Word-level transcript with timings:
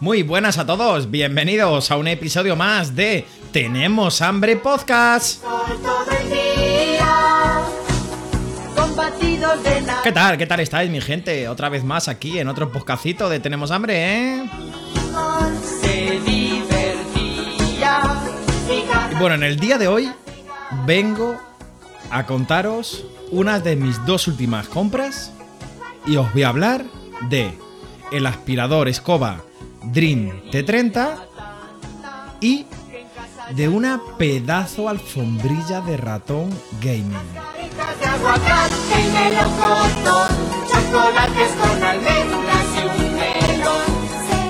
Muy 0.00 0.22
buenas 0.22 0.58
a 0.58 0.66
todos, 0.66 1.10
bienvenidos 1.10 1.90
a 1.90 1.96
un 1.96 2.08
episodio 2.08 2.56
más 2.56 2.96
de 2.96 3.26
Tenemos 3.52 4.20
Hambre 4.20 4.56
Podcast. 4.56 5.44
¿Qué 10.02 10.12
tal? 10.12 10.36
¿Qué 10.38 10.46
tal 10.46 10.60
estáis, 10.60 10.90
mi 10.90 11.00
gente? 11.00 11.48
Otra 11.48 11.68
vez 11.68 11.84
más 11.84 12.08
aquí 12.08 12.38
en 12.38 12.48
otro 12.48 12.72
podcastito 12.72 13.28
de 13.28 13.38
Tenemos 13.40 13.70
Hambre, 13.70 14.38
¿eh? 14.38 14.50
Y 19.10 19.14
bueno, 19.16 19.36
en 19.36 19.42
el 19.44 19.58
día 19.58 19.78
de 19.78 19.88
hoy 19.88 20.12
vengo 20.84 21.36
a 22.10 22.26
contaros 22.26 23.04
una 23.30 23.60
de 23.60 23.76
mis 23.76 24.04
dos 24.04 24.26
últimas 24.26 24.66
compras 24.68 25.32
y 26.06 26.16
os 26.16 26.32
voy 26.32 26.42
a 26.42 26.48
hablar 26.48 26.84
de 27.28 27.56
el 28.10 28.26
aspirador 28.26 28.88
escoba 28.88 29.42
Dream 29.84 30.42
T30 30.50 31.16
y 32.40 32.66
de 33.54 33.68
una 33.68 34.00
pedazo 34.18 34.88
alfombrilla 34.88 35.80
de 35.80 35.96
ratón 35.96 36.50
gaming. 36.80 37.16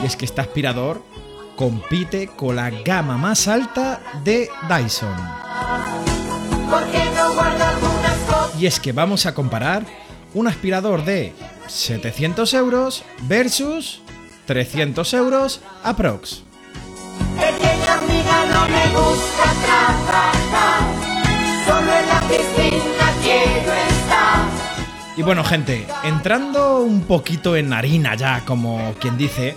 y 0.02 0.06
es 0.06 0.16
que 0.16 0.24
este 0.24 0.40
aspirador 0.40 1.02
compite 1.56 2.26
con 2.26 2.56
la 2.56 2.70
gama 2.70 3.16
más 3.16 3.46
alta 3.46 4.00
de 4.24 4.50
Dyson. 4.68 5.14
Y 8.58 8.66
es 8.66 8.80
que 8.80 8.92
vamos 8.92 9.26
a 9.26 9.34
comparar 9.34 9.84
un 10.34 10.48
aspirador 10.48 11.04
de 11.04 11.32
700 11.68 12.54
euros 12.54 13.04
versus 13.22 14.01
300 14.46 15.14
euros 15.14 15.60
aprox. 15.82 16.42
Pequeña 17.36 17.94
amiga, 17.98 18.46
no 18.52 18.68
me 18.68 18.86
gusta 18.88 19.44
trabajar, 19.64 20.82
solo 21.66 21.92
en 21.92 22.08
la 22.08 22.20
piscina 22.28 23.12
quiero 23.22 23.72
estar. 23.72 24.48
Y 25.16 25.22
bueno, 25.22 25.44
gente, 25.44 25.86
entrando 26.04 26.80
un 26.80 27.02
poquito 27.02 27.56
en 27.56 27.72
harina 27.72 28.14
ya, 28.14 28.44
como 28.44 28.94
quien 29.00 29.16
dice, 29.18 29.54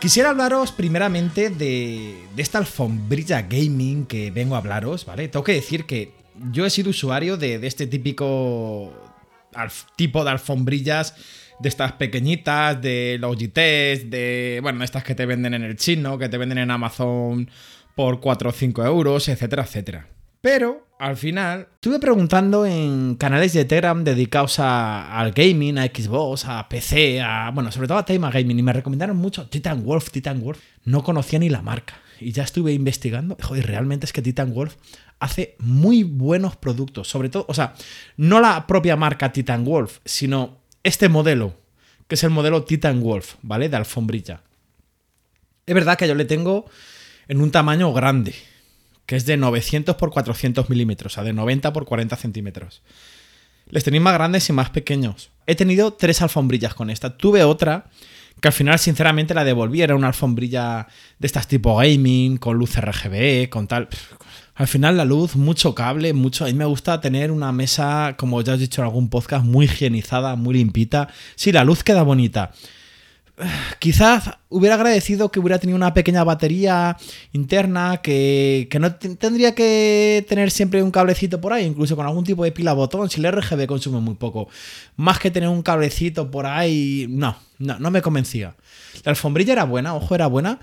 quisiera 0.00 0.30
hablaros 0.30 0.72
primeramente 0.72 1.50
de, 1.50 2.26
de 2.34 2.42
esta 2.42 2.58
alfombrilla 2.58 3.42
gaming 3.42 4.06
que 4.06 4.30
vengo 4.30 4.54
a 4.54 4.58
hablaros, 4.58 5.04
¿vale? 5.06 5.28
Tengo 5.28 5.44
que 5.44 5.52
decir 5.52 5.84
que 5.84 6.14
yo 6.50 6.64
he 6.66 6.70
sido 6.70 6.90
usuario 6.90 7.36
de, 7.36 7.58
de 7.58 7.66
este 7.66 7.86
típico 7.86 8.92
alf- 9.54 9.84
tipo 9.96 10.24
de 10.24 10.30
alfombrillas, 10.30 11.14
de 11.62 11.68
estas 11.68 11.92
pequeñitas, 11.92 12.80
de 12.82 13.16
Logitech, 13.20 14.02
de, 14.08 14.58
bueno, 14.62 14.82
estas 14.84 15.04
que 15.04 15.14
te 15.14 15.26
venden 15.26 15.54
en 15.54 15.62
el 15.62 15.76
chino, 15.76 16.18
que 16.18 16.28
te 16.28 16.38
venden 16.38 16.58
en 16.58 16.70
Amazon 16.70 17.48
por 17.94 18.20
4 18.20 18.50
o 18.50 18.52
5 18.52 18.84
euros, 18.84 19.28
etcétera, 19.28 19.62
etcétera. 19.62 20.08
Pero 20.40 20.88
al 20.98 21.16
final 21.16 21.68
estuve 21.74 22.00
preguntando 22.00 22.66
en 22.66 23.14
canales 23.14 23.52
de 23.52 23.64
Telegram 23.64 24.02
dedicados 24.02 24.58
a- 24.58 25.18
al 25.20 25.30
gaming, 25.32 25.78
a 25.78 25.86
Xbox, 25.86 26.44
a 26.46 26.68
PC, 26.68 27.20
a 27.20 27.50
bueno, 27.54 27.70
sobre 27.70 27.86
todo 27.88 27.98
a 27.98 28.04
tema 28.04 28.30
gaming 28.30 28.58
y 28.58 28.62
me 28.62 28.72
recomendaron 28.72 29.16
mucho 29.16 29.46
Titan 29.48 29.84
Wolf, 29.84 30.10
Titan 30.10 30.40
Wolf. 30.42 30.58
No 30.84 31.04
conocía 31.04 31.38
ni 31.38 31.48
la 31.48 31.62
marca 31.62 31.94
y 32.20 32.32
ya 32.32 32.42
estuve 32.42 32.72
investigando. 32.72 33.36
Joder, 33.40 33.66
realmente 33.66 34.06
es 34.06 34.12
que 34.12 34.22
Titan 34.22 34.52
Wolf 34.52 34.74
hace 35.20 35.54
muy 35.60 36.02
buenos 36.02 36.56
productos, 36.56 37.06
sobre 37.08 37.28
todo, 37.28 37.44
o 37.48 37.54
sea, 37.54 37.74
no 38.16 38.40
la 38.40 38.66
propia 38.66 38.96
marca 38.96 39.30
Titan 39.32 39.64
Wolf, 39.64 39.98
sino 40.04 40.58
este 40.82 41.08
modelo, 41.08 41.54
que 42.08 42.14
es 42.14 42.24
el 42.24 42.30
modelo 42.30 42.64
Titan 42.64 43.00
Wolf, 43.00 43.34
¿vale? 43.42 43.68
De 43.68 43.76
alfombrilla. 43.76 44.42
Es 45.66 45.74
verdad 45.74 45.96
que 45.96 46.08
yo 46.08 46.14
le 46.14 46.24
tengo 46.24 46.66
en 47.28 47.40
un 47.40 47.50
tamaño 47.50 47.92
grande, 47.92 48.34
que 49.06 49.16
es 49.16 49.26
de 49.26 49.36
900 49.36 49.96
por 49.96 50.10
400 50.10 50.68
milímetros, 50.68 51.12
o 51.12 51.14
sea, 51.14 51.24
de 51.24 51.32
90 51.32 51.72
por 51.72 51.84
40 51.84 52.16
centímetros. 52.16 52.82
Les 53.66 53.84
tenéis 53.84 54.02
más 54.02 54.14
grandes 54.14 54.48
y 54.48 54.52
más 54.52 54.70
pequeños. 54.70 55.30
He 55.46 55.54
tenido 55.54 55.94
tres 55.94 56.20
alfombrillas 56.20 56.74
con 56.74 56.90
esta. 56.90 57.16
Tuve 57.16 57.44
otra 57.44 57.86
que 58.40 58.48
al 58.48 58.54
final, 58.54 58.78
sinceramente, 58.78 59.34
la 59.34 59.44
devolví. 59.44 59.82
Era 59.82 59.94
una 59.94 60.08
alfombrilla 60.08 60.88
de 61.18 61.26
estas 61.26 61.46
tipo 61.46 61.76
gaming, 61.76 62.38
con 62.38 62.56
luz 62.56 62.76
RGB, 62.76 63.48
con 63.48 63.68
tal. 63.68 63.88
Al 64.54 64.66
final, 64.66 64.96
la 64.98 65.04
luz, 65.04 65.34
mucho 65.36 65.74
cable, 65.74 66.12
mucho. 66.12 66.44
A 66.44 66.48
mí 66.48 66.54
me 66.54 66.64
gusta 66.66 67.00
tener 67.00 67.30
una 67.30 67.52
mesa, 67.52 68.14
como 68.18 68.40
ya 68.42 68.54
he 68.54 68.58
dicho 68.58 68.82
en 68.82 68.86
algún 68.86 69.08
podcast, 69.08 69.44
muy 69.44 69.64
higienizada, 69.66 70.36
muy 70.36 70.54
limpita. 70.54 71.08
Sí, 71.36 71.52
la 71.52 71.64
luz 71.64 71.82
queda 71.82 72.02
bonita. 72.02 72.52
Quizás 73.78 74.30
hubiera 74.50 74.74
agradecido 74.74 75.30
que 75.30 75.40
hubiera 75.40 75.58
tenido 75.58 75.76
una 75.76 75.94
pequeña 75.94 76.22
batería 76.22 76.98
interna 77.32 78.00
que, 78.02 78.68
que 78.70 78.78
no 78.78 78.94
te- 78.94 79.16
tendría 79.16 79.54
que 79.54 80.24
tener 80.28 80.50
siempre 80.50 80.82
un 80.82 80.90
cablecito 80.90 81.40
por 81.40 81.54
ahí, 81.54 81.64
incluso 81.64 81.96
con 81.96 82.06
algún 82.06 82.24
tipo 82.24 82.44
de 82.44 82.52
pila 82.52 82.74
botón, 82.74 83.08
si 83.08 83.20
el 83.24 83.32
RGB 83.32 83.66
consume 83.66 84.00
muy 84.00 84.14
poco. 84.14 84.48
Más 84.96 85.18
que 85.18 85.30
tener 85.30 85.48
un 85.48 85.62
cablecito 85.62 86.30
por 86.30 86.44
ahí, 86.44 87.06
no, 87.08 87.36
no, 87.58 87.78
no 87.78 87.90
me 87.90 88.02
convencía. 88.02 88.54
La 89.04 89.10
alfombrilla 89.10 89.54
era 89.54 89.64
buena, 89.64 89.94
ojo, 89.94 90.14
era 90.14 90.26
buena, 90.26 90.60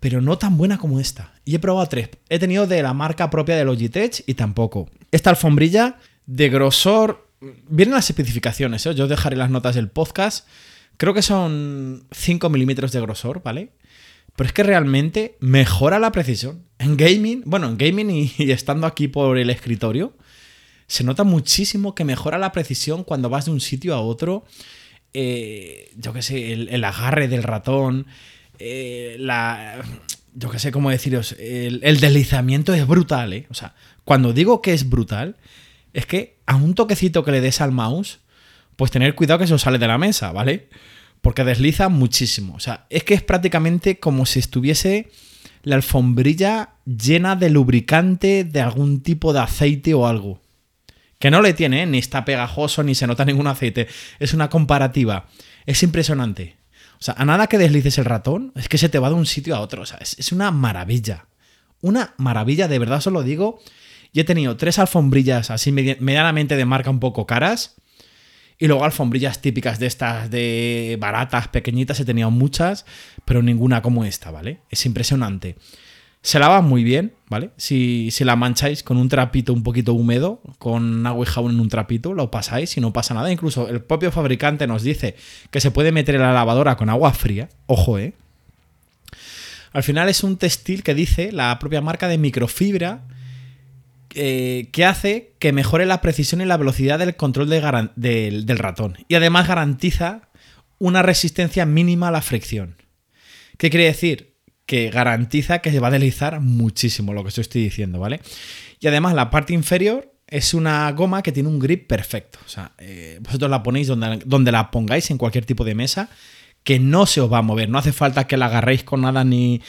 pero 0.00 0.22
no 0.22 0.38
tan 0.38 0.56
buena 0.56 0.78
como 0.78 0.98
esta. 0.98 1.34
Y 1.44 1.54
he 1.54 1.58
probado 1.58 1.86
tres. 1.86 2.08
He 2.30 2.38
tenido 2.38 2.66
de 2.66 2.82
la 2.82 2.94
marca 2.94 3.28
propia 3.28 3.56
de 3.56 3.66
Logitech 3.66 4.24
y 4.26 4.34
tampoco. 4.34 4.90
Esta 5.12 5.30
alfombrilla 5.30 5.98
de 6.26 6.48
grosor... 6.48 7.28
Vienen 7.68 7.94
las 7.94 8.10
especificaciones, 8.10 8.84
¿eh? 8.84 8.94
yo 8.94 9.04
os 9.04 9.10
dejaré 9.10 9.34
las 9.34 9.48
notas 9.48 9.74
del 9.74 9.88
podcast. 9.88 10.46
Creo 10.98 11.14
que 11.14 11.22
son 11.22 12.04
5 12.12 12.50
milímetros 12.50 12.92
de 12.92 13.00
grosor, 13.00 13.42
¿vale? 13.42 13.70
Pero 14.36 14.46
es 14.46 14.52
que 14.52 14.62
realmente 14.62 15.36
mejora 15.40 15.98
la 15.98 16.12
precisión. 16.12 16.66
En 16.78 16.98
gaming, 16.98 17.42
bueno, 17.46 17.68
en 17.68 17.78
gaming 17.78 18.10
y, 18.10 18.50
estando 18.50 18.86
aquí 18.86 19.08
por 19.08 19.38
el 19.38 19.48
escritorio, 19.48 20.14
se 20.86 21.04
nota 21.04 21.24
muchísimo 21.24 21.94
que 21.94 22.04
mejora 22.04 22.36
la 22.36 22.52
precisión 22.52 23.04
cuando 23.04 23.30
vas 23.30 23.46
de 23.46 23.52
un 23.52 23.60
sitio 23.60 23.94
a 23.94 24.00
otro. 24.00 24.44
Eh, 25.14 25.90
yo 25.96 26.12
qué 26.12 26.20
sé, 26.20 26.52
el, 26.52 26.68
el 26.68 26.84
agarre 26.84 27.28
del 27.28 27.42
ratón, 27.42 28.06
eh, 28.60 29.16
la... 29.18 29.82
Yo 30.32 30.48
qué 30.48 30.60
sé 30.60 30.70
cómo 30.70 30.90
deciros, 30.90 31.34
el, 31.40 31.80
el 31.82 31.98
deslizamiento 31.98 32.72
es 32.72 32.86
brutal, 32.86 33.32
¿eh? 33.32 33.46
O 33.50 33.54
sea, 33.54 33.74
cuando 34.04 34.32
digo 34.32 34.62
que 34.62 34.72
es 34.72 34.88
brutal, 34.88 35.36
es 35.92 36.06
que 36.06 36.38
a 36.46 36.54
un 36.54 36.74
toquecito 36.74 37.24
que 37.24 37.32
le 37.32 37.40
des 37.40 37.60
al 37.60 37.72
mouse, 37.72 38.20
pues 38.76 38.92
tener 38.92 39.14
cuidado 39.14 39.38
que 39.38 39.44
eso 39.44 39.58
sale 39.58 39.78
de 39.78 39.88
la 39.88 39.98
mesa, 39.98 40.30
¿vale? 40.30 40.68
Porque 41.20 41.44
desliza 41.44 41.88
muchísimo. 41.88 42.54
O 42.54 42.60
sea, 42.60 42.86
es 42.90 43.02
que 43.02 43.14
es 43.14 43.22
prácticamente 43.22 43.98
como 43.98 44.24
si 44.24 44.38
estuviese 44.38 45.10
la 45.62 45.76
alfombrilla 45.76 46.70
llena 46.86 47.36
de 47.36 47.50
lubricante 47.50 48.44
de 48.44 48.60
algún 48.60 49.02
tipo 49.02 49.32
de 49.32 49.40
aceite 49.40 49.94
o 49.94 50.06
algo. 50.06 50.40
Que 51.18 51.30
no 51.30 51.42
le 51.42 51.52
tiene, 51.52 51.82
¿eh? 51.82 51.86
ni 51.86 51.98
está 51.98 52.24
pegajoso, 52.24 52.82
ni 52.82 52.94
se 52.94 53.06
nota 53.06 53.24
ningún 53.24 53.46
aceite. 53.46 53.88
Es 54.18 54.32
una 54.32 54.48
comparativa. 54.48 55.26
Es 55.66 55.82
impresionante. 55.82 56.56
O 57.00 57.04
sea, 57.04 57.14
a 57.16 57.24
nada 57.24 57.46
que 57.46 57.56
deslices 57.58 57.96
el 57.98 58.04
ratón, 58.04 58.52
es 58.56 58.68
que 58.68 58.76
se 58.78 58.88
te 58.90 58.98
va 58.98 59.08
de 59.08 59.14
un 59.14 59.24
sitio 59.26 59.56
a 59.56 59.60
otro. 59.60 59.82
O 59.82 59.86
sea, 59.86 59.98
es, 59.98 60.18
es 60.18 60.32
una 60.32 60.50
maravilla. 60.50 61.26
Una 61.80 62.14
maravilla, 62.18 62.68
de 62.68 62.78
verdad 62.78 62.98
os 62.98 63.06
lo 63.06 63.22
digo. 63.22 63.58
Y 64.12 64.20
he 64.20 64.24
tenido 64.24 64.56
tres 64.56 64.78
alfombrillas 64.78 65.50
así 65.50 65.72
medi- 65.72 65.98
medianamente 66.00 66.56
de 66.56 66.64
marca 66.66 66.90
un 66.90 67.00
poco 67.00 67.26
caras. 67.26 67.76
Y 68.58 68.66
luego 68.66 68.84
alfombrillas 68.84 69.40
típicas 69.40 69.78
de 69.78 69.86
estas 69.86 70.30
de 70.30 70.98
baratas, 71.00 71.48
pequeñitas, 71.48 71.98
he 72.00 72.04
tenido 72.04 72.30
muchas, 72.30 72.84
pero 73.24 73.40
ninguna 73.40 73.80
como 73.80 74.04
esta, 74.04 74.30
¿vale? 74.30 74.60
Es 74.68 74.84
impresionante. 74.84 75.56
Se 76.22 76.38
lava 76.38 76.60
muy 76.60 76.84
bien, 76.84 77.14
¿vale? 77.28 77.50
Si, 77.56 78.10
si 78.10 78.24
la 78.24 78.36
mancháis 78.36 78.82
con 78.82 78.98
un 78.98 79.08
trapito 79.08 79.54
un 79.54 79.62
poquito 79.62 79.94
húmedo, 79.94 80.42
con 80.58 81.06
agua 81.06 81.24
y 81.26 81.30
jabón 81.30 81.52
en 81.52 81.60
un 81.60 81.68
trapito, 81.70 82.12
lo 82.12 82.30
pasáis 82.30 82.76
y 82.76 82.80
no 82.80 82.92
pasa 82.92 83.14
nada. 83.14 83.32
Incluso 83.32 83.68
el 83.68 83.80
propio 83.80 84.12
fabricante 84.12 84.66
nos 84.66 84.82
dice 84.82 85.16
que 85.50 85.60
se 85.60 85.70
puede 85.70 85.92
meter 85.92 86.16
en 86.16 86.20
la 86.22 86.32
lavadora 86.32 86.76
con 86.76 86.90
agua 86.90 87.12
fría. 87.14 87.48
Ojo, 87.66 87.98
¿eh? 87.98 88.12
Al 89.72 89.82
final 89.82 90.08
es 90.08 90.22
un 90.22 90.36
textil 90.36 90.82
que 90.82 90.94
dice 90.94 91.32
la 91.32 91.58
propia 91.58 91.80
marca 91.80 92.08
de 92.08 92.18
microfibra 92.18 93.02
eh, 94.14 94.68
que 94.72 94.84
hace 94.84 95.34
que 95.38 95.52
mejore 95.52 95.86
la 95.86 96.00
precisión 96.00 96.40
y 96.40 96.44
la 96.44 96.56
velocidad 96.56 96.98
del 96.98 97.14
control 97.14 97.48
del 97.48 98.58
ratón. 98.58 98.98
Y 99.06 99.14
además 99.14 99.46
garantiza 99.46 100.22
una 100.78 101.02
resistencia 101.02 101.64
mínima 101.64 102.08
a 102.08 102.10
la 102.10 102.20
fricción. 102.20 102.76
¿Qué 103.56 103.70
quiere 103.70 103.86
decir? 103.86 104.29
Que 104.70 104.88
garantiza 104.88 105.58
que 105.58 105.72
se 105.72 105.80
va 105.80 105.88
a 105.88 105.90
deslizar 105.90 106.38
muchísimo 106.38 107.12
lo 107.12 107.24
que 107.24 107.30
estoy 107.30 107.60
diciendo, 107.60 107.98
¿vale? 107.98 108.20
Y 108.78 108.86
además 108.86 109.14
la 109.14 109.28
parte 109.28 109.52
inferior 109.52 110.14
es 110.28 110.54
una 110.54 110.88
goma 110.92 111.24
que 111.24 111.32
tiene 111.32 111.48
un 111.48 111.58
grip 111.58 111.88
perfecto. 111.88 112.38
O 112.46 112.48
sea, 112.48 112.70
eh, 112.78 113.18
vosotros 113.20 113.50
la 113.50 113.64
ponéis 113.64 113.88
donde, 113.88 114.20
donde 114.24 114.52
la 114.52 114.70
pongáis, 114.70 115.10
en 115.10 115.18
cualquier 115.18 115.44
tipo 115.44 115.64
de 115.64 115.74
mesa, 115.74 116.08
que 116.62 116.78
no 116.78 117.06
se 117.06 117.20
os 117.20 117.32
va 117.32 117.38
a 117.38 117.42
mover. 117.42 117.68
No 117.68 117.78
hace 117.78 117.90
falta 117.90 118.28
que 118.28 118.36
la 118.36 118.46
agarréis 118.46 118.84
con 118.84 119.00
nada 119.00 119.24
ni, 119.24 119.60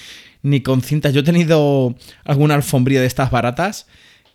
ni 0.43 0.61
con 0.61 0.83
cintas. 0.83 1.15
Yo 1.15 1.21
he 1.21 1.23
tenido 1.23 1.95
alguna 2.23 2.53
alfombrilla 2.53 3.01
de 3.01 3.07
estas 3.07 3.31
baratas 3.31 3.87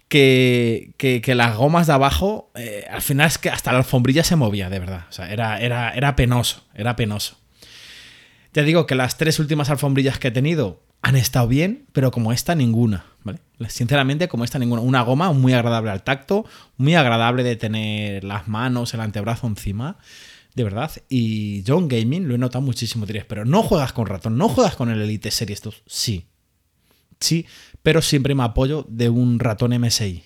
que, 0.09 0.95
que, 0.99 1.35
las 1.37 1.57
gomas 1.57 1.87
de 1.87 1.93
abajo, 1.93 2.51
eh, 2.57 2.87
al 2.91 3.03
final 3.03 3.29
es 3.29 3.39
que 3.39 3.51
hasta 3.51 3.71
la 3.71 3.79
alfombrilla 3.79 4.25
se 4.25 4.35
movía, 4.35 4.69
de 4.69 4.81
verdad. 4.81 5.07
O 5.09 5.13
sea, 5.13 5.33
era, 5.33 5.61
era, 5.61 5.91
era 5.91 6.17
penoso, 6.17 6.65
era 6.75 6.97
penoso. 6.97 7.39
Te 8.56 8.62
digo 8.62 8.87
que 8.87 8.94
las 8.94 9.19
tres 9.19 9.38
últimas 9.38 9.69
alfombrillas 9.69 10.19
que 10.19 10.29
he 10.29 10.31
tenido 10.31 10.81
han 11.03 11.14
estado 11.14 11.47
bien, 11.47 11.85
pero 11.93 12.11
como 12.11 12.32
esta, 12.32 12.55
ninguna, 12.55 13.05
¿vale? 13.23 13.38
Sinceramente, 13.69 14.29
como 14.29 14.44
esta, 14.44 14.58
ninguna. 14.58 14.81
Una 14.81 15.03
goma 15.03 15.31
muy 15.35 15.53
agradable 15.53 15.91
al 15.91 16.03
tacto, 16.03 16.47
muy 16.79 16.94
agradable 16.94 17.43
de 17.43 17.56
tener 17.56 18.25
las 18.25 18.49
manos, 18.49 18.94
el 18.94 19.03
antebrazo 19.03 19.47
encima, 19.47 19.99
de 20.55 20.64
verdad. 20.64 20.91
Y 21.11 21.64
John 21.67 21.87
Gaming 21.87 22.29
lo 22.29 22.35
he 22.35 22.38
notado 22.38 22.62
muchísimo, 22.62 23.05
diréis, 23.05 23.26
pero 23.26 23.44
no 23.44 23.62
juegas 23.62 23.93
con 23.93 24.06
ratón, 24.06 24.38
no 24.38 24.49
juegas 24.49 24.75
con 24.75 24.88
el 24.88 25.03
Elite 25.03 25.31
Series 25.31 25.61
2. 25.61 25.82
Sí, 25.85 26.25
sí, 27.20 27.44
pero 27.82 28.00
siempre 28.00 28.35
me 28.35 28.44
apoyo 28.44 28.87
de 28.88 29.11
un 29.11 29.38
ratón 29.38 29.79
MSI. 29.79 30.25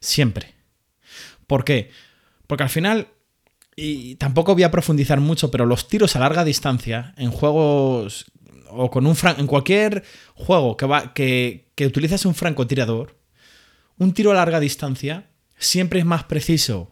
Siempre. 0.00 0.56
¿Por 1.46 1.64
qué? 1.64 1.92
Porque 2.48 2.64
al 2.64 2.70
final, 2.70 3.06
y 3.76 4.16
tampoco 4.16 4.54
voy 4.54 4.62
a 4.62 4.70
profundizar 4.70 5.20
mucho, 5.20 5.50
pero 5.50 5.66
los 5.66 5.86
tiros 5.86 6.16
a 6.16 6.20
larga 6.20 6.44
distancia 6.44 7.14
en 7.18 7.30
juegos 7.30 8.26
o 8.70 8.90
con 8.90 9.06
un 9.06 9.16
en 9.36 9.46
cualquier 9.46 10.02
juego 10.34 10.76
que, 10.76 10.86
va, 10.86 11.12
que, 11.12 11.70
que 11.74 11.86
utilizas 11.86 12.24
un 12.24 12.34
francotirador, 12.34 13.16
un 13.98 14.12
tiro 14.12 14.30
a 14.30 14.34
larga 14.34 14.60
distancia 14.60 15.28
siempre 15.58 16.00
es 16.00 16.06
más 16.06 16.24
preciso 16.24 16.90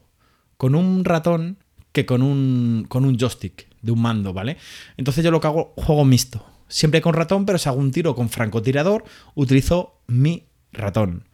con 0.56 0.74
un 0.74 1.04
ratón 1.04 1.58
que 1.92 2.06
con 2.06 2.22
un, 2.22 2.86
con 2.88 3.04
un 3.04 3.18
joystick 3.18 3.66
de 3.82 3.92
un 3.92 4.00
mando, 4.00 4.32
¿vale? 4.32 4.56
Entonces 4.96 5.24
yo 5.24 5.30
lo 5.30 5.40
que 5.40 5.46
hago, 5.46 5.74
juego 5.76 6.04
mixto 6.04 6.44
siempre 6.68 7.00
con 7.00 7.14
ratón, 7.14 7.46
pero 7.46 7.58
si 7.58 7.68
hago 7.68 7.78
un 7.78 7.92
tiro 7.92 8.14
con 8.14 8.28
francotirador, 8.28 9.04
utilizo 9.34 10.00
mi 10.06 10.48
ratón. 10.72 11.28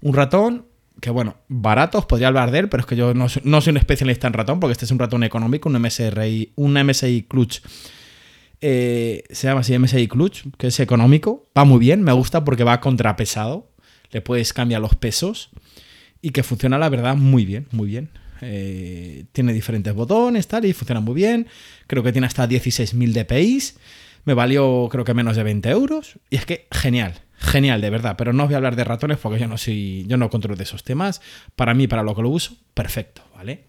Un 0.00 0.14
ratón 0.14 0.66
que, 1.00 1.10
bueno, 1.10 1.36
barato, 1.48 1.98
os 1.98 2.06
podría 2.06 2.28
hablar 2.28 2.50
de 2.50 2.60
él, 2.60 2.68
pero 2.68 2.80
es 2.80 2.86
que 2.86 2.96
yo 2.96 3.14
no, 3.14 3.28
soy 3.28 3.70
un 3.70 3.76
especialista 3.76 4.26
en 4.26 4.32
ratón, 4.32 4.60
porque 4.60 4.72
este 4.72 4.84
es 4.84 4.90
un 4.90 4.98
ratón 4.98 5.24
económico, 5.24 5.68
un 5.68 5.80
MSRI, 5.80 6.52
un 6.56 6.74
MSI 6.74 7.26
Clutch. 7.28 7.60
Eh, 8.60 9.24
se 9.30 9.48
llama 9.48 9.60
así 9.60 9.78
MSI 9.78 10.08
Clutch, 10.08 10.44
que 10.56 10.68
es 10.68 10.80
económico, 10.80 11.48
va 11.56 11.64
muy 11.64 11.78
bien, 11.78 12.02
me 12.02 12.12
gusta 12.12 12.44
porque 12.44 12.64
va 12.64 12.80
contrapesado, 12.80 13.70
le 14.10 14.22
puedes 14.22 14.52
cambiar 14.52 14.80
los 14.80 14.94
pesos 14.94 15.50
y 16.22 16.30
que 16.30 16.42
funciona, 16.42 16.78
la 16.78 16.88
verdad, 16.88 17.16
muy 17.16 17.44
bien, 17.44 17.66
muy 17.72 17.88
bien. 17.88 18.10
Eh, 18.40 19.24
tiene 19.32 19.52
diferentes 19.52 19.94
botones, 19.94 20.46
tal, 20.46 20.64
y 20.64 20.72
funciona 20.72 21.00
muy 21.00 21.14
bien. 21.14 21.46
Creo 21.86 22.02
que 22.02 22.12
tiene 22.12 22.26
hasta 22.26 22.48
16.000 22.48 23.12
dpi. 23.12 23.62
Me 24.24 24.34
valió 24.34 24.88
creo 24.90 25.04
que 25.04 25.14
menos 25.14 25.36
de 25.36 25.42
20 25.42 25.68
euros. 25.70 26.18
Y 26.30 26.36
es 26.36 26.46
que 26.46 26.66
genial, 26.70 27.14
genial, 27.46 27.80
de 27.80 27.90
verdad. 27.90 28.16
Pero 28.16 28.32
no 28.32 28.44
os 28.44 28.48
voy 28.48 28.54
a 28.54 28.58
hablar 28.58 28.76
de 28.76 28.84
ratones 28.84 29.18
porque 29.18 29.38
yo 29.38 29.48
no 29.48 29.58
soy, 29.58 30.04
yo 30.06 30.16
no 30.16 30.30
controlo 30.30 30.56
de 30.56 30.64
esos 30.64 30.84
temas. 30.84 31.20
Para 31.54 31.74
mí, 31.74 31.86
para 31.86 32.02
lo 32.02 32.14
que 32.14 32.22
lo 32.22 32.28
uso, 32.28 32.56
perfecto, 32.74 33.22
¿vale? 33.34 33.64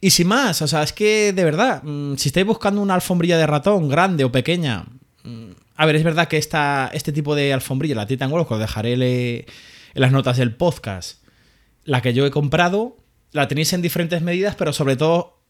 Y 0.00 0.10
sin 0.10 0.26
más, 0.26 0.62
o 0.62 0.66
sea, 0.66 0.82
es 0.82 0.92
que 0.92 1.32
de 1.32 1.44
verdad, 1.44 1.82
mm, 1.84 2.16
si 2.16 2.28
estáis 2.28 2.44
buscando 2.44 2.82
una 2.82 2.94
alfombrilla 2.94 3.38
de 3.38 3.46
ratón 3.46 3.88
grande 3.88 4.24
o 4.24 4.32
pequeña, 4.32 4.84
mm, 5.22 5.50
a 5.76 5.86
ver, 5.86 5.96
es 5.96 6.02
verdad 6.02 6.26
que 6.28 6.38
esta, 6.38 6.90
este 6.92 7.12
tipo 7.12 7.34
de 7.34 7.52
alfombrilla, 7.52 7.94
la 7.94 8.06
Titan 8.06 8.30
Wolf, 8.30 8.48
que 8.48 8.54
os 8.54 8.60
dejaré 8.60 8.94
en 8.94 9.46
las 9.94 10.10
notas 10.10 10.36
del 10.38 10.54
podcast, 10.54 11.24
la 11.84 12.02
que 12.02 12.14
yo 12.14 12.26
he 12.26 12.30
comprado, 12.30 12.96
la 13.30 13.48
tenéis 13.48 13.72
en 13.72 13.82
diferentes 13.82 14.22
medidas, 14.22 14.56
pero 14.56 14.72
sobre 14.72 14.96
todo 14.96 15.41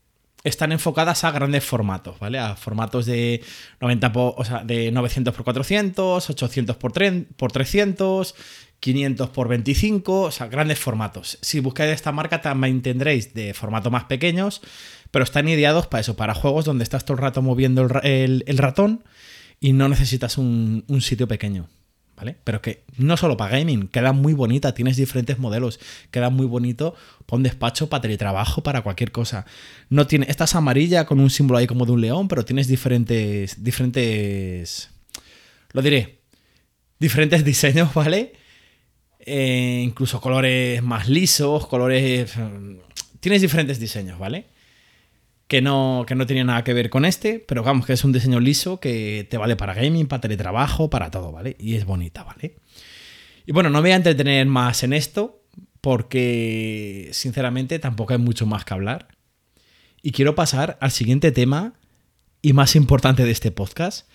están 0.45 0.73
enfocadas 0.73 1.25
a 1.25 1.31
grandes 1.31 1.65
formatos, 1.65 2.19
¿vale? 2.19 2.39
A 2.39 2.57
formatos 2.57 3.07
de 3.07 3.43
90 3.81 4.13
o 4.15 4.45
sea, 4.45 4.65
de 4.65 4.91
900 4.91 5.35
por 5.35 5.45
400, 5.45 6.31
800 6.31 6.77
por, 6.77 6.93
por 7.37 7.53
300, 7.53 8.35
500 8.81 9.31
por 9.31 9.49
25, 9.49 10.23
o 10.23 10.31
sea, 10.31 10.49
grandes 10.49 10.79
formatos. 10.79 11.39
Si 11.43 11.61
buscáis 11.61 11.93
esta 11.93 12.11
marca 12.11 12.41
también 12.41 12.83
tendréis 12.83 13.35
de 13.35 13.55
formato 13.55 13.91
más 13.91 14.05
pequeños, 14.05 14.61
pero 15.11 15.25
están 15.25 15.49
ideados 15.49 15.87
para 15.87 16.01
eso, 16.01 16.17
para 16.17 16.35
juegos 16.35 16.65
donde 16.65 16.85
estás 16.85 17.05
todo 17.05 17.17
el 17.17 17.23
rato 17.23 17.43
moviendo 17.43 17.89
el, 18.03 18.59
ratón 18.59 19.05
y 19.61 19.73
no 19.75 19.89
necesitas 19.89 20.39
un 20.39 21.01
sitio 21.01 21.29
pequeño. 21.29 21.69
Pero 22.45 22.63
que 22.63 22.85
no 22.97 23.17
solo 23.17 23.37
para 23.37 23.59
gaming, 23.59 23.89
queda 23.89 24.13
muy 24.13 24.33
bonita, 24.33 24.75
tienes 24.75 24.97
diferentes 24.97 25.39
modelos, 25.39 25.81
queda 26.11 26.31
muy 26.31 26.47
bonito 26.47 26.95
para 27.27 27.39
un 27.39 27.43
despacho, 27.43 27.89
para 27.89 28.03
teletrabajo, 28.03 28.63
para 28.63 28.83
cualquier 28.83 29.13
cosa. 29.13 29.47
No 29.91 30.07
tiene, 30.07 30.27
esta 30.29 30.45
es 30.45 30.55
amarilla 30.55 31.05
con 31.05 31.21
un 31.21 31.31
símbolo 31.31 31.59
ahí 31.59 31.67
como 31.67 31.87
de 31.87 31.93
un 31.93 32.01
león, 32.01 32.29
pero 32.29 32.45
tienes 32.45 32.69
diferentes, 32.69 33.63
diferentes, 33.63 34.91
lo 35.73 35.83
diré, 35.83 36.21
diferentes 36.99 37.45
diseños, 37.53 37.93
¿vale? 37.95 38.33
Eh, 39.21 39.83
incluso 39.85 40.21
colores 40.21 40.83
más 40.83 41.09
lisos, 41.09 41.67
colores... 41.67 42.33
Tienes 43.21 43.41
diferentes 43.41 43.79
diseños, 43.79 44.19
¿vale? 44.19 44.47
Que 45.53 45.61
no, 45.61 46.07
que 46.09 46.15
no 46.15 46.25
tiene 46.25 46.45
nada 46.45 46.65
que 46.65 46.73
ver 46.73 46.89
con 46.89 47.05
este, 47.05 47.39
pero 47.39 47.63
vamos, 47.63 47.85
que 47.85 47.93
es 47.93 48.05
un 48.05 48.13
diseño 48.13 48.41
liso 48.41 48.81
que 48.81 49.27
te 49.29 49.37
vale 49.37 49.55
para 49.55 49.75
gaming, 49.75 50.07
para 50.07 50.23
teletrabajo, 50.23 50.89
para 50.89 51.11
todo, 51.11 51.31
¿vale? 51.31 51.57
Y 51.59 51.75
es 51.75 51.85
bonita, 51.85 52.23
¿vale? 52.25 52.57
Y 53.45 53.53
bueno, 53.53 53.69
no 53.69 53.77
me 53.81 53.83
voy 53.83 53.91
a 53.91 53.97
entretener 53.97 54.47
más 54.47 54.83
en 54.83 54.95
esto, 54.95 55.43
porque 55.83 57.11
sinceramente 57.13 57.79
tampoco 57.79 58.15
hay 58.15 58.19
mucho 58.19 58.47
más 58.47 58.65
que 58.65 58.73
hablar. 58.73 59.09
Y 60.01 60.13
quiero 60.13 60.35
pasar 60.35 60.79
al 60.81 60.91
siguiente 60.91 61.33
tema 61.33 61.75
y 62.41 62.55
más 62.55 62.75
importante 62.75 63.23
de 63.23 63.31
este 63.31 63.51
podcast. 63.51 64.09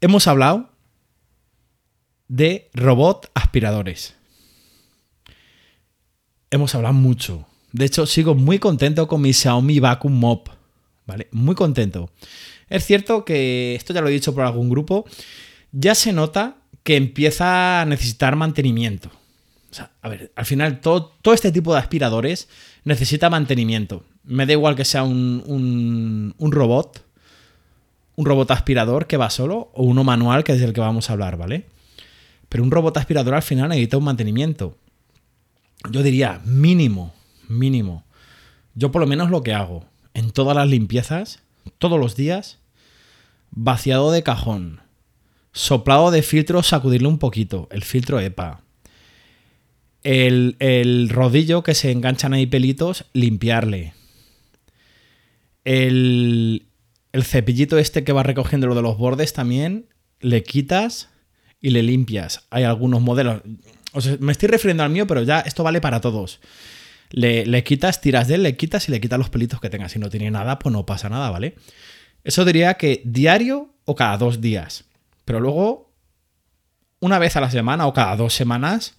Hemos 0.00 0.28
hablado 0.28 0.70
de 2.28 2.70
robot 2.74 3.28
aspiradores. 3.34 4.14
Hemos 6.52 6.76
hablado 6.76 6.94
mucho 6.94 7.48
de 7.74 7.86
hecho, 7.86 8.06
sigo 8.06 8.36
muy 8.36 8.60
contento 8.60 9.08
con 9.08 9.20
mi 9.20 9.32
Xiaomi 9.32 9.80
Vacuum 9.80 10.12
Mop. 10.12 10.48
¿Vale? 11.06 11.26
Muy 11.32 11.56
contento. 11.56 12.08
Es 12.68 12.86
cierto 12.86 13.24
que, 13.24 13.74
esto 13.74 13.92
ya 13.92 14.00
lo 14.00 14.06
he 14.06 14.12
dicho 14.12 14.32
por 14.32 14.44
algún 14.44 14.70
grupo, 14.70 15.04
ya 15.72 15.96
se 15.96 16.12
nota 16.12 16.58
que 16.84 16.94
empieza 16.94 17.80
a 17.80 17.84
necesitar 17.84 18.36
mantenimiento. 18.36 19.10
O 19.72 19.74
sea, 19.74 19.90
a 20.02 20.08
ver, 20.08 20.30
al 20.36 20.46
final 20.46 20.80
todo, 20.80 21.14
este 21.34 21.50
tipo 21.50 21.72
de 21.72 21.80
aspiradores 21.80 22.48
necesita 22.84 23.28
mantenimiento. 23.28 24.04
Me 24.22 24.46
da 24.46 24.52
igual 24.52 24.76
que 24.76 24.84
sea 24.84 25.02
un, 25.02 25.42
un, 25.44 26.32
un, 26.38 26.52
robot, 26.52 27.04
un 28.14 28.24
robot 28.24 28.52
aspirador 28.52 29.08
que 29.08 29.16
va 29.16 29.30
solo, 29.30 29.72
o 29.74 29.82
uno 29.82 30.04
manual, 30.04 30.44
que 30.44 30.52
es 30.52 30.60
del 30.60 30.74
que 30.74 30.80
vamos 30.80 31.10
a 31.10 31.14
hablar, 31.14 31.36
¿vale? 31.36 31.66
Pero 32.48 32.62
un 32.62 32.70
robot 32.70 32.96
aspirador 32.98 33.34
al 33.34 33.42
final 33.42 33.70
necesita 33.70 33.96
un 33.96 34.04
mantenimiento. 34.04 34.78
Yo 35.90 36.04
diría 36.04 36.40
mínimo 36.44 37.12
mínimo. 37.58 38.04
Yo 38.74 38.90
por 38.90 39.00
lo 39.00 39.06
menos 39.06 39.30
lo 39.30 39.42
que 39.42 39.54
hago 39.54 39.86
en 40.14 40.30
todas 40.30 40.56
las 40.56 40.68
limpiezas, 40.68 41.42
todos 41.78 41.98
los 41.98 42.16
días, 42.16 42.58
vaciado 43.50 44.10
de 44.12 44.22
cajón, 44.22 44.80
soplado 45.52 46.10
de 46.10 46.22
filtro, 46.22 46.62
sacudirle 46.62 47.08
un 47.08 47.18
poquito, 47.18 47.68
el 47.70 47.82
filtro 47.82 48.20
EPA. 48.20 48.60
El, 50.02 50.56
el 50.58 51.08
rodillo 51.08 51.62
que 51.62 51.74
se 51.74 51.90
enganchan 51.90 52.34
ahí 52.34 52.46
pelitos, 52.46 53.06
limpiarle. 53.14 53.94
El, 55.64 56.66
el 57.12 57.24
cepillito 57.24 57.78
este 57.78 58.04
que 58.04 58.12
va 58.12 58.22
recogiendo 58.22 58.66
lo 58.66 58.74
de 58.74 58.82
los 58.82 58.98
bordes 58.98 59.32
también, 59.32 59.86
le 60.20 60.42
quitas 60.42 61.08
y 61.60 61.70
le 61.70 61.82
limpias. 61.82 62.46
Hay 62.50 62.64
algunos 62.64 63.00
modelos. 63.00 63.40
Me 64.18 64.32
estoy 64.32 64.48
refiriendo 64.48 64.82
al 64.82 64.90
mío, 64.90 65.06
pero 65.06 65.22
ya 65.22 65.40
esto 65.40 65.62
vale 65.62 65.80
para 65.80 66.00
todos. 66.00 66.40
Le, 67.10 67.64
quitas, 67.64 68.00
tiras 68.00 68.28
de 68.28 68.36
él, 68.36 68.42
le 68.42 68.56
quitas 68.56 68.88
y 68.88 68.92
le 68.92 69.00
quitas 69.00 69.18
los 69.18 69.30
pelitos 69.30 69.60
que 69.60 69.70
tenga. 69.70 69.88
Si 69.88 69.98
no 69.98 70.10
tiene 70.10 70.30
nada, 70.30 70.58
pues 70.58 70.72
no 70.72 70.84
pasa 70.86 71.08
nada, 71.08 71.30
¿vale? 71.30 71.56
Eso 72.24 72.44
diría 72.44 72.74
que 72.74 73.02
diario 73.04 73.74
o 73.84 73.94
cada 73.94 74.16
dos 74.16 74.40
días. 74.40 74.84
Pero 75.24 75.40
luego, 75.40 75.92
una 77.00 77.18
vez 77.18 77.36
a 77.36 77.40
la 77.40 77.50
semana 77.50 77.86
o 77.86 77.92
cada 77.92 78.16
dos 78.16 78.34
semanas, 78.34 78.96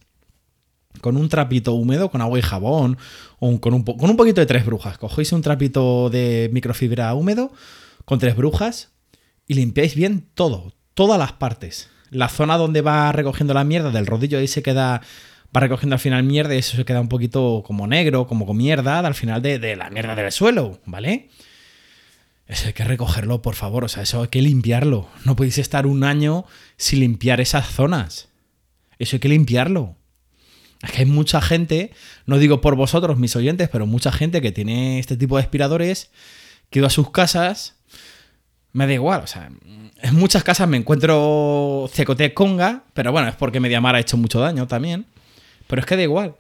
con 1.02 1.18
un 1.18 1.30
trapito 1.30 1.74
húmedo, 1.74 2.10
con 2.10 2.22
agua 2.22 2.40
y 2.40 2.42
jabón, 2.42 2.98
o 3.40 3.60
con, 3.60 3.74
un 3.74 3.84
con 3.84 4.10
un 4.10 4.18
poquito 4.18 4.42
de 4.42 4.48
tres 4.48 4.66
brujas. 4.66 4.98
Cogéis 4.98 5.32
un 5.32 5.42
trapito 5.42 6.10
de 6.10 6.50
microfibra 6.54 7.14
húmedo 7.14 7.52
con 8.06 8.20
tres 8.20 8.36
brujas 8.36 8.92
y 9.48 9.56
limpiáis 9.56 9.96
bien 9.96 10.28
todo, 10.34 10.74
todas 10.94 11.20
las 11.20 11.34
partes. 11.34 11.90
La 12.12 12.30
zona 12.30 12.58
donde 12.58 12.82
va 12.82 13.12
recogiendo 13.12 13.54
la 13.54 13.64
mierda 13.64 13.92
del 13.92 14.06
rodillo 14.06 14.38
ahí 14.38 14.48
se 14.48 14.64
queda 14.64 15.02
va 15.56 15.60
recogiendo 15.60 15.96
al 15.96 16.00
final 16.00 16.24
mierda 16.24 16.56
y 16.56 16.60
eso 16.60 16.76
se 16.76 16.86
queda 16.86 17.00
un 17.00 17.08
poquito 17.08 17.64
como 17.66 17.88
negro, 17.88 18.28
como 18.28 18.46
con 18.46 18.58
mierda 18.58 19.00
al 19.00 19.14
final 19.14 19.42
de, 19.42 19.76
la 19.76 19.90
mierda 19.90 20.16
del 20.16 20.32
suelo, 20.32 20.80
¿vale? 20.86 21.30
Eso 22.48 22.68
hay 22.68 22.74
que 22.74 22.84
recogerlo, 22.84 23.42
por 23.42 23.56
favor. 23.56 23.86
O 23.86 23.88
sea, 23.88 24.04
eso 24.04 24.22
hay 24.22 24.28
que 24.28 24.42
limpiarlo. 24.42 25.08
No 25.24 25.36
podéis 25.36 25.58
estar 25.58 25.88
un 25.88 26.04
año 26.04 26.46
sin 26.78 27.00
limpiar 27.00 27.42
esas 27.42 27.68
zonas. 27.68 28.30
Eso 29.00 29.16
hay 29.16 29.20
que 29.20 29.30
limpiarlo. 29.30 29.96
Es 30.84 30.92
que 30.92 31.00
hay 31.00 31.06
mucha 31.06 31.42
gente, 31.42 31.92
no 32.26 32.38
digo 32.38 32.62
por 32.62 32.76
vosotros, 32.76 33.18
mis 33.18 33.36
oyentes, 33.36 33.70
pero 33.70 33.88
mucha 33.88 34.12
gente 34.12 34.42
que 34.42 34.52
tiene 34.52 35.00
este 35.00 35.18
tipo 35.18 35.38
de 35.38 35.44
aspiradores, 35.44 36.12
que 36.70 36.80
ido 36.80 36.88
a 36.88 36.92
sus 36.92 37.10
casas, 37.12 37.76
me 38.74 38.86
da 38.86 38.94
igual, 38.94 39.22
o 39.24 39.28
sea, 39.28 39.50
en 40.02 40.16
muchas 40.16 40.44
casas 40.44 40.68
me 40.68 40.76
encuentro 40.78 41.90
cecote 41.92 42.34
conga, 42.34 42.84
pero 42.94 43.12
bueno, 43.14 43.30
es 43.30 43.36
porque 43.36 43.62
Mediamar 43.62 43.96
ha 43.96 44.02
hecho 44.02 44.18
mucho 44.18 44.42
daño 44.42 44.68
también, 44.68 45.06
pero 45.68 45.82
es 45.82 45.86
que 45.86 45.96
da 45.96 46.04
igual. 46.04 46.36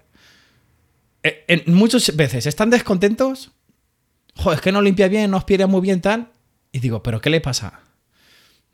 Eh, 1.24 1.64
muchas 1.68 2.16
veces 2.16 2.46
están 2.46 2.70
descontentos, 2.70 3.52
joder, 4.36 4.58
es 4.58 4.62
que 4.62 4.72
no 4.72 4.82
limpia 4.82 5.08
bien, 5.08 5.32
no 5.32 5.38
aspira 5.38 5.66
muy 5.68 5.82
bien 5.82 6.02
tal, 6.02 6.32
y 6.72 6.80
digo, 6.80 7.02
pero 7.02 7.22
¿qué 7.22 7.30
le 7.30 7.42
pasa? 7.42 7.82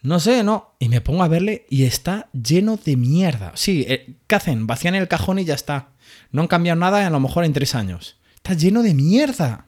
No 0.01 0.19
sé, 0.19 0.43
no. 0.43 0.73
Y 0.79 0.89
me 0.89 1.01
pongo 1.01 1.23
a 1.23 1.27
verle 1.27 1.65
y 1.69 1.83
está 1.83 2.29
lleno 2.33 2.77
de 2.77 2.97
mierda. 2.97 3.51
Sí, 3.55 3.85
eh, 3.87 4.15
¿qué 4.27 4.35
hacen? 4.35 4.65
Vacían 4.65 4.95
el 4.95 5.07
cajón 5.07 5.37
y 5.39 5.45
ya 5.45 5.53
está. 5.53 5.89
No 6.31 6.41
han 6.41 6.47
cambiado 6.47 6.79
nada 6.79 7.05
a 7.05 7.09
lo 7.09 7.19
mejor 7.19 7.45
en 7.45 7.53
tres 7.53 7.75
años. 7.75 8.17
Está 8.35 8.53
lleno 8.53 8.81
de 8.81 8.95
mierda. 8.95 9.67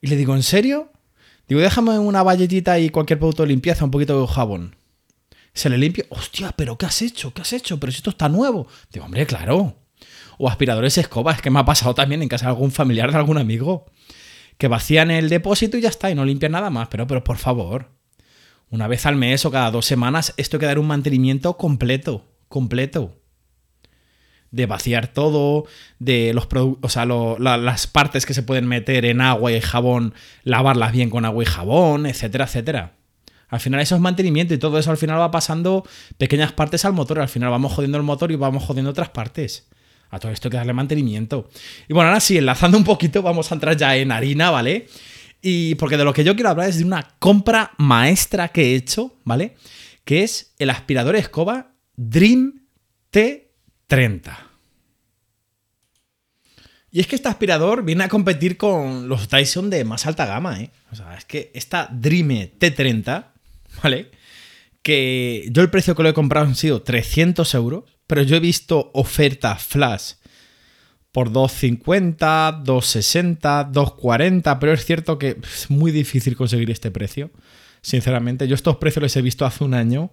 Y 0.00 0.06
le 0.06 0.16
digo, 0.16 0.36
¿en 0.36 0.44
serio? 0.44 0.92
Digo, 1.48 1.60
déjame 1.60 1.98
una 1.98 2.22
valletita 2.22 2.78
y 2.78 2.90
cualquier 2.90 3.18
producto 3.18 3.42
de 3.42 3.48
limpieza, 3.48 3.84
un 3.84 3.90
poquito 3.90 4.20
de 4.20 4.26
jabón. 4.32 4.76
Se 5.54 5.70
le 5.70 5.78
limpia. 5.78 6.04
Hostia, 6.10 6.52
pero 6.56 6.76
¿qué 6.76 6.86
has 6.86 7.00
hecho? 7.00 7.32
¿Qué 7.32 7.42
has 7.42 7.52
hecho? 7.52 7.78
Pero 7.78 7.92
si 7.92 7.98
esto 7.98 8.10
está 8.10 8.28
nuevo. 8.28 8.66
Digo, 8.92 9.06
hombre, 9.06 9.24
claro. 9.24 9.76
O 10.36 10.48
aspiradores 10.48 10.98
escobas, 10.98 11.40
que 11.40 11.50
me 11.50 11.60
ha 11.60 11.64
pasado 11.64 11.94
también 11.94 12.22
en 12.22 12.28
casa 12.28 12.46
de 12.46 12.50
algún 12.50 12.72
familiar 12.72 13.10
de 13.12 13.18
algún 13.18 13.38
amigo. 13.38 13.86
Que 14.58 14.68
vacían 14.68 15.10
el 15.10 15.28
depósito 15.28 15.76
y 15.76 15.80
ya 15.80 15.88
está, 15.88 16.10
y 16.10 16.14
no 16.14 16.24
limpian 16.24 16.52
nada 16.52 16.70
más. 16.70 16.88
Pero, 16.88 17.06
pero 17.06 17.22
por 17.22 17.38
favor. 17.38 17.92
Una 18.68 18.88
vez 18.88 19.06
al 19.06 19.14
mes 19.14 19.44
o 19.46 19.52
cada 19.52 19.70
dos 19.70 19.86
semanas, 19.86 20.34
esto 20.36 20.56
hay 20.56 20.60
que 20.60 20.66
dar 20.66 20.78
un 20.80 20.88
mantenimiento 20.88 21.56
completo. 21.56 22.26
Completo 22.48 23.20
de 24.54 24.66
vaciar 24.66 25.08
todo, 25.08 25.66
de 25.98 26.32
los 26.32 26.46
o 26.52 26.88
sea, 26.88 27.06
las 27.06 27.86
partes 27.88 28.24
que 28.24 28.34
se 28.34 28.44
pueden 28.44 28.68
meter 28.68 29.04
en 29.04 29.20
agua 29.20 29.50
y 29.50 29.60
jabón, 29.60 30.14
lavarlas 30.44 30.92
bien 30.92 31.10
con 31.10 31.24
agua 31.24 31.42
y 31.42 31.46
jabón, 31.46 32.06
etcétera, 32.06 32.44
etcétera. 32.44 32.93
Al 33.54 33.60
final 33.60 33.78
eso 33.78 33.94
es 33.94 34.00
mantenimiento 34.00 34.52
y 34.52 34.58
todo 34.58 34.80
eso 34.80 34.90
al 34.90 34.96
final 34.96 35.20
va 35.20 35.30
pasando 35.30 35.86
pequeñas 36.18 36.50
partes 36.52 36.84
al 36.84 36.92
motor. 36.92 37.20
Al 37.20 37.28
final 37.28 37.50
vamos 37.50 37.72
jodiendo 37.72 37.96
el 37.96 38.02
motor 38.02 38.32
y 38.32 38.36
vamos 38.36 38.64
jodiendo 38.64 38.90
otras 38.90 39.10
partes. 39.10 39.68
A 40.10 40.18
todo 40.18 40.32
esto 40.32 40.48
hay 40.48 40.50
que 40.50 40.56
darle 40.56 40.72
mantenimiento. 40.72 41.48
Y 41.88 41.92
bueno, 41.92 42.08
ahora 42.08 42.18
sí, 42.18 42.36
enlazando 42.36 42.76
un 42.76 42.82
poquito, 42.82 43.22
vamos 43.22 43.52
a 43.52 43.54
entrar 43.54 43.76
ya 43.76 43.94
en 43.96 44.10
harina, 44.10 44.50
¿vale? 44.50 44.88
Y 45.40 45.76
porque 45.76 45.96
de 45.96 46.02
lo 46.02 46.12
que 46.12 46.24
yo 46.24 46.34
quiero 46.34 46.50
hablar 46.50 46.68
es 46.68 46.78
de 46.78 46.84
una 46.84 47.14
compra 47.20 47.70
maestra 47.78 48.48
que 48.48 48.72
he 48.72 48.74
hecho, 48.74 49.20
¿vale? 49.22 49.54
Que 50.04 50.24
es 50.24 50.52
el 50.58 50.70
aspirador 50.70 51.14
escoba 51.14 51.74
Dream 51.94 52.66
T30. 53.12 54.36
Y 56.90 56.98
es 56.98 57.06
que 57.06 57.14
este 57.14 57.28
aspirador 57.28 57.84
viene 57.84 58.02
a 58.02 58.08
competir 58.08 58.56
con 58.56 59.08
los 59.08 59.28
Dyson 59.28 59.70
de 59.70 59.84
más 59.84 60.06
alta 60.06 60.26
gama, 60.26 60.60
¿eh? 60.60 60.70
O 60.90 60.96
sea, 60.96 61.14
es 61.14 61.24
que 61.24 61.52
esta 61.54 61.88
Dream 61.92 62.30
T30, 62.58 63.33
¿vale? 63.82 64.10
Que 64.82 65.48
yo 65.50 65.62
el 65.62 65.70
precio 65.70 65.94
que 65.94 66.02
lo 66.02 66.08
he 66.08 66.14
comprado 66.14 66.46
han 66.46 66.54
sido 66.54 66.82
300 66.82 67.54
euros, 67.54 67.84
pero 68.06 68.22
yo 68.22 68.36
he 68.36 68.40
visto 68.40 68.90
ofertas 68.94 69.62
flash 69.62 70.12
por 71.12 71.30
250, 71.30 72.62
260, 72.64 73.64
240, 73.64 74.58
pero 74.58 74.72
es 74.72 74.84
cierto 74.84 75.18
que 75.18 75.38
es 75.42 75.70
muy 75.70 75.92
difícil 75.92 76.36
conseguir 76.36 76.70
este 76.70 76.90
precio. 76.90 77.30
Sinceramente, 77.82 78.48
yo 78.48 78.54
estos 78.54 78.76
precios 78.76 79.02
los 79.02 79.16
he 79.16 79.22
visto 79.22 79.46
hace 79.46 79.62
un 79.62 79.74
año. 79.74 80.10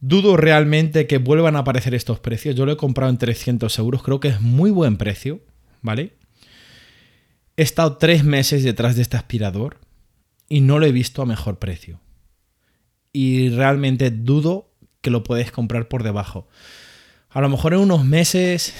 Dudo 0.00 0.36
realmente 0.36 1.06
que 1.06 1.18
vuelvan 1.18 1.56
a 1.56 1.60
aparecer 1.60 1.94
estos 1.94 2.18
precios. 2.20 2.54
Yo 2.54 2.64
lo 2.64 2.72
he 2.72 2.76
comprado 2.76 3.10
en 3.10 3.18
300 3.18 3.78
euros, 3.78 4.02
creo 4.02 4.20
que 4.20 4.28
es 4.28 4.40
muy 4.40 4.70
buen 4.70 4.96
precio. 4.96 5.42
¿vale? 5.86 6.16
He 7.56 7.62
estado 7.62 7.96
tres 7.96 8.24
meses 8.24 8.64
detrás 8.64 8.96
de 8.96 9.02
este 9.02 9.16
aspirador 9.16 9.78
y 10.48 10.60
no 10.60 10.78
lo 10.78 10.86
he 10.86 10.92
visto 10.92 11.22
a 11.22 11.26
mejor 11.26 11.58
precio. 11.58 12.00
Y 13.16 13.48
realmente 13.48 14.10
dudo 14.10 14.68
que 15.00 15.08
lo 15.08 15.22
puedes 15.22 15.50
comprar 15.50 15.88
por 15.88 16.02
debajo. 16.02 16.48
A 17.30 17.40
lo 17.40 17.48
mejor 17.48 17.72
en 17.72 17.80
unos 17.80 18.04
meses, 18.04 18.74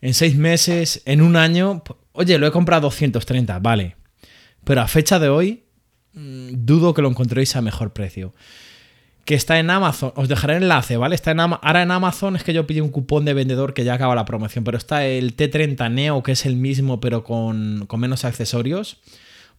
en 0.00 0.14
seis 0.14 0.34
meses, 0.34 1.02
en 1.04 1.20
un 1.20 1.36
año, 1.36 1.82
oye, 2.12 2.38
lo 2.38 2.46
he 2.46 2.52
comprado 2.52 2.86
a 2.86 2.90
230, 2.90 3.58
vale. 3.58 3.96
Pero 4.64 4.80
a 4.80 4.88
fecha 4.88 5.18
de 5.18 5.28
hoy, 5.28 5.64
mm, 6.14 6.64
dudo 6.64 6.94
que 6.94 7.02
lo 7.02 7.10
encontréis 7.10 7.54
a 7.54 7.60
mejor 7.60 7.92
precio 7.92 8.32
que 9.24 9.34
está 9.34 9.58
en 9.58 9.70
Amazon. 9.70 10.12
Os 10.16 10.28
dejaré 10.28 10.56
el 10.56 10.62
enlace, 10.62 10.96
¿vale? 10.96 11.14
Está 11.14 11.30
en 11.30 11.40
Ahora 11.40 11.82
en 11.82 11.90
Amazon 11.90 12.36
es 12.36 12.42
que 12.42 12.52
yo 12.52 12.66
pillé 12.66 12.82
un 12.82 12.88
cupón 12.88 13.24
de 13.24 13.34
vendedor 13.34 13.74
que 13.74 13.84
ya 13.84 13.94
acaba 13.94 14.14
la 14.14 14.24
promoción, 14.24 14.64
pero 14.64 14.78
está 14.78 15.06
el 15.06 15.36
T30 15.36 15.88
Neo, 15.92 16.22
que 16.22 16.32
es 16.32 16.46
el 16.46 16.56
mismo, 16.56 16.98
pero 16.98 17.22
con, 17.22 17.86
menos 17.98 18.24
accesorios, 18.24 19.00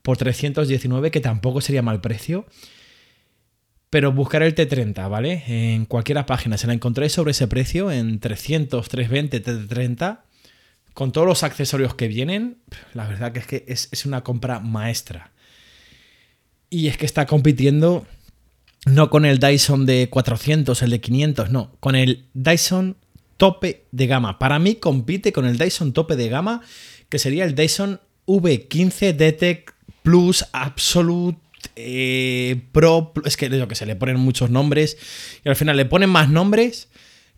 por 0.02 0.18
319, 0.18 1.12
que 1.12 1.22
tampoco 1.22 1.62
sería 1.62 1.82
mal 1.84 2.02
precio. 2.02 2.46
Pero 3.92 4.14
buscaré 4.14 4.48
el 4.48 4.56
T30, 4.56 5.10
¿vale? 5.10 5.44
En 5.48 5.86
cualquiera 5.86 6.26
página. 6.26 6.58
Se 6.58 6.66
la 6.66 6.74
encontré 6.74 7.10
sobre 7.10 7.32
ese 7.32 7.48
precio, 7.48 7.92
en 7.92 8.20
300, 8.20 8.88
320, 8.88 9.44
T30. 9.44 10.22
Con 10.94 11.12
todos 11.12 11.28
los 11.28 11.44
accesorios 11.44 11.94
que 11.94 12.08
vienen, 12.08 12.58
la 12.94 13.06
verdad 13.06 13.34
que 13.34 13.40
es 13.40 13.48
que 13.48 13.66
es, 13.68 13.90
es 13.92 14.06
una 14.06 14.24
compra 14.24 14.62
maestra. 14.62 15.32
Y 16.70 16.88
es 16.88 16.98
que 16.98 17.06
está 17.06 17.26
compitiendo 17.26 18.08
no 18.86 19.10
con 19.10 19.26
el 19.26 19.40
Dyson 19.40 19.86
de 19.86 20.10
400, 20.10 20.82
el 20.82 20.90
de 20.90 21.02
500, 21.02 21.52
no, 21.52 21.76
con 21.80 21.96
el 21.96 22.26
Dyson 22.34 22.98
tope 23.36 23.86
de 23.92 24.08
gama. 24.08 24.40
Para 24.40 24.58
mí 24.58 24.76
compite 24.76 25.34
con 25.34 25.46
el 25.46 25.58
Dyson 25.58 25.94
tope 25.94 26.16
de 26.16 26.30
gama, 26.30 26.62
que 27.10 27.20
sería 27.20 27.44
el 27.44 27.56
Dyson 27.56 28.00
V15 28.26 29.14
Detect 29.14 29.72
Plus 30.02 30.46
Absolute 30.54 31.40
eh, 31.76 32.62
Pro. 32.72 33.14
Es 33.26 33.38
que 33.38 33.50
lo 33.50 33.68
que 33.68 33.76
se 33.76 33.86
le 33.86 33.96
ponen 33.96 34.18
muchos 34.18 34.50
nombres 34.50 34.98
y 35.44 35.50
al 35.50 35.56
final 35.56 35.78
le 35.78 35.86
ponen 35.86 36.10
más 36.10 36.30
nombres 36.30 36.90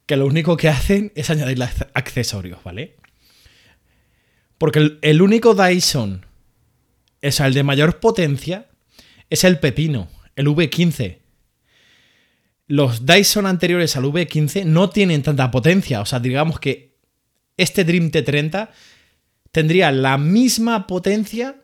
que 0.06 0.18
lo 0.18 0.26
único 0.26 0.58
que 0.58 0.70
hacen 0.70 1.12
es 1.16 1.30
añadir 1.30 1.62
accesorios, 1.94 2.64
¿vale? 2.64 2.98
Porque 4.58 4.80
el, 4.80 5.00
el 5.02 5.22
único 5.22 5.56
Dyson, 5.56 6.26
o 7.22 7.32
sea, 7.32 7.48
el 7.48 7.54
de 7.54 7.64
mayor 7.64 8.00
potencia, 8.00 8.70
es 9.30 9.44
el 9.44 9.60
Pepino, 9.60 10.10
el 10.36 10.48
V15 10.48 11.24
los 12.68 13.06
Dyson 13.06 13.46
anteriores 13.46 13.96
al 13.96 14.06
V15 14.06 14.66
no 14.66 14.90
tienen 14.90 15.22
tanta 15.22 15.52
potencia. 15.52 16.02
O 16.02 16.06
sea, 16.06 16.20
digamos 16.20 16.60
que 16.60 16.98
este 17.58 17.84
Dream 17.84 18.10
T30 18.10 18.70
tendría 19.52 19.92
la 19.92 20.18
misma 20.18 20.88
potencia 20.88 21.62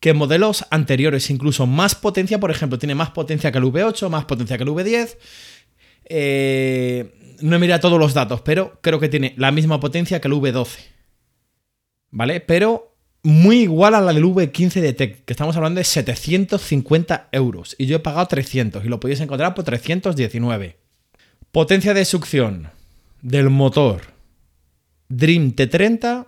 que 0.00 0.14
modelos 0.14 0.64
anteriores, 0.70 1.30
incluso 1.30 1.66
más 1.66 1.94
potencia, 1.94 2.40
por 2.40 2.50
ejemplo, 2.50 2.78
tiene 2.78 2.94
más 2.94 3.10
potencia 3.10 3.52
que 3.52 3.58
el 3.58 3.64
V8, 3.64 4.08
más 4.08 4.24
potencia 4.24 4.56
que 4.56 4.64
el 4.64 4.70
V10. 4.70 5.16
Eh, 6.06 7.36
no 7.42 7.56
he 7.56 7.58
mirado 7.58 7.80
todos 7.80 7.98
los 7.98 8.14
datos, 8.14 8.40
pero 8.40 8.78
creo 8.80 8.98
que 8.98 9.10
tiene 9.10 9.34
la 9.36 9.52
misma 9.52 9.78
potencia 9.78 10.20
que 10.20 10.28
el 10.28 10.34
V12. 10.34 10.78
¿Vale? 12.10 12.40
Pero 12.40 12.96
muy 13.22 13.60
igual 13.60 13.94
a 13.94 14.00
la 14.00 14.14
del 14.14 14.24
V15 14.24 14.80
de 14.80 14.92
Tech, 14.94 15.24
que 15.24 15.32
estamos 15.32 15.54
hablando 15.56 15.78
de 15.78 15.84
750 15.84 17.28
euros. 17.32 17.76
Y 17.78 17.86
yo 17.86 17.96
he 17.96 18.00
pagado 18.00 18.26
300 18.26 18.84
y 18.84 18.88
lo 18.88 19.00
podéis 19.00 19.20
encontrar 19.20 19.54
por 19.54 19.64
319. 19.64 20.78
Potencia 21.52 21.92
de 21.92 22.04
succión 22.06 22.70
del 23.20 23.50
motor 23.50 24.00
Dream 25.08 25.54
T30, 25.54 26.26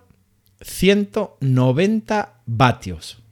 190 0.61 2.41
vatios. 2.45 3.22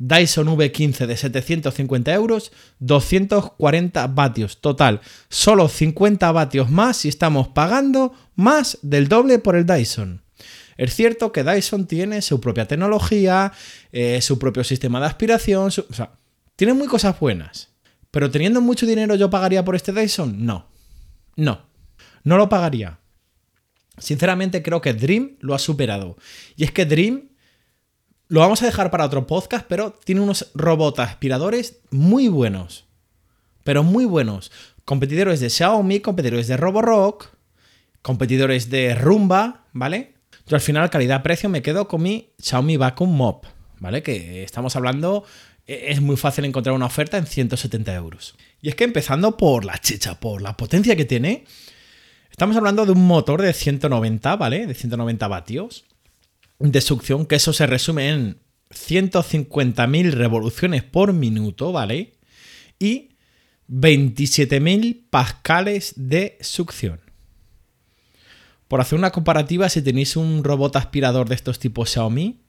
Dyson 0.00 0.48
V15 0.48 1.06
de 1.06 1.16
750 1.16 2.14
euros, 2.14 2.52
240 2.78 4.06
vatios. 4.08 4.60
Total, 4.60 5.02
solo 5.28 5.68
50 5.68 6.32
vatios 6.32 6.70
más 6.70 7.04
y 7.04 7.08
estamos 7.08 7.48
pagando 7.48 8.14
más 8.34 8.78
del 8.80 9.08
doble 9.08 9.38
por 9.38 9.56
el 9.56 9.66
Dyson. 9.66 10.22
Es 10.78 10.94
cierto 10.94 11.32
que 11.32 11.44
Dyson 11.44 11.86
tiene 11.86 12.22
su 12.22 12.40
propia 12.40 12.66
tecnología, 12.66 13.52
eh, 13.92 14.22
su 14.22 14.38
propio 14.38 14.64
sistema 14.64 15.00
de 15.00 15.06
aspiración, 15.06 15.66
o 15.66 15.70
sea, 15.70 16.12
tiene 16.56 16.72
muy 16.72 16.88
cosas 16.88 17.20
buenas. 17.20 17.68
Pero 18.10 18.30
teniendo 18.30 18.62
mucho 18.62 18.86
dinero 18.86 19.14
yo 19.16 19.28
pagaría 19.28 19.64
por 19.64 19.76
este 19.76 19.92
Dyson? 19.92 20.46
No. 20.46 20.66
No. 21.36 21.60
No 22.24 22.38
lo 22.38 22.48
pagaría. 22.48 22.98
Sinceramente 23.98 24.62
creo 24.62 24.80
que 24.80 24.94
Dream 24.94 25.36
lo 25.40 25.54
ha 25.54 25.58
superado. 25.58 26.16
Y 26.56 26.64
es 26.64 26.72
que 26.72 26.86
Dream 26.86 27.29
lo 28.30 28.38
vamos 28.38 28.62
a 28.62 28.66
dejar 28.66 28.92
para 28.92 29.04
otro 29.04 29.26
podcast, 29.26 29.66
pero 29.68 29.90
tiene 30.04 30.20
unos 30.20 30.52
robots 30.54 31.00
aspiradores 31.00 31.80
muy 31.90 32.28
buenos. 32.28 32.84
Pero 33.64 33.82
muy 33.82 34.04
buenos. 34.04 34.52
Competidores 34.84 35.40
de 35.40 35.50
Xiaomi, 35.50 35.98
competidores 35.98 36.46
de 36.46 36.56
Roborock, 36.56 37.26
competidores 38.02 38.70
de 38.70 38.94
Rumba, 38.94 39.64
¿vale? 39.72 40.14
al 40.48 40.60
final, 40.60 40.90
calidad-precio, 40.90 41.48
me 41.48 41.60
quedo 41.62 41.86
con 41.88 42.02
mi 42.02 42.30
Xiaomi 42.40 42.76
Vacuum 42.76 43.16
Mop, 43.16 43.44
¿vale? 43.78 44.02
Que 44.02 44.42
estamos 44.44 44.74
hablando 44.76 45.24
e- 45.66 45.92
es 45.92 46.00
muy 46.00 46.16
fácil 46.16 46.44
encontrar 46.44 46.74
una 46.74 46.86
oferta 46.86 47.18
en 47.18 47.26
170 47.26 47.94
euros. 47.94 48.36
Y 48.62 48.68
es 48.68 48.76
que 48.76 48.84
empezando 48.84 49.36
por 49.36 49.64
la 49.64 49.78
chicha, 49.78 50.18
por 50.20 50.40
la 50.40 50.56
potencia 50.56 50.94
que 50.94 51.04
tiene, 51.04 51.44
estamos 52.30 52.56
hablando 52.56 52.86
de 52.86 52.92
un 52.92 53.06
motor 53.06 53.42
de 53.42 53.52
190, 53.52 54.36
¿vale? 54.36 54.66
De 54.68 54.74
190 54.74 55.28
vatios 55.28 55.84
de 56.60 56.80
succión, 56.80 57.26
que 57.26 57.36
eso 57.36 57.52
se 57.52 57.66
resume 57.66 58.10
en 58.10 58.38
150.000 58.70 60.12
revoluciones 60.12 60.82
por 60.84 61.12
minuto, 61.12 61.72
¿vale? 61.72 62.12
Y 62.78 63.16
27.000 63.68 65.02
pascales 65.10 65.94
de 65.96 66.38
succión. 66.40 67.00
Por 68.68 68.80
hacer 68.80 68.98
una 68.98 69.10
comparativa, 69.10 69.68
si 69.68 69.82
tenéis 69.82 70.16
un 70.16 70.44
robot 70.44 70.76
aspirador 70.76 71.28
de 71.28 71.34
estos 71.34 71.58
tipos 71.58 71.90
Xiaomi, 71.90 72.40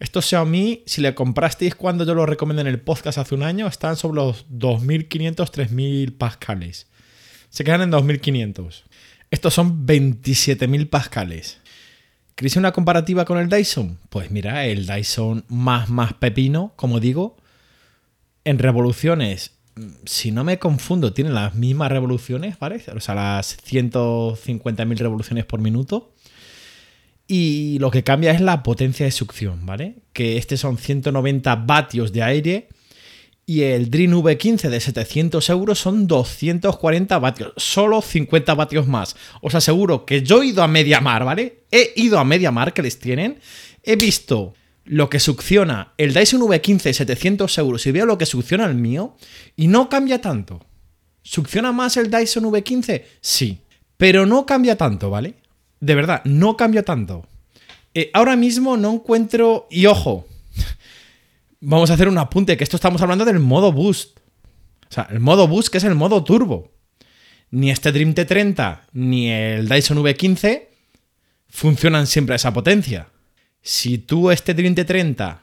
estos 0.00 0.26
Xiaomi, 0.26 0.82
si 0.86 1.00
le 1.00 1.14
comprasteis 1.14 1.76
cuando 1.76 2.04
yo 2.04 2.14
lo 2.14 2.26
recomendé 2.26 2.62
en 2.62 2.68
el 2.68 2.80
podcast 2.80 3.18
hace 3.18 3.36
un 3.36 3.44
año, 3.44 3.68
están 3.68 3.96
sobre 3.96 4.16
los 4.16 4.48
2.500, 4.50 5.36
3.000 5.36 6.18
pascales. 6.18 6.88
Se 7.50 7.62
quedan 7.62 7.82
en 7.82 7.92
2.500. 7.92 8.82
Estos 9.30 9.54
son 9.54 9.86
27.000 9.86 10.90
pascales. 10.90 11.61
¿Queréis 12.34 12.56
una 12.56 12.72
comparativa 12.72 13.24
con 13.24 13.38
el 13.38 13.48
Dyson? 13.48 13.98
Pues 14.08 14.30
mira, 14.30 14.66
el 14.66 14.86
Dyson 14.86 15.44
más 15.48 15.90
más 15.90 16.14
pepino, 16.14 16.72
como 16.76 16.98
digo, 17.00 17.36
en 18.44 18.58
revoluciones, 18.58 19.52
si 20.04 20.32
no 20.32 20.44
me 20.44 20.58
confundo, 20.58 21.12
tiene 21.12 21.30
las 21.30 21.54
mismas 21.54 21.92
revoluciones, 21.92 22.58
¿vale? 22.58 22.82
O 22.94 23.00
sea, 23.00 23.14
las 23.14 23.58
150.000 23.58 24.96
revoluciones 24.98 25.44
por 25.44 25.60
minuto. 25.60 26.12
Y 27.26 27.78
lo 27.78 27.90
que 27.90 28.02
cambia 28.02 28.32
es 28.32 28.40
la 28.40 28.62
potencia 28.62 29.06
de 29.06 29.12
succión, 29.12 29.64
¿vale? 29.64 29.96
Que 30.12 30.36
este 30.36 30.56
son 30.56 30.76
190 30.76 31.54
vatios 31.56 32.12
de 32.12 32.22
aire 32.22 32.68
y 33.52 33.64
el 33.64 33.90
Dream 33.90 34.12
V15 34.12 34.70
de 34.70 34.80
700 34.80 35.50
euros 35.50 35.78
son 35.78 36.06
240 36.06 37.18
vatios, 37.18 37.52
solo 37.58 38.00
50 38.00 38.54
vatios 38.54 38.88
más. 38.88 39.14
Os 39.42 39.54
aseguro 39.54 40.06
que 40.06 40.22
yo 40.22 40.42
he 40.42 40.46
ido 40.46 40.62
a 40.62 40.68
Mediamar, 40.68 41.26
¿vale? 41.26 41.64
He 41.70 41.92
ido 41.96 42.18
a 42.18 42.24
Mediamar 42.24 42.72
que 42.72 42.80
les 42.80 42.98
tienen, 42.98 43.40
he 43.82 43.96
visto 43.96 44.54
lo 44.84 45.10
que 45.10 45.20
succiona 45.20 45.92
el 45.98 46.14
Dyson 46.14 46.40
V15 46.40 46.82
de 46.82 46.94
700 46.94 47.58
euros 47.58 47.86
y 47.86 47.92
veo 47.92 48.06
lo 48.06 48.16
que 48.16 48.24
succiona 48.24 48.64
el 48.64 48.74
mío 48.74 49.16
y 49.54 49.66
no 49.66 49.90
cambia 49.90 50.22
tanto. 50.22 50.64
¿Succiona 51.20 51.72
más 51.72 51.98
el 51.98 52.10
Dyson 52.10 52.44
V15? 52.44 53.02
Sí, 53.20 53.58
pero 53.98 54.24
no 54.24 54.46
cambia 54.46 54.78
tanto, 54.78 55.10
¿vale? 55.10 55.34
De 55.78 55.94
verdad, 55.94 56.22
no 56.24 56.56
cambia 56.56 56.84
tanto. 56.84 57.26
Eh, 57.92 58.10
ahora 58.14 58.34
mismo 58.34 58.78
no 58.78 58.94
encuentro... 58.94 59.66
Y 59.70 59.84
ojo, 59.84 60.26
vamos 61.62 61.90
a 61.90 61.94
hacer 61.94 62.08
un 62.08 62.18
apunte, 62.18 62.56
que 62.56 62.64
esto 62.64 62.76
estamos 62.76 63.00
hablando 63.00 63.24
del 63.24 63.38
modo 63.38 63.72
boost. 63.72 64.18
O 64.90 64.92
sea, 64.92 65.08
el 65.10 65.20
modo 65.20 65.48
boost 65.48 65.68
que 65.68 65.78
es 65.78 65.84
el 65.84 65.94
modo 65.94 66.22
turbo. 66.22 66.72
Ni 67.50 67.70
este 67.70 67.92
Dream 67.92 68.14
T30 68.14 68.80
ni 68.92 69.30
el 69.30 69.68
Dyson 69.68 69.98
V15 69.98 70.64
funcionan 71.48 72.06
siempre 72.06 72.34
a 72.34 72.36
esa 72.36 72.52
potencia. 72.52 73.08
Si 73.62 73.98
tú 73.98 74.30
este 74.30 74.54
Dream 74.54 74.74
T30 74.74 75.38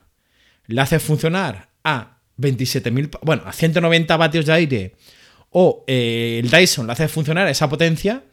le 0.67 0.81
haces 0.81 1.01
funcionar 1.01 1.69
a 1.83 2.17
27.000, 2.37 3.19
bueno, 3.21 3.43
a 3.45 3.53
190 3.53 4.17
vatios 4.17 4.45
de 4.45 4.53
aire 4.53 4.95
o 5.51 5.83
eh, 5.87 6.41
el 6.43 6.49
Dyson 6.49 6.85
le 6.85 6.93
hace 6.93 7.07
funcionar 7.07 7.47
a 7.47 7.51
esa 7.51 7.69
potencia, 7.69 8.23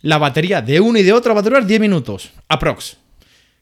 la 0.00 0.18
batería 0.18 0.60
de 0.60 0.80
uno 0.80 0.98
y 0.98 1.02
de 1.02 1.12
otro 1.12 1.34
va 1.34 1.40
a 1.40 1.44
durar 1.44 1.66
10 1.66 1.80
minutos, 1.80 2.30
aprox. 2.48 2.96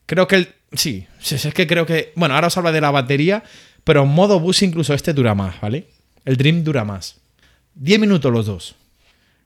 Creo 0.07 0.27
que 0.27 0.37
el, 0.37 0.55
Sí, 0.73 1.07
es 1.31 1.53
que 1.53 1.67
creo 1.67 1.85
que. 1.85 2.13
Bueno, 2.15 2.35
ahora 2.35 2.47
os 2.47 2.57
habla 2.57 2.73
de 2.73 2.81
la 2.81 2.91
batería, 2.91 3.43
pero 3.83 4.05
en 4.05 4.09
modo 4.09 4.39
bus 4.39 4.63
incluso 4.63 4.95
este 4.95 5.13
dura 5.13 5.35
más, 5.35 5.61
¿vale? 5.61 5.89
El 6.25 6.37
Dream 6.37 6.63
dura 6.63 6.85
más. 6.85 7.17
10 7.75 8.01
minutos 8.01 8.33
los 8.33 8.47
dos. 8.47 8.77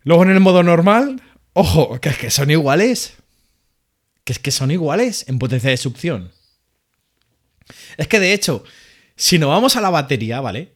Luego 0.02 0.24
en 0.24 0.30
el 0.30 0.40
modo 0.40 0.62
normal, 0.62 1.22
ojo, 1.54 1.98
que 2.00 2.10
es 2.10 2.18
que 2.18 2.30
son 2.30 2.50
iguales. 2.50 3.14
Que 4.24 4.32
es 4.32 4.38
que 4.38 4.50
son 4.50 4.70
iguales 4.70 5.24
en 5.28 5.38
potencia 5.38 5.70
de 5.70 5.76
succión. 5.76 6.32
Es 7.96 8.08
que 8.08 8.20
de 8.20 8.34
hecho, 8.34 8.64
si 9.16 9.38
nos 9.38 9.48
vamos 9.48 9.76
a 9.76 9.80
la 9.80 9.90
batería, 9.90 10.40
¿vale? 10.40 10.72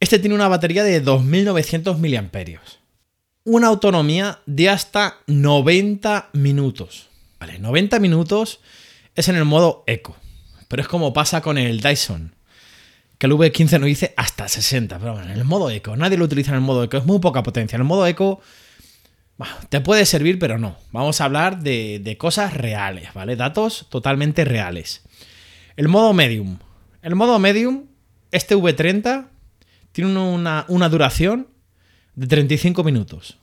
Este 0.00 0.18
tiene 0.18 0.34
una 0.34 0.48
batería 0.48 0.82
de 0.82 1.00
2900 1.00 1.98
miliamperios. 1.98 2.80
Una 3.44 3.68
autonomía 3.68 4.40
de 4.46 4.70
hasta 4.70 5.18
90 5.26 6.30
minutos. 6.32 7.08
¿Vale? 7.46 7.58
90 7.60 8.00
minutos 8.00 8.60
es 9.14 9.28
en 9.28 9.36
el 9.36 9.44
modo 9.44 9.84
eco. 9.86 10.16
Pero 10.68 10.82
es 10.82 10.88
como 10.88 11.12
pasa 11.12 11.40
con 11.40 11.58
el 11.58 11.80
Dyson. 11.80 12.34
Que 13.18 13.26
el 13.26 13.32
V15 13.32 13.78
nos 13.78 13.86
dice 13.86 14.14
hasta 14.16 14.48
60. 14.48 14.98
Pero 14.98 15.12
bueno, 15.12 15.30
en 15.30 15.38
el 15.38 15.44
modo 15.44 15.70
eco. 15.70 15.96
Nadie 15.96 16.18
lo 16.18 16.24
utiliza 16.24 16.50
en 16.50 16.56
el 16.56 16.60
modo 16.62 16.82
eco. 16.82 16.96
Es 16.96 17.04
muy 17.04 17.20
poca 17.20 17.42
potencia. 17.42 17.76
En 17.76 17.82
el 17.82 17.86
modo 17.86 18.06
eco 18.06 18.40
te 19.68 19.80
puede 19.80 20.06
servir, 20.06 20.38
pero 20.38 20.58
no. 20.58 20.76
Vamos 20.90 21.20
a 21.20 21.26
hablar 21.26 21.62
de, 21.62 22.16
cosas 22.18 22.52
reales, 22.52 23.14
¿vale? 23.14 23.36
Datos 23.36 23.86
totalmente 23.90 24.44
reales. 24.44 25.02
El 25.76 25.88
modo 25.88 26.12
medium. 26.14 26.58
El 27.02 27.14
modo 27.14 27.38
medium, 27.38 27.84
este 28.32 28.56
V30, 28.56 29.28
tiene 29.92 30.18
una 30.18 30.88
duración 30.88 31.48
de 32.16 32.26
35 32.26 32.82
minutos. 32.82 33.38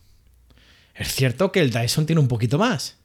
Es 0.94 1.16
cierto 1.16 1.52
que 1.52 1.62
el 1.62 1.72
Dyson 1.72 2.06
tiene 2.06 2.20
un 2.20 2.28
poquito 2.28 2.58
más. 2.58 2.98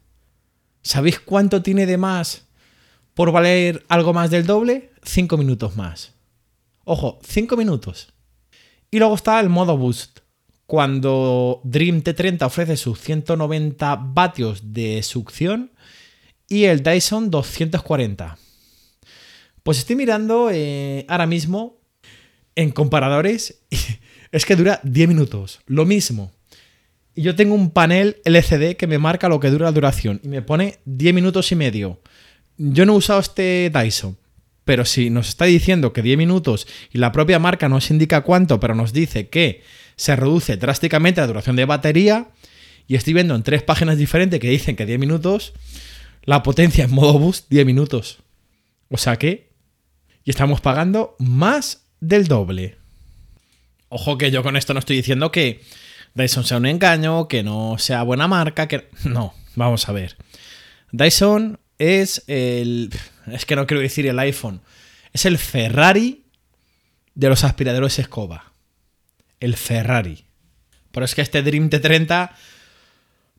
¿Sabéis 0.82 1.20
cuánto 1.20 1.62
tiene 1.62 1.86
de 1.86 1.98
más 1.98 2.48
por 3.18 3.32
valer 3.32 3.84
algo 3.88 4.12
más 4.12 4.30
del 4.30 4.46
doble, 4.46 4.92
5 5.02 5.36
minutos 5.36 5.74
más. 5.74 6.12
Ojo, 6.84 7.18
5 7.26 7.56
minutos. 7.56 8.14
Y 8.92 9.00
luego 9.00 9.16
está 9.16 9.40
el 9.40 9.48
modo 9.48 9.76
boost. 9.76 10.20
Cuando 10.66 11.60
Dream 11.64 12.04
T30 12.04 12.42
ofrece 12.42 12.76
sus 12.76 13.00
190 13.00 13.96
vatios 13.96 14.72
de 14.72 15.02
succión 15.02 15.72
y 16.48 16.66
el 16.66 16.84
Dyson 16.84 17.28
240. 17.28 18.38
Pues 19.64 19.78
estoy 19.78 19.96
mirando 19.96 20.50
eh, 20.52 21.04
ahora 21.08 21.26
mismo 21.26 21.80
en 22.54 22.70
comparadores. 22.70 23.62
es 24.30 24.46
que 24.46 24.54
dura 24.54 24.78
10 24.84 25.08
minutos. 25.08 25.58
Lo 25.66 25.84
mismo. 25.86 26.30
Y 27.18 27.22
yo 27.22 27.34
tengo 27.34 27.56
un 27.56 27.72
panel 27.72 28.18
LCD 28.24 28.76
que 28.76 28.86
me 28.86 28.98
marca 28.98 29.28
lo 29.28 29.40
que 29.40 29.50
dura 29.50 29.64
la 29.64 29.72
duración. 29.72 30.20
Y 30.22 30.28
me 30.28 30.40
pone 30.40 30.78
10 30.84 31.12
minutos 31.12 31.50
y 31.50 31.56
medio. 31.56 32.00
Yo 32.58 32.86
no 32.86 32.92
he 32.92 32.96
usado 32.96 33.18
este 33.18 33.72
Dyson, 33.74 34.16
pero 34.64 34.84
si 34.84 35.10
nos 35.10 35.28
está 35.28 35.46
diciendo 35.46 35.92
que 35.92 36.00
10 36.00 36.16
minutos 36.16 36.68
y 36.92 36.98
la 36.98 37.10
propia 37.10 37.40
marca 37.40 37.68
nos 37.68 37.90
indica 37.90 38.20
cuánto, 38.20 38.60
pero 38.60 38.76
nos 38.76 38.92
dice 38.92 39.30
que 39.30 39.64
se 39.96 40.14
reduce 40.14 40.58
drásticamente 40.58 41.20
la 41.20 41.26
duración 41.26 41.56
de 41.56 41.64
batería, 41.64 42.28
y 42.86 42.94
estoy 42.94 43.14
viendo 43.14 43.34
en 43.34 43.42
tres 43.42 43.64
páginas 43.64 43.98
diferentes 43.98 44.38
que 44.38 44.50
dicen 44.50 44.76
que 44.76 44.86
10 44.86 45.00
minutos, 45.00 45.54
la 46.22 46.44
potencia 46.44 46.84
en 46.84 46.92
modo 46.92 47.18
boost 47.18 47.48
10 47.50 47.66
minutos. 47.66 48.18
O 48.90 48.96
sea 48.96 49.16
que, 49.16 49.50
y 50.22 50.30
estamos 50.30 50.60
pagando 50.60 51.16
más 51.18 51.82
del 51.98 52.28
doble. 52.28 52.76
Ojo 53.88 54.18
que 54.18 54.30
yo 54.30 54.44
con 54.44 54.56
esto 54.56 54.72
no 54.72 54.78
estoy 54.78 54.94
diciendo 54.94 55.32
que 55.32 55.62
Dyson 56.14 56.44
sea 56.44 56.56
un 56.56 56.66
engaño, 56.66 57.28
que 57.28 57.42
no 57.42 57.76
sea 57.78 58.02
buena 58.02 58.28
marca, 58.28 58.68
que... 58.68 58.88
No, 59.04 59.34
vamos 59.54 59.88
a 59.88 59.92
ver. 59.92 60.16
Dyson 60.92 61.58
es 61.78 62.24
el. 62.26 62.90
Es 63.26 63.44
que 63.44 63.56
no 63.56 63.66
quiero 63.66 63.82
decir 63.82 64.06
el 64.06 64.18
iPhone. 64.20 64.62
Es 65.12 65.26
el 65.26 65.36
Ferrari 65.36 66.24
de 67.14 67.28
los 67.28 67.44
aspiradores 67.44 67.98
escoba. 67.98 68.52
El 69.38 69.54
Ferrari. 69.54 70.24
Pero 70.92 71.04
es 71.04 71.14
que 71.14 71.20
este 71.20 71.42
Dream 71.42 71.68
T30. 71.68 72.30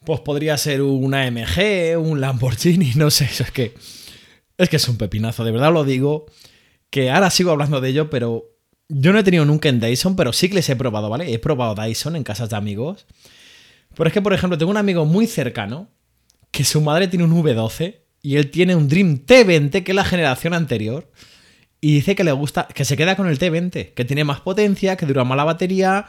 Pues 0.06 0.20
podría 0.22 0.58
ser 0.58 0.84
una 0.84 1.24
AMG, 1.24 1.98
un 1.98 2.22
Lamborghini, 2.22 2.94
no 2.96 3.10
sé. 3.10 3.26
Es 3.26 3.52
que. 3.52 3.74
Es 4.58 4.70
que 4.70 4.76
es 4.76 4.88
un 4.88 4.98
pepinazo, 4.98 5.44
de 5.44 5.52
verdad 5.52 5.74
lo 5.74 5.84
digo. 5.84 6.28
Que 6.92 7.10
ahora 7.10 7.32
sigo 7.32 7.50
hablando 7.52 7.82
de 7.82 7.90
ello, 7.90 8.10
pero. 8.12 8.46
Yo 8.90 9.14
no 9.14 9.20
he 9.20 9.24
tenido 9.24 9.46
nunca 9.46 9.70
en 9.70 9.80
Dyson, 9.80 10.16
pero 10.16 10.34
sí 10.34 10.50
que 10.50 10.56
les 10.56 10.70
he 10.70 10.76
probado, 10.76 11.10
¿vale? 11.10 11.32
He 11.32 11.38
probado 11.38 11.76
Dyson 11.76 12.16
en 12.16 12.24
casas 12.24 12.50
de 12.50 12.58
amigos. 12.58 13.06
Pero 13.96 14.08
es 14.08 14.14
que, 14.14 14.22
por 14.22 14.34
ejemplo, 14.34 14.58
tengo 14.58 14.72
un 14.72 14.78
amigo 14.78 15.06
muy 15.06 15.28
cercano 15.28 15.88
que 16.52 16.64
su 16.64 16.82
madre 16.82 17.08
tiene 17.08 17.26
un 17.26 17.44
V12 17.44 17.98
y 18.22 18.36
él 18.36 18.50
tiene 18.50 18.76
un 18.76 18.88
Dream 18.88 19.26
T20, 19.26 19.84
que 19.84 19.92
es 19.92 19.96
la 19.96 20.04
generación 20.04 20.54
anterior. 20.56 21.10
Y 21.82 21.94
dice 21.94 22.16
que 22.16 22.24
le 22.24 22.32
gusta, 22.32 22.68
que 22.68 22.84
se 22.84 22.98
queda 22.98 23.16
con 23.16 23.28
el 23.28 23.40
T20, 23.40 23.94
que 23.94 24.06
tiene 24.06 24.24
más 24.24 24.42
potencia, 24.42 24.98
que 24.98 25.06
dura 25.06 25.24
más 25.24 25.38
la 25.38 25.44
batería. 25.44 26.08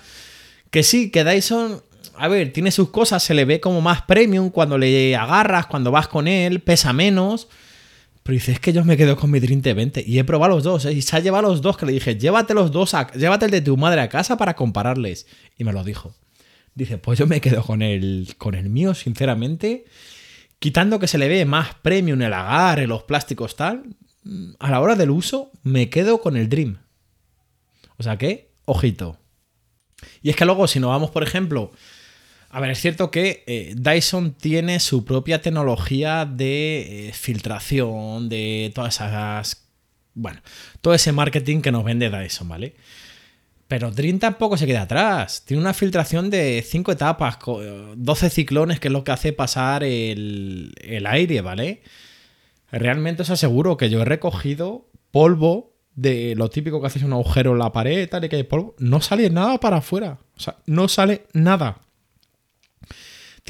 Que 0.70 0.82
sí, 0.82 1.10
que 1.10 1.22
Dyson, 1.22 1.82
a 2.16 2.28
ver, 2.28 2.52
tiene 2.52 2.70
sus 2.70 2.90
cosas, 2.90 3.22
se 3.22 3.34
le 3.34 3.44
ve 3.44 3.60
como 3.60 3.80
más 3.80 4.02
premium 4.02 4.50
cuando 4.50 4.78
le 4.78 5.14
agarras, 5.14 5.66
cuando 5.66 5.90
vas 5.90 6.08
con 6.08 6.26
él, 6.26 6.60
pesa 6.60 6.92
menos. 6.92 7.48
Dice, 8.30 8.52
es 8.52 8.60
que 8.60 8.72
yo 8.72 8.84
me 8.84 8.96
quedo 8.96 9.16
con 9.16 9.30
mi 9.30 9.40
Dream 9.40 9.62
T20. 9.62 10.04
Y 10.06 10.18
he 10.18 10.24
probado 10.24 10.54
los 10.54 10.64
dos, 10.64 10.84
¿eh? 10.86 10.92
y 10.92 11.02
se 11.02 11.16
ha 11.16 11.20
llevado 11.20 11.48
los 11.48 11.62
dos, 11.62 11.76
que 11.76 11.86
le 11.86 11.92
dije, 11.92 12.16
llévate 12.16 12.54
los 12.54 12.70
dos, 12.70 12.94
llévate 13.14 13.46
el 13.46 13.50
de 13.50 13.60
tu 13.60 13.76
madre 13.76 14.00
a 14.00 14.08
casa 14.08 14.36
para 14.36 14.54
compararles. 14.54 15.26
Y 15.56 15.64
me 15.64 15.72
lo 15.72 15.84
dijo. 15.84 16.14
Dice, 16.74 16.98
pues 16.98 17.18
yo 17.18 17.26
me 17.26 17.40
quedo 17.40 17.62
con 17.62 17.82
el, 17.82 18.34
con 18.38 18.54
el 18.54 18.70
mío, 18.70 18.94
sinceramente. 18.94 19.84
Quitando 20.58 20.98
que 20.98 21.08
se 21.08 21.18
le 21.18 21.28
ve 21.28 21.44
más 21.44 21.74
premium 21.82 22.20
el 22.22 22.32
agarre, 22.32 22.86
los 22.86 23.02
plásticos 23.02 23.56
tal, 23.56 23.84
a 24.58 24.70
la 24.70 24.80
hora 24.80 24.94
del 24.94 25.10
uso 25.10 25.50
me 25.62 25.88
quedo 25.90 26.20
con 26.20 26.36
el 26.36 26.48
Dream. 26.48 26.78
O 27.96 28.02
sea 28.02 28.16
que, 28.16 28.50
ojito. 28.64 29.18
Y 30.22 30.30
es 30.30 30.36
que 30.36 30.44
luego, 30.44 30.66
si 30.66 30.80
nos 30.80 30.90
vamos, 30.90 31.10
por 31.10 31.22
ejemplo, 31.22 31.72
a 32.52 32.60
ver, 32.60 32.70
es 32.70 32.80
cierto 32.80 33.12
que 33.12 33.44
eh, 33.46 33.74
Dyson 33.76 34.32
tiene 34.34 34.80
su 34.80 35.04
propia 35.04 35.40
tecnología 35.40 36.24
de 36.26 37.08
eh, 37.08 37.12
filtración, 37.12 38.28
de 38.28 38.72
todas 38.74 38.96
esas. 38.96 39.68
Bueno, 40.14 40.40
todo 40.80 40.92
ese 40.92 41.12
marketing 41.12 41.60
que 41.60 41.70
nos 41.70 41.84
vende 41.84 42.10
Dyson, 42.10 42.48
¿vale? 42.48 42.74
Pero 43.68 43.92
Dream 43.92 44.18
tampoco 44.18 44.56
se 44.56 44.66
queda 44.66 44.82
atrás. 44.82 45.44
Tiene 45.46 45.60
una 45.60 45.74
filtración 45.74 46.28
de 46.28 46.64
5 46.66 46.90
etapas, 46.90 47.38
12 47.96 48.30
ciclones, 48.30 48.80
que 48.80 48.88
es 48.88 48.92
lo 48.92 49.04
que 49.04 49.12
hace 49.12 49.32
pasar 49.32 49.84
el, 49.84 50.74
el 50.82 51.06
aire, 51.06 51.42
¿vale? 51.42 51.82
Realmente 52.72 53.22
os 53.22 53.30
aseguro 53.30 53.76
que 53.76 53.90
yo 53.90 54.02
he 54.02 54.04
recogido 54.04 54.88
polvo 55.12 55.76
de 55.94 56.34
lo 56.34 56.50
típico 56.50 56.80
que 56.80 56.88
haces 56.88 57.04
un 57.04 57.12
agujero 57.12 57.52
en 57.52 57.58
la 57.58 57.70
pared, 57.70 58.08
tal 58.08 58.24
y 58.24 58.28
que 58.28 58.36
hay 58.36 58.42
polvo. 58.42 58.74
No 58.78 59.00
sale 59.00 59.30
nada 59.30 59.60
para 59.60 59.76
afuera. 59.76 60.18
O 60.36 60.40
sea, 60.40 60.56
no 60.66 60.88
sale 60.88 61.26
nada. 61.32 61.78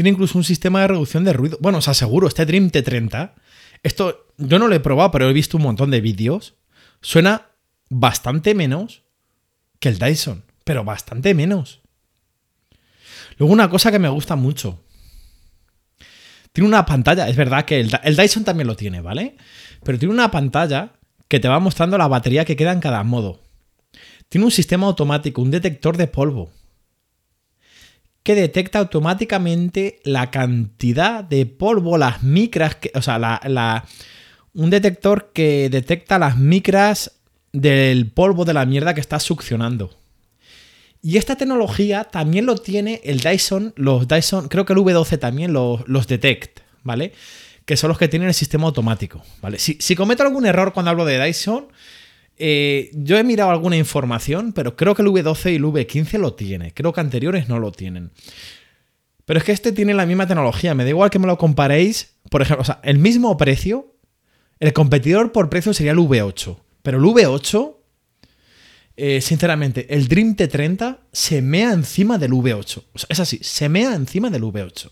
Tiene 0.01 0.09
incluso 0.09 0.39
un 0.39 0.45
sistema 0.45 0.81
de 0.81 0.87
reducción 0.89 1.25
de 1.25 1.35
ruido. 1.35 1.59
Bueno, 1.61 1.77
os 1.77 1.87
aseguro, 1.87 2.27
este 2.27 2.47
Dream 2.47 2.71
T30, 2.71 3.35
esto 3.83 4.29
yo 4.39 4.59
no 4.59 4.67
lo 4.67 4.75
he 4.75 4.81
probado, 4.81 5.11
pero 5.11 5.29
he 5.29 5.33
visto 5.35 5.59
un 5.59 5.65
montón 5.65 5.91
de 5.91 6.01
vídeos. 6.01 6.55
Suena 7.03 7.51
bastante 7.91 8.55
menos 8.55 9.03
que 9.79 9.91
el 9.91 9.99
Dyson, 9.99 10.43
pero 10.65 10.85
bastante 10.85 11.35
menos. 11.35 11.83
Luego 13.37 13.53
una 13.53 13.69
cosa 13.69 13.93
que 13.93 13.99
me 13.99 14.09
gusta 14.09 14.37
mucho. 14.37 14.83
Tiene 16.55 16.69
una 16.69 16.87
pantalla, 16.87 17.29
es 17.29 17.37
verdad 17.37 17.67
que 17.67 17.81
el, 17.81 17.91
el 18.03 18.17
Dyson 18.17 18.45
también 18.45 18.69
lo 18.69 18.77
tiene, 18.77 19.03
¿vale? 19.03 19.37
Pero 19.85 19.99
tiene 19.99 20.15
una 20.15 20.31
pantalla 20.31 20.95
que 21.29 21.41
te 21.41 21.49
va 21.49 21.61
mostrando 21.61 21.99
la 21.99 22.09
batería 22.09 22.47
que 22.47 22.57
queda 22.57 22.73
en 22.73 22.81
cada 22.81 23.05
modo. 23.05 23.43
Tiene 24.31 24.47
un 24.47 24.51
sistema 24.51 24.87
automático, 24.87 25.43
un 25.43 25.51
detector 25.51 25.99
de 25.99 26.07
polvo 26.07 26.51
que 28.23 28.35
detecta 28.35 28.79
automáticamente 28.79 30.01
la 30.05 30.31
cantidad 30.31 31.25
de 31.25 31.47
polvo, 31.47 31.97
las 31.97 32.23
micras, 32.23 32.77
o 32.95 33.03
sea, 33.03 33.19
la, 33.19 33.85
un 34.55 34.71
detector 34.71 35.31
que 35.33 35.71
detecta 35.71 36.19
las 36.19 36.37
micras 36.37 37.13
del 37.53 38.11
polvo 38.11 38.45
de 38.45 38.55
la 38.55 38.67
mierda 38.67 38.95
que 38.95 39.01
está 39.01 39.19
succionando. 39.21 39.97
Y 41.03 41.17
esta 41.17 41.37
tecnología 41.37 42.05
también 42.05 42.45
lo 42.45 42.57
tiene 42.57 43.01
el 43.05 43.21
Dyson, 43.21 43.73
los 43.77 44.07
Dyson, 44.07 44.49
creo 44.49 44.67
que 44.67 44.75
el 44.75 44.81
V12 44.81 45.19
también 45.19 45.55
los, 45.55 46.07
detect, 46.07 46.61
¿vale? 46.83 47.15
Que 47.65 47.79
son 47.79 47.89
los 47.89 47.97
que 47.97 48.09
tienen 48.09 48.29
el 48.29 48.35
sistema 48.35 48.67
automático, 48.67 49.23
¿vale? 49.41 49.59
Si 49.59 49.97
cometo 49.97 50.23
algún 50.23 50.45
error 50.45 50.75
cuando 50.75 50.91
hablo 50.91 51.07
de 51.07 51.19
Dyson, 51.19 51.69
eh, 52.43 52.91
yo 52.95 53.19
he 53.19 53.25
mirado 53.25 53.51
alguna 53.51 53.77
información, 53.77 54.53
pero 54.55 54.75
creo 54.75 54.95
que 54.95 55.03
el 55.03 55.09
V12 55.09 55.53
y 55.53 55.57
el 55.57 55.65
V15 55.65 56.19
lo 56.19 56.33
tiene. 56.33 56.73
Creo 56.73 56.95
que 56.95 57.01
anteriores 57.01 57.51
no 57.51 57.59
lo 57.59 57.71
tienen. 57.71 58.13
Pero 59.27 59.39
es 59.39 59.45
que 59.45 59.53
este 59.53 59.73
tiene 59.73 59.93
la 59.93 60.07
misma 60.07 60.27
tecnología. 60.27 60.75
Me 60.75 60.85
da 60.85 60.89
igual 60.89 61.11
que 61.11 61.19
me 61.19 61.27
lo 61.27 61.37
comparéis. 61.37 62.15
Por 62.31 62.41
ejemplo, 62.41 62.63
o 62.63 62.65
sea, 62.65 62.81
el 62.83 62.99
mismo 62.99 63.37
precio. 63.37 63.95
El 64.59 64.73
competidor 64.73 65.33
por 65.33 65.51
precio 65.51 65.75
sería 65.75 65.93
el 65.93 65.99
V8. 65.99 66.57
Pero 66.83 66.97
el 66.97 67.05
V8, 67.05 67.77
eh, 68.97 69.21
sinceramente, 69.21 69.95
el 69.95 70.09
Dream 70.09 70.35
T30 70.35 70.99
se 71.13 71.43
mea 71.43 71.73
encima 71.73 72.17
del 72.17 72.33
V8. 72.33 72.85
es 73.09 73.21
así, 73.21 73.39
se 73.43 73.69
mea 73.69 73.95
encima 73.95 74.31
del 74.31 74.43
V8. 74.43 74.91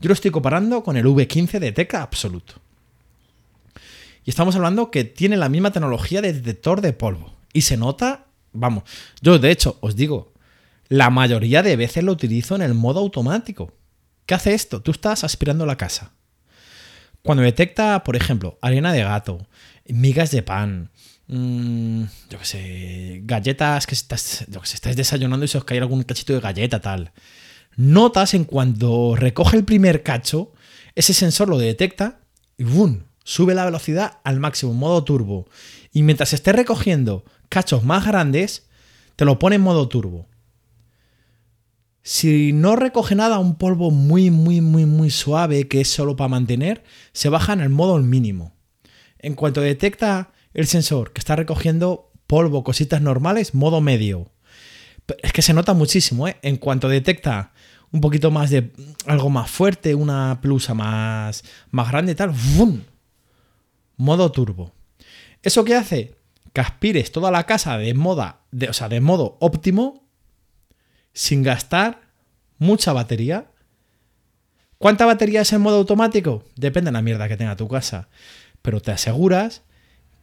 Yo 0.00 0.08
lo 0.08 0.14
estoy 0.14 0.30
comparando 0.30 0.82
con 0.82 0.96
el 0.96 1.04
V15 1.04 1.58
de 1.58 1.72
Teca 1.72 2.02
Absoluto. 2.02 2.54
Y 4.24 4.30
estamos 4.30 4.54
hablando 4.56 4.90
que 4.90 5.04
tiene 5.04 5.36
la 5.36 5.48
misma 5.48 5.70
tecnología 5.70 6.20
de 6.20 6.32
detector 6.32 6.80
de 6.80 6.92
polvo. 6.92 7.34
Y 7.52 7.62
se 7.62 7.76
nota, 7.76 8.26
vamos, 8.52 8.84
yo 9.20 9.38
de 9.38 9.50
hecho 9.50 9.78
os 9.80 9.96
digo, 9.96 10.32
la 10.88 11.10
mayoría 11.10 11.62
de 11.62 11.76
veces 11.76 12.04
lo 12.04 12.12
utilizo 12.12 12.56
en 12.56 12.62
el 12.62 12.74
modo 12.74 13.00
automático. 13.00 13.72
¿Qué 14.26 14.34
hace 14.34 14.54
esto? 14.54 14.82
Tú 14.82 14.90
estás 14.90 15.24
aspirando 15.24 15.66
la 15.66 15.76
casa. 15.76 16.12
Cuando 17.22 17.42
detecta, 17.42 18.02
por 18.04 18.16
ejemplo, 18.16 18.58
arena 18.62 18.92
de 18.92 19.02
gato, 19.02 19.46
migas 19.86 20.30
de 20.30 20.42
pan, 20.42 20.90
mmm, 21.26 22.04
yo 22.30 22.38
qué 22.38 22.44
sé, 22.44 23.20
galletas 23.24 23.86
que 23.86 23.94
estás, 23.94 24.46
yo 24.48 24.60
que 24.60 24.66
sé, 24.66 24.94
desayunando 24.94 25.44
y 25.44 25.48
se 25.48 25.58
os 25.58 25.64
cae 25.64 25.78
algún 25.78 26.02
cachito 26.02 26.32
de 26.32 26.40
galleta, 26.40 26.80
tal. 26.80 27.12
Notas 27.76 28.34
en 28.34 28.44
cuando 28.44 29.16
recoge 29.16 29.56
el 29.56 29.64
primer 29.64 30.02
cacho, 30.02 30.52
ese 30.94 31.12
sensor 31.12 31.48
lo 31.48 31.58
detecta 31.58 32.20
y 32.56 32.64
¡bum! 32.64 33.02
Sube 33.30 33.54
la 33.54 33.64
velocidad 33.64 34.18
al 34.24 34.40
máximo, 34.40 34.74
modo 34.74 35.04
turbo. 35.04 35.46
Y 35.92 36.02
mientras 36.02 36.32
esté 36.32 36.52
recogiendo 36.52 37.24
cachos 37.48 37.84
más 37.84 38.04
grandes, 38.04 38.68
te 39.14 39.24
lo 39.24 39.38
pone 39.38 39.54
en 39.54 39.62
modo 39.62 39.86
turbo. 39.86 40.26
Si 42.02 42.52
no 42.52 42.74
recoge 42.74 43.14
nada, 43.14 43.38
un 43.38 43.54
polvo 43.54 43.92
muy, 43.92 44.32
muy, 44.32 44.60
muy, 44.60 44.84
muy 44.84 45.10
suave 45.10 45.68
que 45.68 45.80
es 45.80 45.88
solo 45.88 46.16
para 46.16 46.26
mantener, 46.26 46.82
se 47.12 47.28
baja 47.28 47.52
en 47.52 47.60
el 47.60 47.68
modo 47.68 47.96
mínimo. 47.98 48.56
En 49.20 49.34
cuanto 49.34 49.60
detecta 49.60 50.32
el 50.52 50.66
sensor 50.66 51.12
que 51.12 51.20
está 51.20 51.36
recogiendo 51.36 52.10
polvo, 52.26 52.64
cositas 52.64 53.00
normales, 53.00 53.54
modo 53.54 53.80
medio. 53.80 54.32
Es 55.22 55.32
que 55.32 55.42
se 55.42 55.54
nota 55.54 55.72
muchísimo, 55.72 56.26
¿eh? 56.26 56.36
En 56.42 56.56
cuanto 56.56 56.88
detecta 56.88 57.52
un 57.92 58.00
poquito 58.00 58.32
más 58.32 58.50
de 58.50 58.72
algo 59.06 59.30
más 59.30 59.48
fuerte, 59.48 59.94
una 59.94 60.40
plusa 60.42 60.74
más, 60.74 61.44
más 61.70 61.88
grande 61.92 62.12
y 62.12 62.14
tal, 62.16 62.32
¡bum! 62.56 62.80
Modo 64.00 64.32
turbo. 64.32 64.72
¿Eso 65.42 65.64
qué 65.64 65.76
hace? 65.76 66.14
Que 66.52 66.60
aspires 66.60 67.12
toda 67.12 67.30
la 67.30 67.44
casa 67.44 67.78
de, 67.78 67.94
moda, 67.94 68.40
o 68.68 68.72
sea, 68.72 68.88
de 68.88 69.00
modo 69.00 69.36
óptimo 69.40 70.02
sin 71.12 71.42
gastar 71.42 72.00
mucha 72.58 72.92
batería. 72.92 73.46
¿Cuánta 74.78 75.06
batería 75.06 75.42
es 75.42 75.52
en 75.52 75.60
modo 75.60 75.76
automático? 75.76 76.44
Depende 76.56 76.88
de 76.88 76.92
la 76.92 77.02
mierda 77.02 77.28
que 77.28 77.36
tenga 77.36 77.56
tu 77.56 77.68
casa. 77.68 78.08
Pero 78.62 78.80
te 78.80 78.90
aseguras 78.90 79.62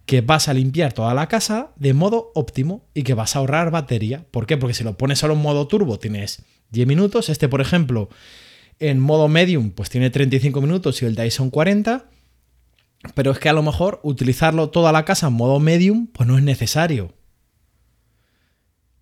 que 0.08 0.22
vas 0.22 0.48
a 0.48 0.54
limpiar 0.54 0.94
toda 0.94 1.14
la 1.14 1.28
casa 1.28 1.72
de 1.76 1.94
modo 1.94 2.32
óptimo 2.34 2.84
y 2.94 3.04
que 3.04 3.14
vas 3.14 3.36
a 3.36 3.40
ahorrar 3.40 3.70
batería. 3.70 4.26
¿Por 4.32 4.48
qué? 4.48 4.58
Porque 4.58 4.74
si 4.74 4.84
lo 4.84 4.98
pones 4.98 5.20
solo 5.20 5.34
en 5.34 5.42
modo 5.42 5.68
turbo 5.68 6.00
tienes 6.00 6.42
10 6.72 6.88
minutos. 6.88 7.30
Este, 7.30 7.48
por 7.48 7.62
ejemplo, 7.62 8.10
en 8.80 9.00
modo 9.00 9.28
medium, 9.28 9.70
pues 9.70 9.90
tiene 9.90 10.10
35 10.10 10.62
minutos 10.62 11.02
y 11.02 11.06
el 11.06 11.16
Dyson 11.16 11.52
40. 11.52 12.10
Pero 13.14 13.32
es 13.32 13.40
que 13.40 13.50
a 13.50 13.54
lo 13.54 13.64
mejor 13.64 14.00
utilizarlo 14.04 14.70
toda 14.70 14.92
la 14.92 15.06
casa 15.06 15.28
en 15.28 15.34
modo 15.34 15.60
medium, 15.60 16.08
pues 16.08 16.28
no 16.28 16.38
es 16.38 16.44
necesario. 16.44 17.14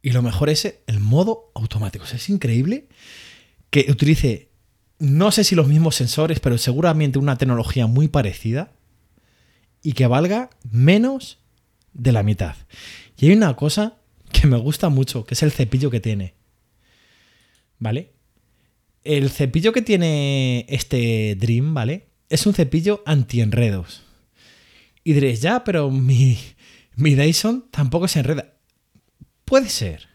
Y 0.02 0.12
lo 0.12 0.22
mejor 0.22 0.50
es 0.50 0.82
el 0.86 1.00
modo 1.00 1.52
automático. 1.56 2.06
es 2.06 2.30
increíble 2.30 2.88
que 3.72 3.88
utilice, 3.90 4.50
no 5.00 5.32
sé 5.32 5.44
si 5.44 5.56
los 5.56 5.68
mismos 5.68 5.96
sensores, 5.96 6.40
pero 6.40 6.58
seguramente 6.58 7.20
una 7.20 7.38
tecnología 7.38 7.88
muy 7.88 8.08
parecida 8.08 8.72
y 9.82 9.94
que 9.94 10.08
valga 10.08 10.50
menos 10.70 11.40
de 11.94 12.12
la 12.12 12.24
mitad. 12.24 12.56
Y 13.18 13.28
hay 13.28 13.36
una 13.36 13.56
cosa 13.56 13.98
que 14.32 14.48
me 14.48 14.58
gusta 14.58 14.90
mucho, 14.90 15.26
que 15.26 15.34
es 15.34 15.44
el 15.44 15.52
cepillo 15.52 15.90
que 15.90 16.00
tiene. 16.00 16.36
¿Vale? 17.80 18.14
El 19.04 19.30
cepillo 19.30 19.74
que 19.74 19.82
tiene 19.82 20.66
este 20.70 21.36
Dream, 21.36 21.74
¿vale? 21.74 22.10
Es 22.36 22.46
un 22.46 22.54
cepillo 22.54 23.02
anti-enredos. 23.06 24.04
Y 25.04 25.14
diréis, 25.14 25.42
ya, 25.42 25.64
pero 25.64 25.90
mi, 25.90 26.38
mi 26.96 27.16
Dyson 27.16 27.66
tampoco 27.72 28.08
se 28.08 28.20
enreda. 28.20 28.54
Puede 29.46 29.70
ser. 29.70 30.08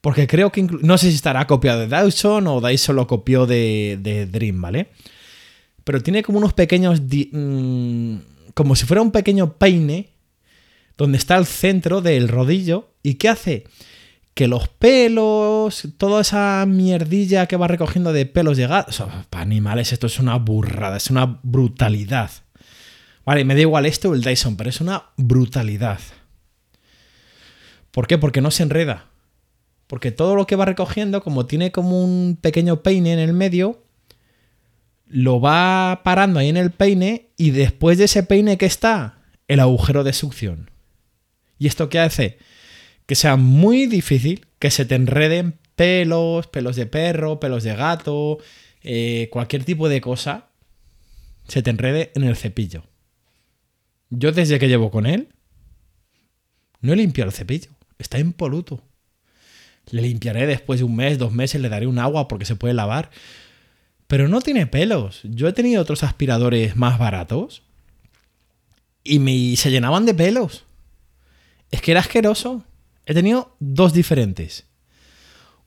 Porque 0.00 0.26
creo 0.26 0.52
que 0.52 0.62
no 0.62 0.96
sé 0.98 1.10
si 1.10 1.16
estará 1.16 1.46
copiado 1.46 1.86
de 1.86 2.02
Dyson 2.02 2.46
o 2.46 2.60
Dyson 2.60 2.96
lo 2.96 3.06
copió 3.06 3.46
de, 3.46 4.28
Dream, 4.30 4.60
¿vale? 4.60 4.90
Pero 5.84 6.02
tiene 6.02 6.22
como 6.22 6.38
unos 6.38 6.52
pequeños. 6.52 7.00
Mm, 7.00 8.16
como 8.54 8.76
si 8.76 8.86
fuera 8.86 9.02
un 9.02 9.10
pequeño 9.10 9.54
peine 9.54 10.10
donde 10.96 11.18
está 11.18 11.36
el 11.36 11.46
centro 11.46 12.00
del 12.00 12.28
rodillo. 12.28 12.90
¿Y 13.02 13.14
qué 13.14 13.28
hace? 13.28 13.64
Que 14.38 14.46
los 14.46 14.68
pelos, 14.68 15.88
toda 15.96 16.20
esa 16.20 16.64
mierdilla 16.64 17.46
que 17.46 17.56
va 17.56 17.66
recogiendo 17.66 18.12
de 18.12 18.24
pelos 18.24 18.56
de 18.56 18.68
gato, 18.68 19.10
para 19.30 19.42
animales 19.42 19.92
esto 19.92 20.06
es 20.06 20.20
una 20.20 20.36
burrada, 20.36 20.96
es 20.96 21.10
una 21.10 21.40
brutalidad. 21.42 22.30
Vale, 23.24 23.44
me 23.44 23.56
da 23.56 23.62
igual 23.62 23.84
esto 23.84 24.10
o 24.10 24.14
el 24.14 24.22
Dyson, 24.22 24.56
pero 24.56 24.70
es 24.70 24.80
una 24.80 25.06
brutalidad. 25.16 25.98
¿Por 27.90 28.06
qué? 28.06 28.16
Porque 28.16 28.40
no 28.40 28.52
se 28.52 28.62
enreda. 28.62 29.06
Porque 29.88 30.12
todo 30.12 30.36
lo 30.36 30.46
que 30.46 30.54
va 30.54 30.66
recogiendo, 30.66 31.20
como 31.20 31.46
tiene 31.46 31.72
como 31.72 32.00
un 32.00 32.38
pequeño 32.40 32.80
peine 32.84 33.14
en 33.14 33.18
el 33.18 33.32
medio, 33.32 33.82
lo 35.08 35.40
va 35.40 36.02
parando 36.04 36.38
ahí 36.38 36.48
en 36.48 36.56
el 36.56 36.70
peine 36.70 37.30
y 37.36 37.50
después 37.50 37.98
de 37.98 38.04
ese 38.04 38.22
peine 38.22 38.56
que 38.56 38.66
está, 38.66 39.18
el 39.48 39.58
agujero 39.58 40.04
de 40.04 40.12
succión. 40.12 40.70
¿Y 41.58 41.66
esto 41.66 41.88
qué 41.88 41.98
hace? 41.98 42.38
Que 43.08 43.14
sea 43.14 43.36
muy 43.36 43.86
difícil 43.86 44.46
que 44.58 44.70
se 44.70 44.84
te 44.84 44.94
enreden 44.94 45.58
pelos, 45.76 46.46
pelos 46.46 46.76
de 46.76 46.84
perro, 46.84 47.40
pelos 47.40 47.64
de 47.64 47.74
gato, 47.74 48.36
eh, 48.82 49.30
cualquier 49.32 49.64
tipo 49.64 49.88
de 49.88 50.02
cosa, 50.02 50.50
se 51.48 51.62
te 51.62 51.70
enrede 51.70 52.12
en 52.14 52.24
el 52.24 52.36
cepillo. 52.36 52.84
Yo 54.10 54.30
desde 54.30 54.58
que 54.58 54.68
llevo 54.68 54.90
con 54.90 55.06
él, 55.06 55.28
no 56.82 56.92
he 56.92 56.96
limpiado 56.96 57.30
el 57.30 57.34
cepillo. 57.34 57.70
está 57.98 58.18
impoluto. 58.18 58.82
Le 59.90 60.02
limpiaré 60.02 60.46
después 60.46 60.80
de 60.80 60.84
un 60.84 60.94
mes, 60.94 61.16
dos 61.16 61.32
meses, 61.32 61.62
le 61.62 61.70
daré 61.70 61.86
un 61.86 61.98
agua 61.98 62.28
porque 62.28 62.44
se 62.44 62.56
puede 62.56 62.74
lavar. 62.74 63.10
Pero 64.06 64.28
no 64.28 64.42
tiene 64.42 64.66
pelos. 64.66 65.20
Yo 65.24 65.48
he 65.48 65.54
tenido 65.54 65.80
otros 65.80 66.04
aspiradores 66.04 66.76
más 66.76 66.98
baratos 66.98 67.62
y 69.02 69.18
me, 69.18 69.56
se 69.56 69.70
llenaban 69.70 70.04
de 70.04 70.12
pelos. 70.12 70.66
Es 71.70 71.80
que 71.80 71.92
era 71.92 72.00
asqueroso. 72.00 72.64
He 73.08 73.14
tenido 73.14 73.56
dos 73.58 73.94
diferentes. 73.94 74.66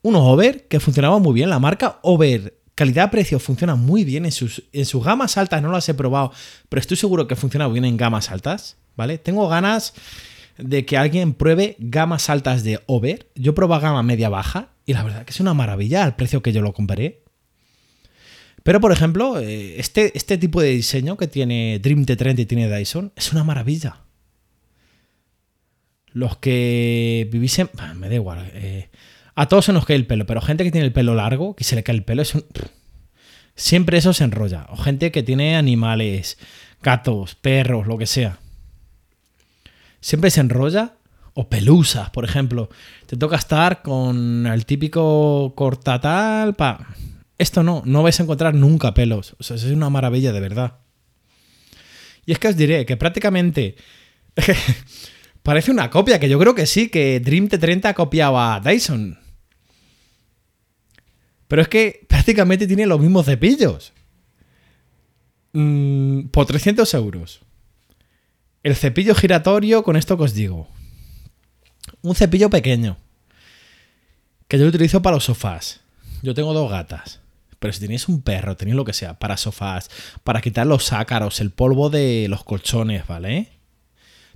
Uno 0.04 0.24
Over, 0.28 0.68
que 0.68 0.80
funcionaba 0.80 1.18
muy 1.18 1.34
bien. 1.34 1.50
La 1.50 1.58
marca 1.58 1.98
Over, 2.04 2.56
calidad-precio, 2.76 3.40
funciona 3.40 3.74
muy 3.76 4.04
bien. 4.06 4.26
En 4.26 4.32
sus, 4.32 4.64
en 4.72 4.86
sus 4.86 5.04
gamas 5.04 5.38
altas 5.38 5.60
no 5.60 5.72
las 5.72 5.90
he 5.90 5.96
probado, 5.96 6.32
pero 6.70 6.80
estoy 6.80 6.98
seguro 6.98 7.28
que 7.28 7.36
funciona 7.36 7.68
bien 7.68 7.84
en 7.84 7.98
gamas 7.98 8.30
altas. 8.30 8.78
¿Vale? 8.96 9.18
Tengo 9.18 9.50
ganas 9.50 9.96
de 10.60 10.86
que 10.86 10.98
alguien 10.98 11.34
pruebe 11.34 11.78
gamas 11.80 12.30
altas 12.30 12.64
de 12.64 12.80
Over. 12.86 13.32
Yo 13.34 13.56
probé 13.56 13.80
gama 13.80 14.04
media 14.04 14.30
baja 14.30 14.70
y 14.86 14.94
la 14.94 15.02
verdad 15.02 15.26
que 15.26 15.32
es 15.32 15.40
una 15.40 15.56
maravilla 15.56 16.04
al 16.04 16.16
precio 16.16 16.44
que 16.44 16.54
yo 16.54 16.62
lo 16.62 16.74
compré. 16.74 17.24
Pero, 18.62 18.80
por 18.80 18.92
ejemplo, 18.92 19.40
eh, 19.40 19.80
este, 19.80 20.16
este 20.16 20.38
tipo 20.38 20.62
de 20.62 20.70
diseño 20.70 21.18
que 21.18 21.28
tiene 21.28 21.80
Dream 21.80 22.06
T30 22.06 22.38
y 22.38 22.46
tiene 22.46 22.70
Dyson 22.70 23.12
es 23.16 23.32
una 23.32 23.44
maravilla. 23.44 24.02
Los 26.14 26.38
que 26.38 27.28
vivisen. 27.32 27.70
Me 27.96 28.10
da 28.10 28.16
igual. 28.16 28.52
Eh, 28.54 28.90
a 29.36 29.48
todos 29.48 29.66
se 29.66 29.74
nos 29.74 29.86
cae 29.86 29.96
el 29.96 30.08
pelo, 30.08 30.26
pero 30.26 30.42
gente 30.42 30.64
que 30.64 30.72
tiene 30.72 30.88
el 30.88 30.94
pelo 30.94 31.16
largo, 31.16 31.56
que 31.56 31.64
se 31.64 31.76
le 31.76 31.84
cae 31.84 31.96
el 31.96 32.04
pelo, 32.04 32.22
es 32.22 32.34
siempre 33.56 33.98
eso 33.98 34.14
se 34.14 34.24
enrolla. 34.24 34.68
O 34.70 34.78
gente 34.78 35.12
que 35.12 35.24
tiene 35.24 35.56
animales, 35.56 36.38
gatos, 36.82 37.36
perros, 37.36 37.88
lo 37.88 37.98
que 37.98 38.08
sea. 38.08 38.40
Siempre 40.02 40.32
se 40.32 40.42
enrolla. 40.42 40.96
O 41.34 41.48
pelusas, 41.48 42.10
por 42.10 42.26
ejemplo. 42.26 42.70
Te 43.06 43.16
toca 43.16 43.38
estar 43.38 43.82
con 43.82 44.46
el 44.48 44.66
típico 44.66 45.54
cortatal. 45.56 46.56
Pa. 46.56 46.88
Esto 47.38 47.64
no, 47.64 47.84
no 47.86 48.04
vais 48.04 48.20
a 48.20 48.24
encontrar 48.24 48.54
nunca 48.54 48.94
pelos. 48.94 49.36
O 49.40 49.44
sea, 49.44 49.56
es 49.56 49.64
una 49.64 49.90
maravilla 49.90 50.34
de 50.34 50.40
verdad. 50.42 50.80
Y 52.26 52.34
es 52.34 52.40
que 52.40 52.50
os 52.50 52.58
diré 52.58 52.86
que 52.86 52.98
prácticamente. 52.98 53.76
Parece 55.44 55.72
una 55.72 55.90
copia, 55.90 56.20
que 56.20 56.30
yo 56.30 56.38
creo 56.40 56.54
que 56.54 56.66
sí, 56.66 56.90
que 56.90 57.20
Dream 57.20 57.50
T30 57.50 57.94
copiaba 57.94 58.56
a 58.56 58.60
Dyson. 58.60 59.20
Pero 61.48 61.64
es 61.64 61.68
que 61.68 62.06
prácticamente 62.08 62.68
tiene 62.68 62.86
los 62.86 63.00
mismos 63.00 63.26
cepillos. 63.26 63.94
Mm, 65.54 66.28
por 66.28 66.46
300 66.46 66.94
euros. 66.94 67.42
El 68.64 68.76
cepillo 68.76 69.16
giratorio, 69.16 69.84
con 69.84 69.96
esto 69.96 70.16
que 70.18 70.24
os 70.24 70.34
digo. 70.34 70.68
Un 72.04 72.16
cepillo 72.16 72.50
pequeño. 72.50 72.98
Que 74.48 74.58
yo 74.58 74.64
lo 74.64 74.70
utilizo 74.70 75.02
para 75.02 75.16
los 75.16 75.26
sofás. 75.26 75.82
Yo 76.22 76.34
tengo 76.36 76.54
dos 76.54 76.70
gatas. 76.70 77.20
Pero 77.60 77.74
si 77.74 77.80
tenéis 77.80 78.08
un 78.08 78.22
perro, 78.22 78.56
tenéis 78.56 78.76
lo 78.76 78.86
que 78.86 78.94
sea, 78.94 79.20
para 79.20 79.38
sofás, 79.38 79.90
para 80.24 80.42
quitar 80.42 80.66
los 80.66 80.94
ácaros, 80.94 81.42
el 81.42 81.52
polvo 81.52 81.90
de 81.90 82.28
los 82.28 82.44
colchones, 82.44 83.06
¿vale? 83.08 83.50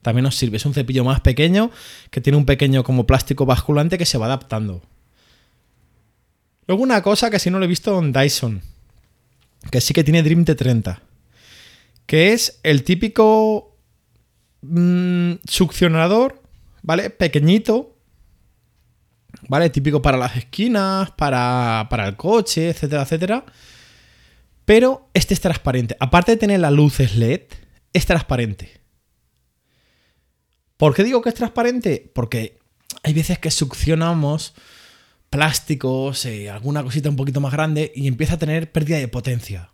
También 0.05 0.27
os 0.27 0.35
sirve. 0.35 0.57
Es 0.57 0.65
un 0.67 0.75
cepillo 0.75 1.03
más 1.03 1.21
pequeño 1.21 1.71
que 2.11 2.21
tiene 2.21 2.37
un 2.37 2.45
pequeño 2.45 2.83
como 2.83 3.07
plástico 3.07 3.47
basculante 3.47 3.97
que 3.97 4.05
se 4.05 4.19
va 4.19 4.27
adaptando. 4.27 4.83
Luego 6.67 6.83
una 6.83 7.01
cosa 7.01 7.31
que 7.31 7.39
si 7.39 7.49
no 7.49 7.57
lo 7.57 7.65
he 7.65 7.67
visto 7.67 7.97
en 7.97 8.13
Dyson, 8.13 8.61
que 9.71 9.81
sí 9.81 9.95
que 9.95 10.03
tiene 10.03 10.21
Dream 10.21 10.45
T30, 10.45 10.99
que 12.05 12.33
es 12.33 12.59
el 12.61 12.83
típico 12.83 13.75
mm, 14.61 15.37
succionador, 15.43 16.39
¿vale? 16.83 17.09
Pequeñito, 17.09 17.97
¿vale? 19.49 19.71
Típico 19.71 20.03
para 20.03 20.17
las 20.17 20.37
esquinas, 20.37 21.09
para, 21.17 21.87
para 21.89 22.07
el 22.07 22.15
coche, 22.15 22.69
etcétera, 22.69 23.01
etcétera. 23.01 23.43
Pero 24.65 25.09
este 25.15 25.33
es 25.33 25.41
transparente. 25.41 25.97
Aparte 25.99 26.33
de 26.33 26.37
tener 26.37 26.59
las 26.59 26.73
luces 26.73 27.15
LED, 27.15 27.41
es 27.91 28.05
transparente. 28.05 28.84
¿Por 30.77 30.93
qué 30.93 31.03
digo 31.03 31.21
que 31.21 31.29
es 31.29 31.35
transparente? 31.35 32.11
Porque 32.13 32.59
hay 33.03 33.13
veces 33.13 33.39
que 33.39 33.51
succionamos 33.51 34.53
plásticos, 35.29 36.25
eh, 36.25 36.49
alguna 36.49 36.83
cosita 36.83 37.09
un 37.09 37.15
poquito 37.15 37.41
más 37.41 37.51
grande 37.51 37.91
y 37.95 38.07
empieza 38.07 38.35
a 38.35 38.39
tener 38.39 38.71
pérdida 38.71 38.97
de 38.97 39.07
potencia. 39.07 39.69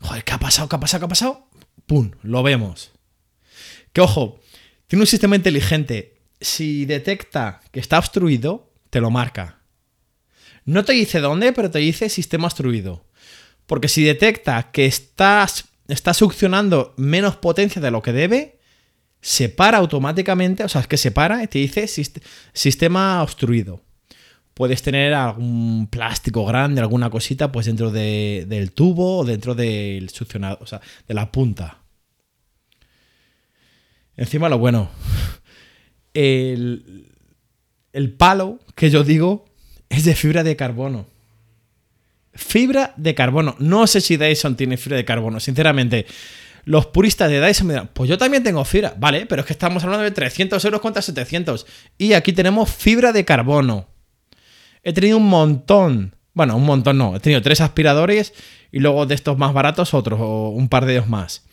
Joder, 0.00 0.24
¿qué 0.24 0.32
ha 0.32 0.38
pasado? 0.38 0.68
¿Qué 0.68 0.76
ha 0.76 0.80
pasado? 0.80 1.00
¿Qué 1.00 1.04
ha 1.04 1.08
pasado? 1.08 1.48
¡Pum! 1.86 2.10
Lo 2.22 2.42
vemos. 2.42 2.92
Que 3.92 4.00
ojo, 4.00 4.40
tiene 4.86 5.02
un 5.02 5.06
sistema 5.06 5.36
inteligente. 5.36 6.18
Si 6.40 6.84
detecta 6.84 7.60
que 7.70 7.80
está 7.80 7.98
obstruido, 7.98 8.72
te 8.90 9.00
lo 9.00 9.10
marca. 9.10 9.60
No 10.64 10.84
te 10.84 10.92
dice 10.92 11.20
dónde, 11.20 11.52
pero 11.52 11.70
te 11.70 11.78
dice 11.78 12.08
sistema 12.08 12.46
obstruido. 12.46 13.06
Porque 13.66 13.88
si 13.88 14.02
detecta 14.02 14.70
que 14.72 14.86
estás, 14.86 15.66
está 15.88 16.14
succionando 16.14 16.94
menos 16.96 17.36
potencia 17.36 17.80
de 17.80 17.90
lo 17.90 18.02
que 18.02 18.12
debe, 18.12 18.58
se 19.24 19.48
para 19.48 19.78
automáticamente, 19.78 20.64
o 20.64 20.68
sea, 20.68 20.82
es 20.82 20.86
que 20.86 20.98
se 20.98 21.10
para 21.10 21.42
y 21.42 21.46
te 21.46 21.58
dice 21.58 21.86
sistema 22.52 23.22
obstruido 23.22 23.80
puedes 24.54 24.82
tener 24.82 25.12
algún 25.14 25.88
plástico 25.88 26.46
grande, 26.46 26.80
alguna 26.80 27.10
cosita, 27.10 27.50
pues 27.50 27.66
dentro 27.66 27.90
del 27.90 28.72
tubo 28.72 29.18
o 29.18 29.24
dentro 29.24 29.54
del 29.54 30.08
succionado, 30.10 30.58
o 30.60 30.66
sea, 30.66 30.80
de 31.08 31.14
la 31.14 31.30
punta. 31.30 31.78
Encima 34.16 34.48
lo 34.48 34.58
bueno, 34.58 34.90
el, 36.14 37.10
el 37.92 38.12
palo 38.12 38.60
que 38.76 38.90
yo 38.90 39.02
digo 39.02 39.46
es 39.88 40.04
de 40.04 40.14
fibra 40.14 40.44
de 40.44 40.54
carbono. 40.54 41.06
Fibra 42.32 42.94
de 42.96 43.14
carbono. 43.14 43.56
No 43.58 43.86
sé 43.86 44.00
si 44.00 44.16
Dyson 44.16 44.56
tiene 44.56 44.76
fibra 44.76 44.96
de 44.96 45.04
carbono, 45.04 45.40
sinceramente. 45.40 46.06
Los 46.64 46.86
puristas 46.86 47.30
de 47.30 47.44
Dyson 47.44 47.66
me 47.66 47.74
dirán, 47.74 47.90
pues 47.92 48.08
yo 48.08 48.16
también 48.16 48.42
tengo 48.42 48.64
fibra. 48.64 48.94
Vale, 48.98 49.26
pero 49.26 49.40
es 49.40 49.46
que 49.46 49.52
estamos 49.52 49.84
hablando 49.84 50.04
de 50.04 50.10
300 50.10 50.64
euros 50.64 50.80
contra 50.80 51.02
700. 51.02 51.66
Y 51.98 52.14
aquí 52.14 52.32
tenemos 52.32 52.70
fibra 52.70 53.12
de 53.12 53.24
carbono. 53.24 53.88
He 54.82 54.92
tenido 54.92 55.18
un 55.18 55.28
montón. 55.28 56.16
Bueno, 56.32 56.56
un 56.56 56.64
montón 56.64 56.98
no. 56.98 57.16
He 57.16 57.20
tenido 57.20 57.42
tres 57.42 57.60
aspiradores 57.60 58.32
y 58.72 58.80
luego 58.80 59.06
de 59.06 59.14
estos 59.14 59.38
más 59.38 59.52
baratos 59.52 59.94
otros, 59.94 60.18
o 60.20 60.48
un 60.48 60.68
par 60.68 60.84
de 60.86 60.94
ellos 60.94 61.08
más. 61.08 61.44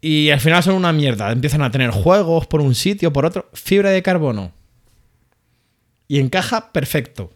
Y 0.00 0.30
al 0.30 0.40
final 0.40 0.62
son 0.62 0.74
una 0.74 0.92
mierda. 0.92 1.30
Empiezan 1.32 1.62
a 1.62 1.70
tener 1.70 1.90
juegos 1.90 2.46
por 2.46 2.60
un 2.60 2.74
sitio, 2.74 3.12
por 3.12 3.26
otro. 3.26 3.50
Fibra 3.52 3.90
de 3.90 4.02
carbono. 4.02 4.52
Y 6.06 6.20
encaja 6.20 6.72
perfecto. 6.72 7.32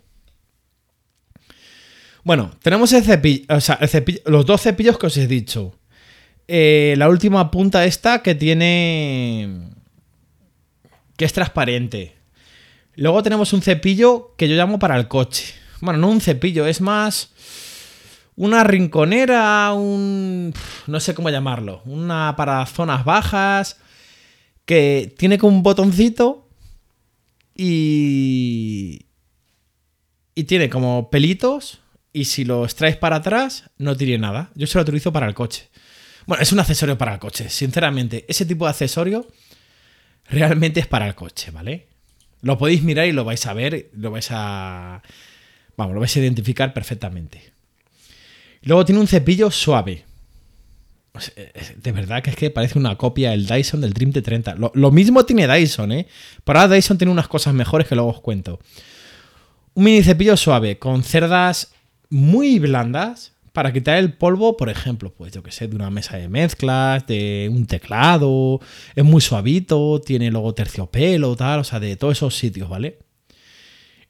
Bueno, 2.25 2.53
tenemos 2.62 2.92
el 2.92 3.03
cepillo, 3.03 3.44
o 3.48 3.61
sea, 3.61 3.77
el 3.81 3.88
cepillo, 3.88 4.20
los 4.27 4.46
dos 4.46 4.62
cepillos 4.62 4.96
que 4.96 5.07
os 5.07 5.16
he 5.16 5.27
dicho. 5.27 5.75
Eh, 6.48 6.94
la 6.98 7.09
última 7.09 7.50
punta 7.50 7.85
esta 7.85 8.22
que 8.22 8.35
tiene... 8.35 9.70
que 11.16 11.24
es 11.24 11.33
transparente. 11.33 12.16
Luego 12.94 13.22
tenemos 13.22 13.52
un 13.52 13.62
cepillo 13.62 14.35
que 14.37 14.48
yo 14.48 14.57
llamo 14.57 14.78
para 14.78 14.96
el 14.96 15.09
coche. 15.09 15.55
Bueno, 15.81 15.98
no 15.98 16.11
un 16.11 16.20
cepillo, 16.20 16.66
es 16.66 16.81
más 16.81 17.33
una 18.37 18.64
rinconera, 18.64 19.72
un... 19.72 20.52
no 20.87 21.00
sé 21.00 21.14
cómo 21.14 21.31
llamarlo. 21.31 21.83
Una 21.85 22.35
para 22.37 22.64
zonas 22.66 23.05
bajas 23.05 23.78
que 24.64 25.14
tiene 25.18 25.38
como 25.38 25.57
un 25.57 25.62
botoncito 25.62 26.48
y... 27.55 29.07
Y 30.35 30.44
tiene 30.44 30.70
como 30.70 31.11
pelitos 31.11 31.81
y 32.12 32.24
si 32.24 32.44
lo 32.44 32.64
extraes 32.64 32.96
para 32.96 33.16
atrás 33.16 33.70
no 33.76 33.96
tiene 33.96 34.16
nada. 34.16 34.50
Yo 34.55 34.66
se 34.66 34.78
lo 34.78 34.83
utilizo 34.83 35.12
para 35.12 35.26
el 35.26 35.35
coche. 35.35 35.68
Bueno, 36.26 36.42
es 36.42 36.52
un 36.52 36.61
accesorio 36.61 36.96
para 36.96 37.14
el 37.14 37.18
coche. 37.18 37.48
Sinceramente, 37.48 38.24
ese 38.28 38.46
tipo 38.46 38.64
de 38.64 38.70
accesorio 38.70 39.26
realmente 40.28 40.80
es 40.80 40.87
para 40.87 41.06
el 41.06 41.14
coche, 41.14 41.50
¿vale? 41.50 41.88
Lo 42.42 42.58
podéis 42.58 42.82
mirar 42.82 43.06
y 43.06 43.12
lo 43.12 43.24
vais 43.24 43.46
a 43.46 43.52
ver, 43.52 43.90
lo 43.94 44.11
vais 44.11 44.28
a. 44.30 45.02
Vamos, 45.76 45.94
lo 45.94 46.00
vais 46.00 46.14
a 46.16 46.20
identificar 46.20 46.74
perfectamente. 46.74 47.52
Luego 48.62 48.85
tiene 48.85 49.00
un 49.00 49.08
cepillo 49.08 49.50
suave. 49.50 50.04
De 51.76 51.92
verdad 51.92 52.22
que 52.22 52.30
es 52.30 52.37
que 52.37 52.50
parece 52.50 52.78
una 52.78 52.96
copia 52.96 53.32
del 53.32 53.46
Dyson 53.46 53.80
del 53.80 53.92
Dream 53.92 54.12
T30. 54.12 54.70
Lo, 54.74 54.90
mismo 54.90 55.24
tiene 55.24 55.46
Dyson, 55.46 55.92
¿eh? 55.92 56.06
Pero 56.42 56.58
ahora 56.58 56.74
Dyson 56.74 56.96
tiene 56.96 57.12
unas 57.12 57.28
cosas 57.28 57.52
mejores 57.52 57.87
que 57.87 57.94
luego 57.94 58.11
os 58.11 58.20
cuento. 58.20 58.61
Un 59.74 59.85
mini 59.85 60.02
cepillo 60.02 60.37
suave 60.37 60.78
con 60.78 61.02
cerdas 61.02 61.72
muy 62.08 62.58
blandas 62.58 63.31
para 63.52 63.72
quitar 63.72 63.98
el 63.98 64.14
polvo, 64.14 64.56
por 64.56 64.68
ejemplo, 64.70 65.12
pues 65.12 65.32
yo 65.32 65.42
que 65.42 65.52
sé, 65.52 65.68
de 65.68 65.76
una 65.76 65.90
mesa 65.90 66.16
de 66.16 66.28
mezclas, 66.28 67.06
de 67.06 67.50
un 67.52 67.66
teclado, 67.66 68.60
es 68.94 69.04
muy 69.04 69.20
suavito, 69.20 70.00
tiene 70.00 70.30
luego 70.30 70.54
terciopelo, 70.54 71.36
tal, 71.36 71.60
o 71.60 71.64
sea, 71.64 71.78
de 71.78 71.96
todos 71.96 72.16
esos 72.16 72.34
sitios, 72.36 72.68
¿vale? 72.68 72.98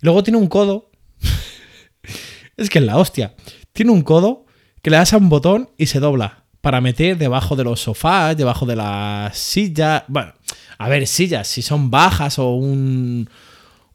Luego 0.00 0.22
tiene 0.22 0.38
un 0.38 0.46
codo, 0.46 0.90
es 2.56 2.70
que 2.70 2.78
es 2.78 2.84
la 2.84 2.98
hostia, 2.98 3.34
tiene 3.72 3.90
un 3.92 4.02
codo 4.02 4.46
que 4.80 4.90
le 4.90 4.96
das 4.96 5.12
a 5.12 5.18
un 5.18 5.28
botón 5.28 5.70
y 5.76 5.86
se 5.86 6.00
dobla 6.00 6.44
para 6.60 6.80
meter 6.80 7.18
debajo 7.18 7.56
de 7.56 7.64
los 7.64 7.80
sofás, 7.80 8.36
debajo 8.36 8.66
de 8.66 8.76
las 8.76 9.36
sillas. 9.36 10.04
Bueno, 10.08 10.32
a 10.78 10.88
ver, 10.88 11.06
sillas, 11.06 11.48
si 11.48 11.60
son 11.60 11.90
bajas 11.90 12.38
o 12.38 12.54
un, 12.54 13.28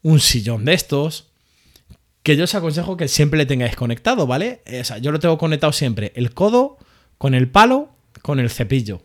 un 0.02 0.20
sillón 0.20 0.64
de 0.66 0.74
estos. 0.74 1.27
Que 2.28 2.36
yo 2.36 2.44
os 2.44 2.54
aconsejo 2.54 2.98
que 2.98 3.08
siempre 3.08 3.38
le 3.38 3.46
tengáis 3.46 3.74
conectado, 3.74 4.26
¿vale? 4.26 4.60
O 4.78 4.84
sea, 4.84 4.98
yo 4.98 5.12
lo 5.12 5.18
tengo 5.18 5.38
conectado 5.38 5.72
siempre. 5.72 6.12
El 6.14 6.34
codo 6.34 6.76
con 7.16 7.32
el 7.32 7.50
palo, 7.50 7.88
con 8.20 8.38
el 8.38 8.50
cepillo. 8.50 9.00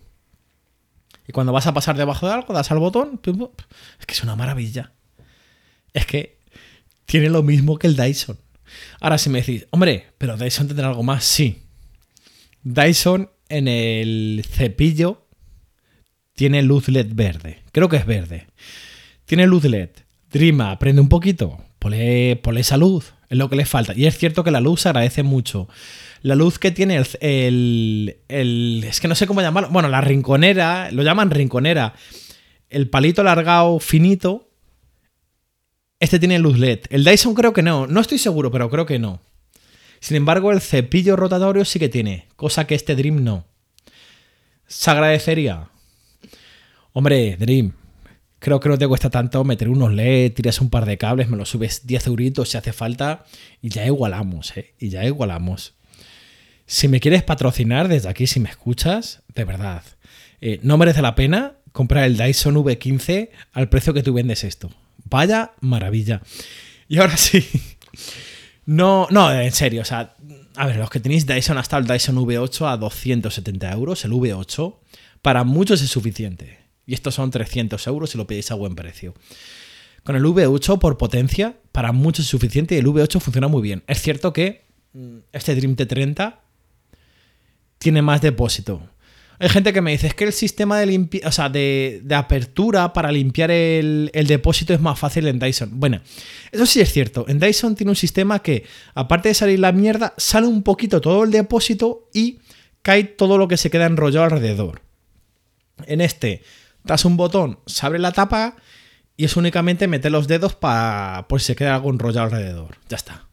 Y 1.26 1.32
cuando 1.32 1.54
vas 1.54 1.66
a 1.66 1.74
pasar 1.74 1.96
debajo 1.96 2.28
de 2.28 2.34
algo, 2.34 2.54
das 2.54 2.72
al 2.72 2.80
botón. 2.80 3.22
Es 3.98 4.06
que 4.06 4.14
es 4.14 4.24
una 4.24 4.36
maravilla. 4.36 4.92
Es 5.94 6.06
que 6.06 6.38
tiene 7.06 7.30
lo 7.30 7.44
mismo 7.44 7.80
que 7.80 7.88
el 7.88 7.96
Dyson. 7.96 8.38
Ahora, 9.00 9.18
si 9.18 9.30
me 9.30 9.40
decís, 9.40 9.68
hombre, 9.70 10.08
pero 10.18 10.36
Dyson 10.36 10.68
tendrá 10.68 10.90
algo 10.90 11.04
más, 11.04 11.24
sí. 11.24 11.64
Dyson 12.64 13.30
en 13.48 13.70
el 13.70 14.46
cepillo 14.46 15.28
tiene 16.34 16.62
luz 16.62 16.90
LED 16.90 17.14
verde. 17.14 17.64
Creo 17.72 17.88
que 17.88 17.96
es 17.96 18.06
verde. 18.06 18.48
Tiene 19.24 19.48
luz 19.48 19.64
LED. 19.64 19.92
Drima, 20.30 20.72
aprende 20.72 21.00
un 21.02 21.08
poquito. 21.08 21.64
Ponle, 21.84 22.40
esa 22.62 22.78
luz. 22.78 23.14
Es 23.30 23.38
lo 23.38 23.50
que 23.50 23.58
le 23.58 23.66
falta. 23.66 23.94
Y 23.94 24.06
es 24.06 24.18
cierto 24.18 24.44
que 24.44 24.52
la 24.52 24.62
luz 24.62 24.82
se 24.82 24.90
agradece 24.90 25.22
mucho. 25.22 25.68
La 26.22 26.36
luz 26.36 26.58
que 26.60 26.72
tiene 26.72 27.04
el, 27.20 28.16
el, 28.30 28.86
Es 28.88 29.02
que 29.02 29.10
no 29.10 29.16
sé 29.16 29.28
cómo 29.28 29.42
llamarlo. 29.42 29.70
Bueno, 29.70 29.90
la 29.90 30.00
rinconera. 30.00 30.90
Lo 30.92 31.04
llaman 31.04 31.30
rinconera. 31.30 31.94
El 32.70 32.90
palito 32.90 33.22
alargado 33.22 33.80
finito. 33.80 34.50
Este 36.00 36.20
tiene 36.20 36.40
luz 36.40 36.58
LED. 36.58 36.86
El 36.90 37.04
Dyson 37.04 37.34
creo 37.34 37.52
que 37.52 37.64
no. 37.64 37.86
No 37.86 38.00
estoy 38.00 38.18
seguro, 38.18 38.50
pero 38.50 38.70
creo 38.70 38.86
que 38.86 38.98
no. 38.98 39.20
Sin 40.00 40.18
embargo, 40.18 40.52
el 40.52 40.62
cepillo 40.62 41.16
rotatorio 41.16 41.64
sí 41.66 41.80
que 41.80 41.88
tiene, 41.88 42.28
cosa 42.36 42.68
que 42.68 42.76
este 42.76 42.94
Dream 42.94 43.24
no. 43.24 43.46
Se 44.68 44.92
agradecería. 44.92 45.70
Hombre, 46.92 47.38
Dream, 47.38 47.74
creo 48.44 48.60
que 48.60 48.68
no 48.68 48.78
te 48.78 48.88
cuesta 48.90 49.10
tanto 49.10 49.46
meter 49.46 49.70
unos 49.70 49.94
LED, 49.94 50.34
tiras 50.34 50.60
un 50.60 50.70
par 50.70 50.86
de 50.86 50.98
cables, 50.98 51.30
me 51.30 51.38
lo 51.38 51.46
subes 51.46 51.88
10 51.88 52.08
euritos 52.08 52.50
si 52.50 52.58
hace 52.58 52.74
falta 52.74 53.24
y 53.62 53.70
ya 53.70 53.86
igualamos, 53.86 54.56
¿eh? 54.58 54.74
Y 54.78 54.90
ya 54.90 55.06
igualamos. 55.06 55.76
Si 56.66 56.90
me 56.90 57.00
quieres 57.00 57.24
patrocinar 57.24 57.88
desde 57.88 58.10
aquí, 58.10 58.28
si 58.28 58.42
me 58.42 58.50
escuchas, 58.50 59.24
de 59.34 59.46
verdad, 59.46 59.84
eh, 60.42 60.60
no 60.62 60.78
merece 60.78 61.02
la 61.02 61.16
pena 61.16 61.54
comprar 61.72 62.04
el 62.04 62.18
Dyson 62.18 62.56
V15 62.56 63.30
al 63.54 63.70
precio 63.70 63.94
que 63.94 64.04
tú 64.04 64.14
vendes 64.14 64.44
esto. 64.44 64.70
Vaya 65.06 65.54
maravilla. 65.62 66.22
Y 66.90 66.98
ahora 66.98 67.16
sí. 67.16 67.48
No, 68.66 69.08
no, 69.12 69.30
en 69.30 69.52
serio, 69.52 69.82
o 69.82 69.86
sea, 69.86 70.16
a 70.56 70.68
ver, 70.68 70.78
los 70.78 70.90
que 70.90 71.02
tenéis 71.02 71.28
Dyson 71.28 71.58
hasta 71.58 71.78
el 71.78 71.86
Dyson 71.86 72.16
V8 72.16 72.72
a 72.72 72.78
270 72.78 73.70
euros, 73.74 74.06
el 74.06 74.12
V8, 74.14 74.78
para 75.22 75.44
muchos 75.44 75.82
es 75.82 75.90
suficiente. 75.90 76.63
Y 76.86 76.94
estos 76.94 77.16
son 77.16 77.32
300 77.32 77.86
euros 77.88 78.10
si 78.10 78.18
lo 78.18 78.28
pedís 78.28 78.52
a 78.52 78.56
buen 78.56 78.76
precio. 78.76 79.14
Con 80.04 80.16
el 80.16 80.24
V8 80.24 80.80
por 80.80 80.98
potencia, 80.98 81.56
para 81.72 81.92
muchos 81.92 82.26
es 82.26 82.30
suficiente 82.30 82.76
y 82.76 82.80
el 82.80 82.86
V8 82.86 83.20
funciona 83.20 83.48
muy 83.48 83.62
bien. 83.62 83.84
Es 83.88 84.02
cierto 84.02 84.34
que 84.34 84.66
mm, 84.94 85.18
este 85.32 85.56
Dream 85.56 85.76
T30 85.76 86.36
tiene 87.78 88.02
más 88.02 88.22
depósito. 88.22 88.82
Hay 89.40 89.50
gente 89.50 89.74
que 89.74 89.82
me 89.82 89.92
dice, 89.92 90.08
es 90.08 90.14
que 90.14 90.24
el 90.24 90.34
sistema 90.34 90.80
de, 90.80 91.22
sea, 91.32 91.50
de, 91.50 92.02
apertura 92.16 92.94
para 92.94 93.12
limpiar 93.12 93.52
el, 93.52 94.10
depósito 94.28 94.74
es 94.74 94.80
más 94.80 94.98
fácil 94.98 95.28
en 95.28 95.40
Dyson. 95.40 95.72
Bueno, 95.74 96.02
eso 96.52 96.66
sí 96.66 96.80
es 96.80 96.92
cierto. 96.92 97.26
En 97.28 97.40
Dyson 97.40 97.76
tiene 97.76 97.90
un 97.90 97.96
sistema 97.96 98.40
que, 98.40 98.64
aparte 98.94 99.30
de 99.30 99.36
salir 99.36 99.60
la 99.60 99.72
mierda, 99.72 100.14
sale 100.18 100.48
un 100.48 100.64
poquito 100.64 101.02
todo 101.02 101.24
el 101.24 101.32
depósito 101.32 102.10
y 102.14 102.40
cae 102.82 103.04
todo 103.04 103.38
lo 103.38 103.48
que 103.48 103.58
se 103.58 103.70
queda 103.70 103.86
enrollado 103.86 104.26
alrededor. 104.26 104.82
En 105.88 106.00
este, 106.00 106.44
das 106.84 107.06
un 107.06 107.18
botón, 107.18 107.60
se 107.66 107.86
abre 107.86 108.00
la 108.00 108.12
tapa 108.12 108.56
y 109.16 109.26
es 109.26 109.36
únicamente 109.38 109.88
meter 109.88 110.12
los 110.12 110.28
dedos 110.28 110.56
para 110.56 111.26
si 111.30 111.40
se 111.40 111.56
queda 111.56 111.76
algo 111.76 111.90
enrollado 111.90 112.26
alrededor. 112.26 112.78
Ya 112.90 112.98
está. 112.98 113.28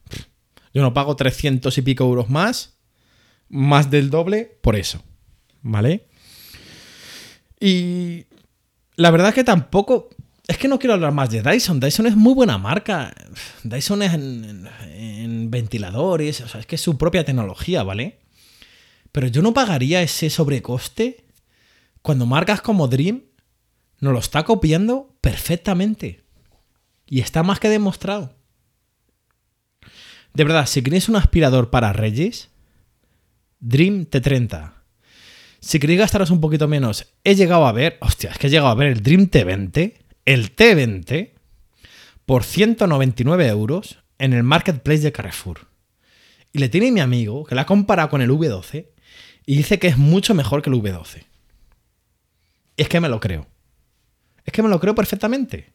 Yo 0.72 0.82
no 0.82 0.94
pago 0.94 1.16
300 1.16 1.76
y 1.78 1.82
pico 1.82 2.04
euros 2.04 2.30
más, 2.30 2.78
más 3.48 3.90
del 3.90 4.10
doble, 4.10 4.58
por 4.62 4.76
eso. 4.76 5.02
¿vale? 5.62 6.06
Y 7.58 8.26
la 8.96 9.10
verdad 9.10 9.28
es 9.28 9.34
que 9.34 9.44
tampoco... 9.44 10.10
Es 10.46 10.58
que 10.58 10.66
no 10.66 10.80
quiero 10.80 10.94
hablar 10.94 11.12
más 11.12 11.30
de 11.30 11.42
Dyson. 11.42 11.78
Dyson 11.78 12.06
es 12.06 12.16
muy 12.16 12.34
buena 12.34 12.58
marca. 12.58 13.14
Dyson 13.62 14.02
es 14.02 14.14
en, 14.14 15.48
ventiladores. 15.48 16.40
O 16.40 16.48
sea, 16.48 16.60
es 16.60 16.66
que 16.66 16.74
es 16.74 16.80
su 16.80 16.98
propia 16.98 17.24
tecnología, 17.24 17.84
¿vale? 17.84 18.18
Pero 19.12 19.28
yo 19.28 19.42
no 19.42 19.54
pagaría 19.54 20.02
ese 20.02 20.28
sobrecoste 20.28 21.24
cuando 22.02 22.26
marcas 22.26 22.62
como 22.62 22.88
Dream 22.88 23.22
nos 24.00 24.12
lo 24.12 24.18
está 24.18 24.44
copiando 24.44 25.16
perfectamente. 25.20 26.24
Y 27.06 27.20
está 27.20 27.42
más 27.42 27.60
que 27.60 27.68
demostrado. 27.68 28.36
De 30.32 30.44
verdad, 30.44 30.66
si 30.66 30.82
queréis 30.82 31.08
un 31.08 31.16
aspirador 31.16 31.70
para 31.70 31.92
Reyes, 31.92 32.50
Dream 33.58 34.06
T30. 34.06 34.74
Si 35.60 35.78
queréis 35.78 35.98
gastaros 36.00 36.30
un 36.30 36.40
poquito 36.40 36.68
menos, 36.68 37.12
he 37.24 37.34
llegado 37.34 37.66
a 37.66 37.72
ver, 37.72 37.98
hostia, 38.00 38.30
es 38.30 38.38
que 38.38 38.46
he 38.46 38.50
llegado 38.50 38.68
a 38.68 38.74
ver 38.74 38.88
el 38.88 39.02
Dream 39.02 39.28
T20, 39.28 39.94
el 40.24 40.56
T20, 40.56 41.32
por 42.24 42.44
199 42.44 43.48
euros 43.48 43.98
en 44.18 44.32
el 44.32 44.42
marketplace 44.42 45.00
de 45.00 45.12
Carrefour. 45.12 45.66
Y 46.52 46.58
le 46.58 46.68
tiene 46.68 46.92
mi 46.92 47.00
amigo, 47.00 47.44
que 47.44 47.54
la 47.54 47.62
ha 47.62 47.66
comparado 47.66 48.08
con 48.08 48.22
el 48.22 48.30
V12, 48.30 48.86
y 49.46 49.56
dice 49.56 49.78
que 49.78 49.88
es 49.88 49.98
mucho 49.98 50.34
mejor 50.34 50.62
que 50.62 50.70
el 50.70 50.76
V12. 50.76 51.24
Y 52.76 52.82
es 52.82 52.88
que 52.88 53.00
me 53.00 53.08
lo 53.08 53.20
creo. 53.20 53.49
Es 54.44 54.52
que 54.52 54.62
me 54.62 54.68
lo 54.68 54.80
creo 54.80 54.94
perfectamente. 54.94 55.72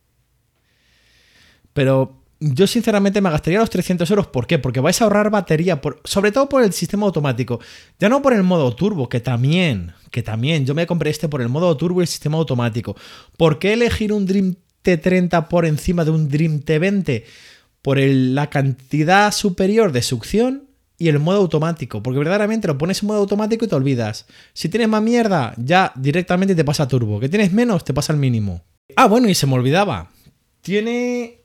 Pero 1.74 2.22
yo 2.40 2.68
sinceramente 2.68 3.22
me 3.22 3.30
gastaría 3.30 3.60
los 3.60 3.70
300 3.70 4.10
euros. 4.10 4.28
¿Por 4.28 4.48
qué? 4.48 4.60
Porque 4.60 4.80
vais 4.80 5.00
a 5.02 5.06
ahorrar 5.06 5.30
batería, 5.30 5.82
sobre 6.04 6.32
todo 6.32 6.50
por 6.50 6.64
el 6.64 6.74
sistema 6.74 7.06
automático. 7.06 7.60
Ya 8.00 8.10
no 8.10 8.22
por 8.22 8.34
el 8.34 8.44
modo 8.44 8.76
turbo, 8.76 9.10
que 9.10 9.20
también, 9.20 9.94
que 10.12 10.22
también. 10.22 10.66
Yo 10.66 10.76
me 10.76 10.88
compré 10.88 11.10
este 11.10 11.30
por 11.30 11.42
el 11.42 11.50
modo 11.50 11.76
turbo 11.78 12.02
y 12.02 12.04
el 12.04 12.08
sistema 12.08 12.38
automático. 12.38 12.96
¿Por 13.38 13.60
qué 13.60 13.74
elegir 13.74 14.12
un 14.12 14.26
Dream 14.26 14.56
T30 14.84 15.48
por 15.48 15.66
encima 15.66 16.04
de 16.04 16.12
un 16.12 16.30
Dream 16.30 16.62
T20? 16.62 17.24
Por 17.82 18.00
la 18.00 18.50
cantidad 18.50 19.32
superior 19.32 19.92
de 19.92 20.02
succión 20.02 20.64
y 20.98 21.10
el 21.10 21.20
modo 21.20 21.38
automático. 21.38 22.02
Porque 22.02 22.20
verdaderamente 22.20 22.68
lo 22.68 22.78
pones 22.78 23.02
en 23.02 23.08
modo 23.08 23.20
automático 23.20 23.66
y 23.66 23.68
te 23.68 23.76
olvidas. 23.76 24.26
Si 24.54 24.70
tienes 24.70 24.90
más 24.90 25.02
mierda, 25.02 25.54
ya 25.58 25.92
directamente 25.96 26.56
te 26.56 26.64
pasa 26.64 26.88
turbo. 26.88 27.20
Que 27.20 27.30
tienes 27.30 27.52
menos, 27.52 27.84
te 27.84 27.94
pasa 27.94 28.14
al 28.14 28.20
mínimo. 28.20 28.64
Ah, 28.96 29.08
bueno, 29.08 29.30
y 29.30 29.36
se 29.36 29.48
me 29.48 29.54
olvidaba. 29.54 30.10
Tiene 30.62 31.42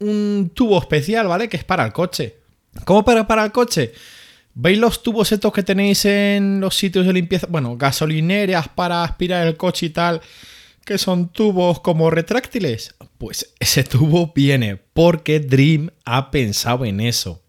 un 0.00 0.50
tubo 0.54 0.78
especial, 0.78 1.26
¿vale? 1.26 1.48
Que 1.48 1.56
es 1.56 1.64
para 1.64 1.84
el 1.84 1.92
coche. 1.92 2.36
¿Cómo 2.84 3.04
para, 3.04 3.26
para 3.26 3.44
el 3.44 3.52
coche? 3.52 3.92
¿Veis 4.54 4.78
los 4.78 5.02
tubos 5.02 5.30
estos 5.30 5.52
que 5.52 5.62
tenéis 5.62 6.04
en 6.04 6.60
los 6.60 6.76
sitios 6.76 7.06
de 7.06 7.12
limpieza? 7.12 7.46
Bueno, 7.48 7.76
gasolineras 7.76 8.68
para 8.68 9.04
aspirar 9.04 9.46
el 9.46 9.56
coche 9.56 9.86
y 9.86 9.90
tal, 9.90 10.20
que 10.84 10.98
son 10.98 11.28
tubos 11.28 11.80
como 11.80 12.10
retráctiles. 12.10 12.94
Pues 13.18 13.54
ese 13.60 13.84
tubo 13.84 14.32
viene 14.34 14.76
porque 14.76 15.40
Dream 15.40 15.90
ha 16.04 16.30
pensado 16.30 16.84
en 16.84 17.00
eso. 17.00 17.42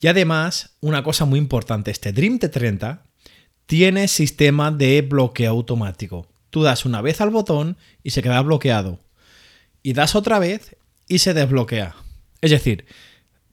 Y 0.00 0.06
además, 0.06 0.76
una 0.80 1.02
cosa 1.02 1.24
muy 1.24 1.38
importante, 1.38 1.90
este 1.90 2.12
Dream 2.12 2.38
T30 2.38 3.00
tiene 3.66 4.08
sistema 4.08 4.70
de 4.70 5.02
bloqueo 5.02 5.50
automático. 5.50 6.26
Tú 6.50 6.62
das 6.62 6.84
una 6.84 7.02
vez 7.02 7.20
al 7.20 7.30
botón 7.30 7.76
y 8.02 8.10
se 8.10 8.22
queda 8.22 8.40
bloqueado. 8.40 9.00
Y 9.82 9.92
das 9.92 10.14
otra 10.14 10.38
vez 10.38 10.76
y 11.08 11.18
se 11.18 11.34
desbloquea. 11.34 11.94
Es 12.40 12.50
decir, 12.50 12.86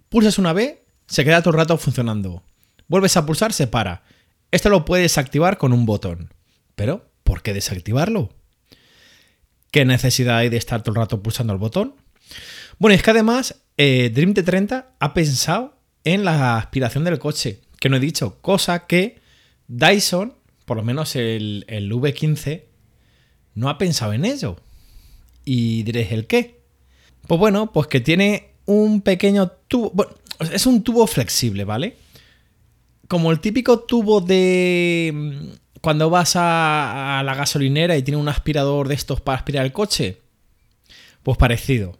pulsas 0.09 0.37
una 0.37 0.53
vez, 0.53 0.79
se 1.07 1.23
queda 1.23 1.41
todo 1.41 1.51
el 1.51 1.57
rato 1.57 1.77
funcionando. 1.77 2.43
Vuelves 2.87 3.17
a 3.17 3.25
pulsar, 3.25 3.51
se 3.51 3.67
para. 3.67 4.03
Esto 4.51 4.69
lo 4.69 4.85
puedes 4.85 5.17
activar 5.17 5.57
con 5.57 5.73
un 5.73 5.85
botón. 5.85 6.33
Pero, 6.75 7.09
¿por 7.23 7.41
qué 7.41 7.53
desactivarlo? 7.53 8.33
¿Qué 9.71 9.85
necesidad 9.85 10.37
hay 10.37 10.49
de 10.49 10.57
estar 10.57 10.83
todo 10.83 10.91
el 10.91 11.01
rato 11.01 11.21
pulsando 11.21 11.51
el 11.51 11.59
botón? 11.59 11.95
Bueno, 12.77 12.95
es 12.95 13.03
que 13.03 13.11
además 13.11 13.61
eh, 13.77 14.11
Dream 14.13 14.33
T30 14.33 14.85
ha 14.99 15.13
pensado 15.13 15.74
en 16.05 16.23
la 16.23 16.57
aspiración 16.57 17.03
del 17.03 17.19
coche, 17.19 17.59
que 17.79 17.89
no 17.89 17.97
he 17.97 17.99
dicho, 17.99 18.37
cosa 18.41 18.87
que 18.87 19.19
Dyson, 19.67 20.33
por 20.63 20.77
lo 20.77 20.83
menos 20.83 21.15
el, 21.17 21.65
el 21.67 21.91
V15, 21.91 22.63
no 23.55 23.69
ha 23.69 23.77
pensado 23.77 24.13
en 24.13 24.23
ello. 24.23 24.57
Y 25.43 25.83
diréis, 25.83 26.11
¿el 26.11 26.27
qué? 26.27 26.61
Pues 27.27 27.39
bueno, 27.39 27.71
pues 27.71 27.87
que 27.87 27.99
tiene 27.99 28.51
un 28.65 29.01
pequeño 29.01 29.49
tubo. 29.67 29.91
Bueno, 29.91 30.13
es 30.51 30.65
un 30.65 30.83
tubo 30.83 31.07
flexible, 31.07 31.63
¿vale? 31.63 31.97
Como 33.07 33.31
el 33.31 33.39
típico 33.39 33.79
tubo 33.79 34.21
de. 34.21 35.11
Mm, 35.13 35.47
cuando 35.81 36.09
vas 36.09 36.33
a, 36.35 37.21
la 37.23 37.35
gasolinera 37.35 37.95
y 37.95 38.01
tiene 38.01 38.19
un 38.19 38.27
aspirador 38.27 38.87
de 38.87 38.95
estos 38.95 39.21
para 39.21 39.37
aspirar 39.37 39.65
el 39.65 39.71
coche. 39.71 40.21
Pues 41.23 41.37
parecido. 41.37 41.97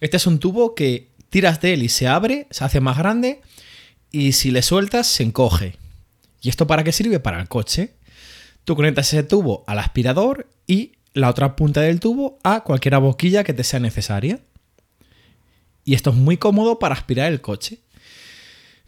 Este 0.00 0.16
es 0.16 0.26
un 0.26 0.38
tubo 0.38 0.74
que 0.74 1.11
tiras 1.32 1.62
de 1.62 1.72
él 1.72 1.82
y 1.82 1.88
se 1.88 2.06
abre, 2.06 2.46
se 2.50 2.62
hace 2.62 2.80
más 2.80 2.98
grande 2.98 3.40
y 4.10 4.32
si 4.32 4.50
le 4.50 4.60
sueltas 4.60 5.06
se 5.06 5.22
encoge. 5.24 5.76
¿Y 6.42 6.50
esto 6.50 6.66
para 6.66 6.84
qué 6.84 6.92
sirve? 6.92 7.20
Para 7.20 7.40
el 7.40 7.48
coche. 7.48 7.94
Tú 8.64 8.76
conectas 8.76 9.12
ese 9.12 9.22
tubo 9.22 9.64
al 9.66 9.78
aspirador 9.78 10.46
y 10.66 10.92
la 11.14 11.30
otra 11.30 11.56
punta 11.56 11.80
del 11.80 12.00
tubo 12.00 12.38
a 12.44 12.60
cualquier 12.64 12.98
boquilla 12.98 13.44
que 13.44 13.54
te 13.54 13.64
sea 13.64 13.80
necesaria. 13.80 14.40
Y 15.84 15.94
esto 15.94 16.10
es 16.10 16.16
muy 16.16 16.36
cómodo 16.36 16.78
para 16.78 16.94
aspirar 16.94 17.32
el 17.32 17.40
coche. 17.40 17.80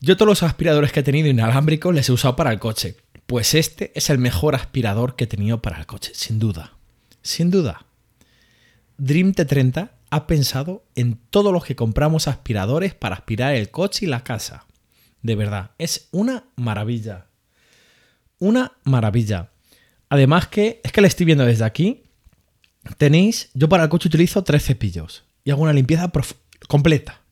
Yo 0.01 0.19
todos 0.19 0.29
los 0.29 0.43
aspiradores 0.43 0.93
que 0.93 1.01
he 1.01 1.03
tenido 1.03 1.29
inalámbricos 1.29 1.95
les 1.95 2.11
he 2.11 2.13
usado 2.13 2.37
para 2.37 2.53
el 2.53 2.59
coche. 2.59 2.97
Pues 3.25 3.55
este 3.55 3.91
es 3.95 4.11
el 4.11 4.19
mejor 4.19 4.55
aspirador 4.55 5.17
que 5.17 5.25
he 5.25 5.27
tenido 5.27 5.63
para 5.63 5.79
el 5.79 5.87
coche, 5.87 6.13
sin 6.15 6.39
duda. 6.39 6.75
Sin 7.23 7.51
duda. 7.51 7.87
Dream 8.99 9.33
T30 9.33 9.91
ha 10.15 10.29
pensado 10.29 10.85
en 10.95 11.19
todos 11.31 11.53
los 11.53 11.65
que 11.65 11.75
compramos 11.75 12.29
aspiradores 12.29 12.95
para 12.95 13.17
aspirar 13.17 13.57
el 13.57 13.73
coche 13.73 14.07
y 14.07 14.09
la 14.09 14.23
casa. 14.23 14.65
De 15.23 15.35
verdad, 15.35 15.73
es 15.77 16.09
una 16.13 16.45
maravilla. 16.55 17.27
Una 18.39 18.75
maravilla. 18.85 19.51
Además 20.09 20.47
que, 20.47 20.81
es 20.85 20.93
que 20.93 21.01
le 21.01 21.09
estoy 21.09 21.27
viendo 21.27 21.45
desde 21.45 21.65
aquí. 21.65 22.05
Tenéis, 22.97 23.51
yo 23.55 23.69
para 23.69 23.83
el 23.83 23.89
coche 23.89 24.07
utilizo 24.07 24.45
tres 24.45 24.65
cepillos 24.65 25.25
y 25.43 25.51
hago 25.51 25.63
una 25.63 25.73
limpieza 25.73 26.13
completa. 26.69 27.23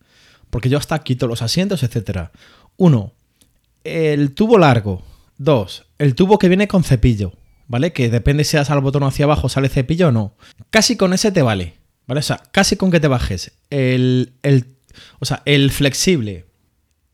Porque 0.51 0.68
yo 0.68 0.76
hasta 0.76 0.99
quito 1.05 1.28
los 1.28 1.41
asientos, 1.41 1.85
etc. 1.85 2.30
Uno, 2.76 3.12
el 3.85 4.35
tubo 4.35 4.59
largo. 4.59 5.05
Dos, 5.39 5.87
el 5.99 6.16
tubo 6.16 6.37
que 6.37 6.49
viene 6.49 6.66
con 6.66 6.83
cepillo. 6.83 7.33
¿Vale? 7.68 7.93
Que 7.93 8.11
depende 8.11 8.43
si 8.43 8.57
das 8.57 8.70
al 8.70 8.80
botón 8.80 9.05
hacia 9.05 9.24
abajo, 9.24 9.49
sale 9.49 9.68
cepillo 9.68 10.09
o 10.09 10.12
no. 10.12 10.35
Casi 10.70 10.97
con 10.97 11.12
ese 11.12 11.30
te 11.30 11.43
vale. 11.43 11.82
¿Vale? 12.07 12.20
O 12.20 12.22
sea, 12.22 12.42
casi 12.50 12.76
con 12.76 12.90
que 12.90 13.00
te 13.00 13.09
bajes. 13.09 13.53
El, 13.70 14.32
o 15.18 15.24
sea, 15.24 15.42
el 15.44 15.70
flexible. 15.70 16.46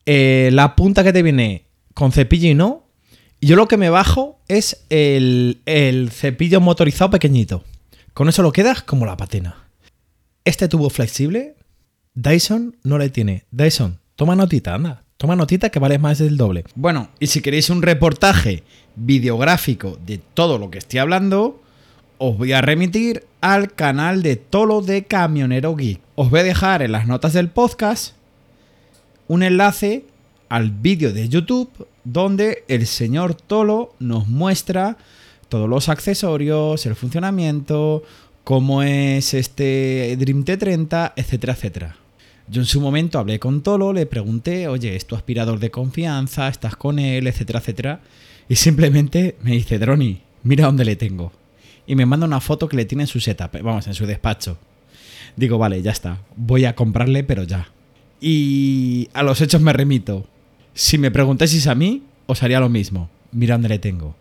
Eh, 0.06 0.50
la 0.52 0.74
punta 0.74 1.04
que 1.04 1.12
te 1.12 1.22
viene 1.22 1.66
con 1.94 2.12
cepillo 2.12 2.48
y 2.48 2.54
no. 2.54 2.86
Yo 3.40 3.54
lo 3.54 3.68
que 3.68 3.76
me 3.76 3.90
bajo 3.90 4.40
es 4.48 4.84
el, 4.88 5.60
el 5.66 6.10
cepillo 6.10 6.60
motorizado 6.60 7.10
pequeñito. 7.10 7.64
Con 8.14 8.28
eso 8.28 8.42
lo 8.42 8.52
quedas 8.52 8.82
como 8.82 9.06
la 9.06 9.16
patena. 9.16 9.68
Este 10.44 10.66
tubo 10.66 10.90
flexible 10.90 11.54
Dyson 12.20 12.76
no 12.82 12.98
le 12.98 13.10
tiene. 13.10 13.44
Dyson, 13.52 14.00
toma 14.16 14.34
notita, 14.34 14.74
anda. 14.74 15.04
Toma 15.16 15.36
notita 15.36 15.70
que 15.70 15.78
vale 15.78 15.98
más 15.98 16.18
del 16.18 16.36
doble. 16.36 16.64
Bueno, 16.74 17.10
y 17.20 17.28
si 17.28 17.40
queréis 17.40 17.70
un 17.70 17.80
reportaje 17.80 18.64
videográfico 18.96 19.98
de 20.04 20.18
todo 20.18 20.58
lo 20.58 20.70
que 20.70 20.78
estoy 20.78 20.98
hablando, 20.98 21.62
os 22.18 22.36
voy 22.36 22.52
a 22.52 22.60
remitir 22.60 23.24
al 23.40 23.72
canal 23.72 24.22
de 24.22 24.36
Tolo 24.36 24.82
de 24.82 25.04
Camionero 25.04 25.76
Geek. 25.76 26.00
Os 26.16 26.30
voy 26.30 26.40
a 26.40 26.44
dejar 26.44 26.82
en 26.82 26.92
las 26.92 27.06
notas 27.06 27.32
del 27.32 27.48
podcast 27.48 28.14
un 29.28 29.42
enlace 29.42 30.04
al 30.48 30.70
vídeo 30.70 31.12
de 31.12 31.28
YouTube 31.28 31.70
donde 32.04 32.64
el 32.68 32.86
señor 32.86 33.34
Tolo 33.34 33.94
nos 34.00 34.26
muestra 34.26 34.96
todos 35.48 35.68
los 35.68 35.88
accesorios, 35.88 36.84
el 36.86 36.96
funcionamiento, 36.96 38.02
cómo 38.42 38.82
es 38.82 39.34
este 39.34 40.16
Dream 40.18 40.44
T30, 40.44 41.12
etcétera, 41.14 41.52
etcétera. 41.52 41.96
Yo 42.48 42.62
en 42.62 42.66
su 42.66 42.80
momento 42.80 43.18
hablé 43.18 43.38
con 43.38 43.62
Tolo, 43.62 43.92
le 43.92 44.06
pregunté, 44.06 44.68
oye, 44.68 44.96
¿es 44.96 45.06
tu 45.06 45.14
aspirador 45.14 45.60
de 45.60 45.70
confianza? 45.70 46.48
¿Estás 46.48 46.74
con 46.76 46.98
él? 46.98 47.26
Etcétera, 47.26 47.60
etcétera. 47.60 48.00
Y 48.48 48.56
simplemente 48.56 49.36
me 49.42 49.52
dice, 49.52 49.78
Droni, 49.78 50.22
mira 50.42 50.64
dónde 50.64 50.86
le 50.86 50.96
tengo. 50.96 51.37
Y 51.88 51.96
me 51.96 52.04
manda 52.04 52.26
una 52.26 52.40
foto 52.40 52.68
que 52.68 52.76
le 52.76 52.84
tiene 52.84 53.04
en 53.04 53.08
su 53.08 53.18
setup, 53.18 53.62
vamos, 53.62 53.86
en 53.86 53.94
su 53.94 54.04
despacho. 54.04 54.58
Digo, 55.36 55.56
vale, 55.56 55.80
ya 55.80 55.90
está. 55.90 56.18
Voy 56.36 56.66
a 56.66 56.76
comprarle, 56.76 57.24
pero 57.24 57.44
ya. 57.44 57.70
Y 58.20 59.08
a 59.14 59.22
los 59.22 59.40
hechos 59.40 59.62
me 59.62 59.72
remito. 59.72 60.26
Si 60.74 60.98
me 60.98 61.10
preguntáis 61.10 61.66
a 61.66 61.74
mí, 61.74 62.02
os 62.26 62.42
haría 62.42 62.60
lo 62.60 62.68
mismo. 62.68 63.08
Mira 63.32 63.54
dónde 63.54 63.70
le 63.70 63.78
tengo. 63.78 64.14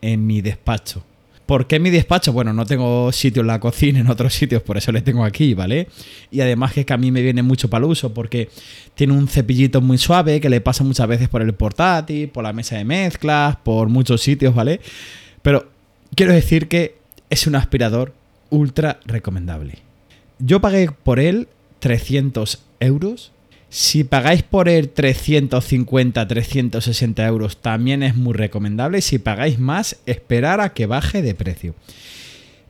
En 0.00 0.26
mi 0.26 0.42
despacho. 0.42 1.04
¿Por 1.46 1.68
qué 1.68 1.78
mi 1.78 1.90
despacho? 1.90 2.32
Bueno, 2.32 2.52
no 2.52 2.66
tengo 2.66 3.12
sitio 3.12 3.42
en 3.42 3.46
la 3.46 3.60
cocina 3.60 4.00
en 4.00 4.08
otros 4.08 4.34
sitios, 4.34 4.62
por 4.62 4.76
eso 4.76 4.90
le 4.90 5.02
tengo 5.02 5.24
aquí, 5.24 5.54
¿vale? 5.54 5.86
Y 6.30 6.40
además 6.40 6.72
que 6.72 6.80
es 6.80 6.86
que 6.86 6.92
a 6.92 6.96
mí 6.96 7.12
me 7.12 7.22
viene 7.22 7.42
mucho 7.42 7.70
para 7.70 7.84
el 7.84 7.90
uso, 7.90 8.12
porque 8.12 8.48
tiene 8.94 9.12
un 9.12 9.28
cepillito 9.28 9.80
muy 9.80 9.98
suave 9.98 10.40
que 10.40 10.48
le 10.48 10.60
pasa 10.60 10.82
muchas 10.82 11.06
veces 11.06 11.28
por 11.28 11.42
el 11.42 11.54
portátil, 11.54 12.28
por 12.30 12.42
la 12.42 12.52
mesa 12.52 12.78
de 12.78 12.84
mezclas, 12.84 13.56
por 13.56 13.88
muchos 13.88 14.22
sitios, 14.22 14.54
¿vale? 14.54 14.80
Pero 15.42 15.68
quiero 16.16 16.32
decir 16.32 16.68
que 16.68 17.01
es 17.32 17.46
un 17.46 17.56
aspirador 17.56 18.12
ultra 18.50 19.00
recomendable. 19.06 19.78
Yo 20.38 20.60
pagué 20.60 20.90
por 20.90 21.18
él 21.18 21.48
300 21.80 22.62
euros 22.78 23.32
si 23.70 24.04
pagáis 24.04 24.42
por 24.42 24.68
el 24.68 24.90
350, 24.90 26.28
360 26.28 27.26
euros 27.26 27.56
también 27.56 28.02
es 28.02 28.14
muy 28.14 28.34
recomendable. 28.34 29.00
Si 29.00 29.18
pagáis 29.18 29.58
más, 29.58 29.96
esperar 30.04 30.60
a 30.60 30.74
que 30.74 30.84
baje 30.84 31.22
de 31.22 31.34
precio. 31.34 31.74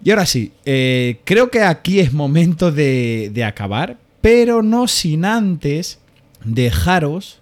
Y 0.04 0.10
ahora 0.10 0.26
sí, 0.26 0.52
eh, 0.64 1.18
creo 1.24 1.50
que 1.50 1.62
aquí 1.62 1.98
es 1.98 2.12
momento 2.12 2.70
de, 2.70 3.42
acabar, 3.44 3.96
pero 4.20 4.62
no 4.62 4.86
sin 4.86 5.24
antes 5.24 5.98
dejaros 6.44 7.40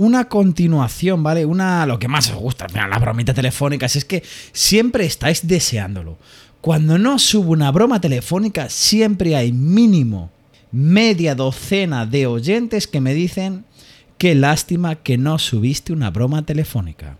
una 0.00 0.30
continuación, 0.30 1.22
¿vale? 1.22 1.44
Una, 1.44 1.84
lo 1.84 1.98
que 1.98 2.08
más 2.08 2.30
os 2.30 2.36
gusta, 2.36 2.66
la 2.72 2.98
bromita 2.98 3.34
telefónica, 3.34 3.84
es 3.84 4.06
que 4.06 4.22
siempre 4.50 5.04
estáis 5.04 5.46
deseándolo. 5.46 6.16
Cuando 6.62 6.96
no 6.96 7.18
subo 7.18 7.52
una 7.52 7.70
broma 7.70 8.00
telefónica, 8.00 8.70
siempre 8.70 9.36
hay 9.36 9.52
mínimo 9.52 10.30
media 10.72 11.34
docena 11.34 12.06
de 12.06 12.26
oyentes 12.26 12.86
que 12.86 13.02
me 13.02 13.12
dicen 13.12 13.66
qué 14.16 14.34
lástima 14.34 14.94
que 14.94 15.18
no 15.18 15.38
subiste 15.38 15.92
una 15.92 16.08
broma 16.08 16.46
telefónica. 16.46 17.18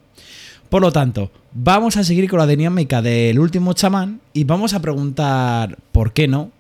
Por 0.70 0.80
lo 0.80 0.90
tanto, 0.90 1.30
vamos 1.52 1.98
a 1.98 2.04
seguir 2.04 2.30
con 2.30 2.38
la 2.38 2.46
dinámica 2.46 3.02
del 3.02 3.40
último 3.40 3.74
chamán 3.74 4.22
y 4.32 4.44
vamos 4.44 4.72
a 4.72 4.80
preguntar, 4.80 5.76
¿por 5.92 6.14
qué 6.14 6.28
no? 6.28 6.50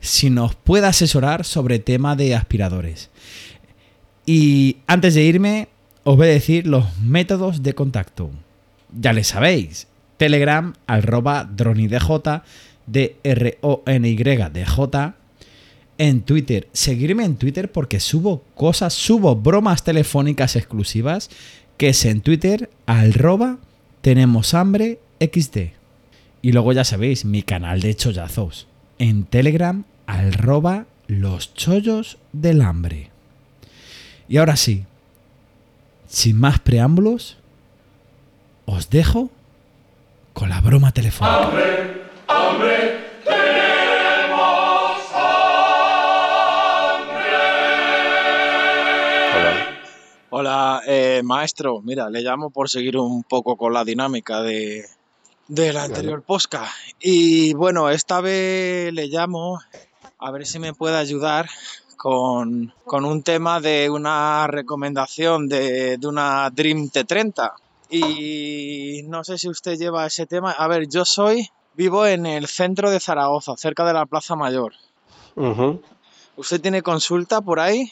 Si 0.00 0.30
nos 0.30 0.54
puede 0.54 0.86
asesorar 0.86 1.44
sobre 1.44 1.80
tema 1.80 2.16
de 2.16 2.34
aspiradores. 2.34 3.10
Y 4.28 4.76
antes 4.86 5.14
de 5.14 5.22
irme, 5.22 5.68
os 6.04 6.18
voy 6.18 6.26
a 6.26 6.32
decir 6.32 6.66
los 6.66 6.98
métodos 6.98 7.62
de 7.62 7.72
contacto. 7.72 8.30
Ya 8.92 9.14
les 9.14 9.28
sabéis, 9.28 9.86
Telegram 10.18 10.74
arroba 10.86 11.44
dronidj, 11.44 11.96
d 12.86 13.16
r 13.22 13.58
o 13.62 13.82
n 13.86 14.06
y 14.06 14.16
d 14.16 14.66
j 14.66 15.14
en 15.96 16.20
Twitter. 16.20 16.68
Seguirme 16.74 17.24
en 17.24 17.36
Twitter 17.36 17.72
porque 17.72 18.00
subo 18.00 18.44
cosas, 18.54 18.92
subo 18.92 19.34
bromas 19.34 19.82
telefónicas 19.82 20.56
exclusivas, 20.56 21.30
que 21.78 21.88
es 21.88 22.04
en 22.04 22.20
Twitter, 22.20 22.68
arroba 22.84 23.56
tenemos 24.02 24.52
hambre. 24.52 24.98
Y 26.42 26.52
luego 26.52 26.74
ya 26.74 26.84
sabéis, 26.84 27.24
mi 27.24 27.42
canal 27.42 27.80
de 27.80 27.94
chollazos. 27.94 28.66
En 28.98 29.24
Telegram, 29.24 29.86
arroba 30.04 30.84
los 31.06 31.54
chollos 31.54 32.18
del 32.34 32.60
hambre. 32.60 33.10
Y 34.28 34.36
ahora 34.36 34.56
sí, 34.56 34.84
sin 36.06 36.38
más 36.38 36.58
preámbulos, 36.58 37.38
os 38.66 38.90
dejo 38.90 39.30
con 40.34 40.50
la 40.50 40.60
broma 40.60 40.92
telefónica. 40.92 41.44
¡Hambre! 41.44 42.02
¡Hambre! 42.28 42.98
Hola, 50.30 50.82
eh, 50.86 51.22
maestro. 51.24 51.80
Mira, 51.80 52.10
le 52.10 52.20
llamo 52.20 52.50
por 52.50 52.68
seguir 52.68 52.98
un 52.98 53.24
poco 53.24 53.56
con 53.56 53.72
la 53.72 53.82
dinámica 53.82 54.42
de, 54.42 54.84
la 55.48 55.84
anterior 55.84 56.22
posca. 56.22 56.68
Y 57.00 57.54
bueno, 57.54 57.88
esta 57.88 58.20
vez 58.20 58.92
le 58.92 59.06
llamo 59.06 59.58
a 60.18 60.30
ver 60.30 60.46
si 60.46 60.58
me 60.58 60.74
puede 60.74 60.98
ayudar 60.98 61.48
con, 61.98 62.72
un 62.86 63.22
tema 63.22 63.60
de 63.60 63.90
una 63.90 64.46
recomendación 64.46 65.48
de, 65.48 65.98
de, 65.98 66.06
una 66.06 66.48
Dream 66.50 66.88
T30. 66.88 67.52
Y 67.90 69.02
no 69.08 69.24
sé 69.24 69.36
si 69.36 69.48
usted 69.48 69.76
lleva 69.76 70.06
ese 70.06 70.24
tema. 70.26 70.52
A 70.52 70.68
ver, 70.68 70.88
yo 70.88 71.04
soy, 71.04 71.50
vivo 71.74 72.06
en 72.06 72.24
el 72.24 72.46
centro 72.46 72.90
de 72.90 73.00
Zaragoza, 73.00 73.56
cerca 73.56 73.84
de 73.84 73.92
la 73.92 74.06
Plaza 74.06 74.36
Mayor. 74.36 74.72
¿Usted 76.36 76.60
tiene 76.60 76.82
consulta 76.82 77.40
por 77.40 77.60
ahí? 77.60 77.90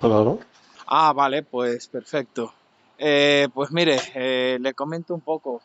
Claro. 0.00 0.38
Ah, 0.86 1.12
vale, 1.12 1.42
pues 1.42 1.88
perfecto. 1.88 2.52
Eh, 2.98 3.48
pues 3.52 3.70
mire, 3.70 3.98
eh, 4.14 4.58
le 4.60 4.74
comento 4.74 5.14
un 5.14 5.20
poco. 5.20 5.60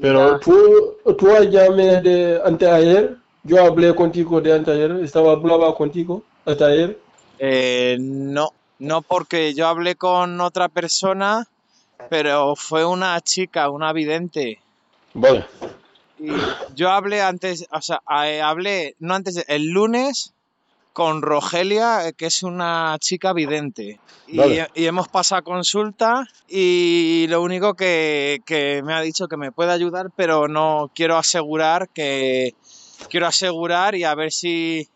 Pero 0.00 0.38
tú, 0.38 0.96
tú 1.18 1.28
llamé 1.50 2.00
de 2.00 2.40
anteayer, 2.44 3.16
yo 3.42 3.64
hablé 3.64 3.94
contigo 3.94 4.40
de 4.40 4.52
anteayer, 4.54 4.92
estaba 5.02 5.32
hablando 5.32 5.74
contigo 5.74 6.22
hasta 6.52 6.66
ayer. 6.66 6.98
Eh, 7.38 7.96
no, 8.00 8.52
no 8.78 9.02
porque 9.02 9.54
yo 9.54 9.66
hablé 9.66 9.96
con 9.96 10.40
otra 10.40 10.68
persona, 10.68 11.46
pero 12.08 12.56
fue 12.56 12.84
una 12.84 13.20
chica, 13.20 13.70
una 13.70 13.92
vidente. 13.92 14.60
Vale. 15.14 15.46
Y 16.18 16.32
yo 16.74 16.90
hablé 16.90 17.22
antes, 17.22 17.66
o 17.72 17.80
sea, 17.80 18.02
hablé, 18.06 18.94
no 18.98 19.14
antes, 19.14 19.44
el 19.48 19.70
lunes 19.70 20.34
con 20.92 21.22
Rogelia, 21.22 22.08
eh, 22.08 22.12
que 22.12 22.26
es 22.26 22.42
una 22.42 22.96
chica 23.00 23.32
vidente. 23.32 23.98
Y 24.26 24.84
hemos 24.84 25.08
pasado 25.08 25.42
consulta 25.42 26.24
y 26.46 27.26
lo 27.28 27.42
único 27.42 27.74
que, 27.74 28.40
que 28.46 28.80
me 28.84 28.94
ha 28.94 29.00
dicho 29.00 29.26
que 29.26 29.36
me 29.36 29.50
puede 29.50 29.72
ayudar, 29.72 30.10
pero 30.14 30.46
no 30.46 30.90
quiero 30.94 31.16
asegurar 31.16 31.88
que 31.88 32.54
quiero 33.08 33.26
asegurar 33.26 33.94
y 33.94 34.04
a 34.04 34.14
ver 34.14 34.30
si 34.30 34.88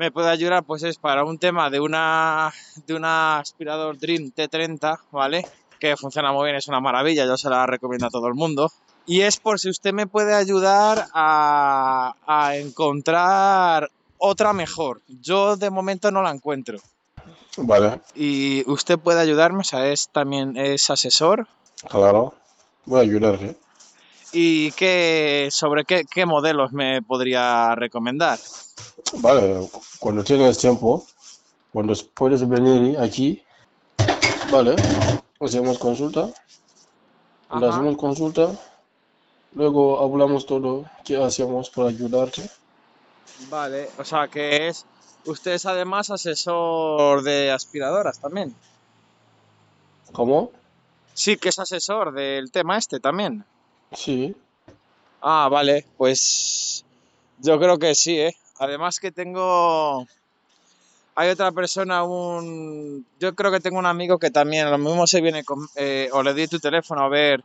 me 0.00 0.10
puede 0.10 0.30
ayudar, 0.30 0.64
pues 0.64 0.82
es 0.82 0.96
para 0.96 1.24
un 1.26 1.36
tema 1.36 1.68
de 1.68 1.78
una 1.78 2.50
de 2.86 2.94
una 2.94 3.38
aspirador 3.38 3.98
Dream 3.98 4.32
T30, 4.34 4.98
¿vale? 5.10 5.46
Que 5.78 5.94
funciona 5.94 6.32
muy 6.32 6.46
bien, 6.46 6.56
es 6.56 6.68
una 6.68 6.80
maravilla, 6.80 7.26
yo 7.26 7.36
se 7.36 7.50
la 7.50 7.66
recomiendo 7.66 8.06
a 8.06 8.10
todo 8.10 8.26
el 8.26 8.32
mundo. 8.32 8.72
Y 9.04 9.20
es 9.20 9.36
por 9.36 9.60
si 9.60 9.68
usted 9.68 9.92
me 9.92 10.06
puede 10.06 10.34
ayudar 10.34 11.06
a, 11.12 12.14
a 12.26 12.56
encontrar 12.56 13.90
otra 14.16 14.54
mejor. 14.54 15.02
Yo 15.06 15.56
de 15.56 15.68
momento 15.68 16.10
no 16.10 16.22
la 16.22 16.30
encuentro. 16.30 16.78
Vale, 17.58 18.00
Y 18.14 18.64
usted 18.70 18.98
puede 18.98 19.20
ayudarme, 19.20 19.60
o 19.60 19.64
sea, 19.64 19.86
es 19.86 20.08
también 20.08 20.56
es 20.56 20.88
asesor. 20.88 21.46
claro. 21.90 22.32
Voy 22.86 23.00
a 23.00 23.02
ayudarte. 23.02 23.54
¿Y 24.32 24.70
qué, 24.72 25.48
sobre 25.50 25.84
qué, 25.84 26.04
qué 26.04 26.24
modelos 26.24 26.72
me 26.72 27.02
podría 27.02 27.74
recomendar? 27.74 28.38
Vale, 29.14 29.68
cuando 29.98 30.22
tienes 30.22 30.58
tiempo, 30.58 31.04
cuando 31.72 31.94
puedes 32.14 32.48
venir 32.48 32.98
aquí, 32.98 33.42
vale, 34.50 34.76
hacemos 35.40 35.78
consulta, 35.78 36.26
le 36.26 37.66
Ajá. 37.66 37.68
hacemos 37.68 37.96
consulta, 37.96 38.52
luego 39.52 40.00
hablamos 40.00 40.46
todo, 40.46 40.84
qué 41.04 41.22
hacemos 41.22 41.70
para 41.70 41.88
ayudarte. 41.88 42.48
Vale, 43.48 43.88
o 43.98 44.04
sea 44.04 44.28
que 44.28 44.68
es. 44.68 44.84
Usted 45.26 45.52
es 45.52 45.66
además 45.66 46.10
asesor 46.10 47.22
de 47.22 47.50
aspiradoras 47.50 48.20
también. 48.20 48.54
¿Cómo? 50.12 50.50
Sí, 51.12 51.36
que 51.36 51.50
es 51.50 51.58
asesor 51.58 52.12
del 52.12 52.50
tema 52.50 52.78
este 52.78 53.00
también. 53.00 53.44
Sí, 53.92 54.34
Ah, 55.22 55.48
vale, 55.50 55.86
pues 55.98 56.84
yo 57.38 57.58
creo 57.58 57.78
que 57.78 57.94
sí, 57.94 58.18
¿eh? 58.18 58.34
Además 58.58 59.00
que 59.00 59.12
tengo... 59.12 60.06
Hay 61.14 61.28
otra 61.28 61.52
persona, 61.52 62.04
un... 62.04 63.06
Yo 63.18 63.34
creo 63.34 63.50
que 63.50 63.60
tengo 63.60 63.78
un 63.78 63.86
amigo 63.86 64.18
que 64.18 64.30
también, 64.30 64.70
lo 64.70 64.78
mismo 64.78 65.06
se 65.06 65.20
viene 65.20 65.44
con... 65.44 65.58
eh, 65.76 66.08
o 66.12 66.22
le 66.22 66.32
di 66.34 66.46
tu 66.48 66.58
teléfono 66.58 67.02
a 67.02 67.08
ver, 67.08 67.42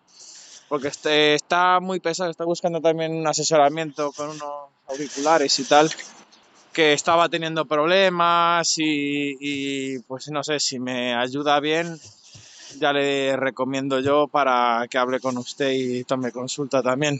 porque 0.69 0.89
este- 0.89 1.35
está 1.35 1.79
muy 1.81 1.99
pesado, 1.99 2.31
está 2.31 2.45
buscando 2.45 2.79
también 2.81 3.13
un 3.15 3.27
asesoramiento 3.27 4.11
con 4.13 4.29
unos 4.29 4.69
auriculares 4.87 5.59
y 5.59 5.65
tal, 5.65 5.91
que 6.73 6.93
estaba 6.93 7.29
teniendo 7.29 7.65
problemas 7.65 8.77
y, 8.77 9.35
y 9.39 9.99
pues 10.01 10.29
no 10.29 10.43
sé, 10.43 10.59
si 10.59 10.79
me 10.79 11.15
ayuda 11.15 11.59
bien, 11.59 11.99
ya 12.79 12.93
le 12.93 13.35
recomiendo 13.37 13.99
yo 13.99 14.27
para 14.27 14.85
que 14.89 14.97
hable 14.97 15.19
con 15.19 15.37
usted 15.37 15.71
y 15.71 16.03
tome 16.03 16.31
consulta 16.31 16.81
también. 16.81 17.19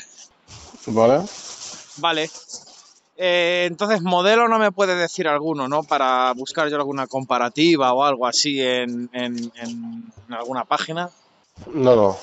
vale. 0.88 1.24
Vale. 1.98 2.30
Eh, 3.18 3.66
entonces, 3.68 4.02
modelo 4.02 4.48
no 4.50 4.60
me 4.60 4.72
puede 4.74 4.96
decir 4.96 5.28
alguno, 5.28 5.68
¿no? 5.68 5.84
Para 5.84 6.34
buscar 6.34 6.70
yo 6.70 6.76
alguna 6.76 7.08
comparativa 7.08 7.94
o 7.94 8.04
algo 8.04 8.28
así 8.28 8.62
en, 8.62 9.10
en- 9.14 9.52
alguna 10.30 10.66
página. 10.66 11.10
No, 11.68 11.96
no. 11.96 12.18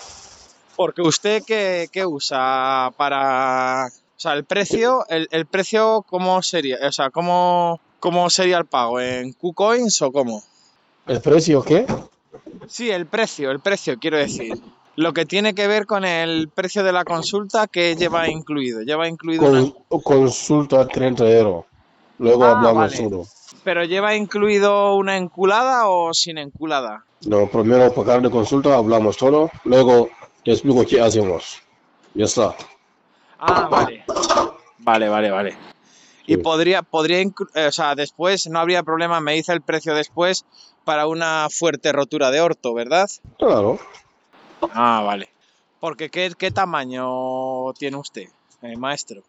Porque 0.77 1.03
usted, 1.03 1.43
¿qué, 1.47 1.89
qué 1.91 2.05
usa 2.05 2.93
para... 2.97 3.87
O 3.87 4.21
sea, 4.23 4.35
el 4.35 4.45
precio, 4.45 5.05
el, 5.09 5.27
el 5.31 5.47
precio, 5.47 6.05
¿cómo 6.09 6.43
sería? 6.43 6.79
O 6.87 6.93
sea, 6.93 7.11
¿cómo, 7.11 7.81
¿cómo 7.99 8.29
sería 8.31 8.59
el 8.59 8.67
pago? 8.67 9.01
¿En 9.01 9.33
KuCoins 9.33 10.01
o 10.03 10.13
cómo? 10.13 10.45
¿El 11.09 11.21
precio 11.21 11.63
qué? 11.63 11.87
Sí, 12.67 12.91
el 12.91 13.07
precio, 13.07 13.51
el 13.51 13.61
precio, 13.61 13.99
quiero 13.99 14.17
decir. 14.19 14.55
Lo 14.95 15.13
que 15.15 15.25
tiene 15.25 15.55
que 15.55 15.67
ver 15.67 15.87
con 15.87 16.05
el 16.05 16.51
precio 16.51 16.83
de 16.85 16.93
la 16.93 17.05
consulta 17.05 17.67
que 17.67 17.97
lleva 17.97 18.29
incluido. 18.29 18.83
Lleva 18.83 19.09
incluido 19.09 19.51
una... 19.51 19.61
Con, 19.89 20.01
consulta 20.03 20.87
30 20.87 21.31
euros. 21.31 21.65
Luego 22.19 22.45
Ah, 22.45 22.53
hablamos 22.53 22.93
vale. 22.93 22.97
todo. 22.99 23.25
¿Pero 23.65 23.85
lleva 23.85 24.15
incluido 24.15 24.95
una 24.97 25.17
enculada 25.17 25.89
o 25.89 26.13
sin 26.13 26.37
enculada? 26.39 27.05
No, 27.23 27.49
primero 27.49 27.93
pagar 27.95 28.21
de 28.21 28.31
consulta, 28.31 28.77
hablamos 28.77 29.17
todo, 29.17 29.51
luego 29.65 30.11
te 30.45 30.53
explico 30.53 30.85
qué 30.85 31.01
hacemos. 31.01 31.63
Ya 32.15 32.25
está. 32.25 32.55
Ah, 33.39 33.69
vale. 33.71 34.05
Vale, 34.79 35.09
vale, 35.09 35.31
vale. 35.31 35.57
Y 36.27 36.37
podría, 36.37 36.83
podría, 36.83 37.21
eh, 37.21 37.67
o 37.67 37.73
sea, 37.73 37.95
después 37.95 38.47
no 38.49 38.59
habría 38.61 38.83
problema, 38.83 39.21
me 39.21 39.35
dice 39.35 39.53
el 39.53 39.61
precio 39.63 39.95
después 39.95 40.45
para 40.85 41.07
una 41.07 41.49
fuerte 41.51 41.93
rotura 41.93 42.31
de 42.31 42.41
orto, 42.41 42.75
¿verdad? 42.75 43.09
Claro. 43.39 43.79
Ah, 44.73 45.03
vale. 45.05 45.29
Porque 45.81 46.11
¿qué, 46.11 46.33
qué 46.39 46.51
tamaño 46.53 47.73
tiene 47.73 47.97
usted, 47.97 48.29
eh, 48.63 48.77
maestro? 48.77 49.23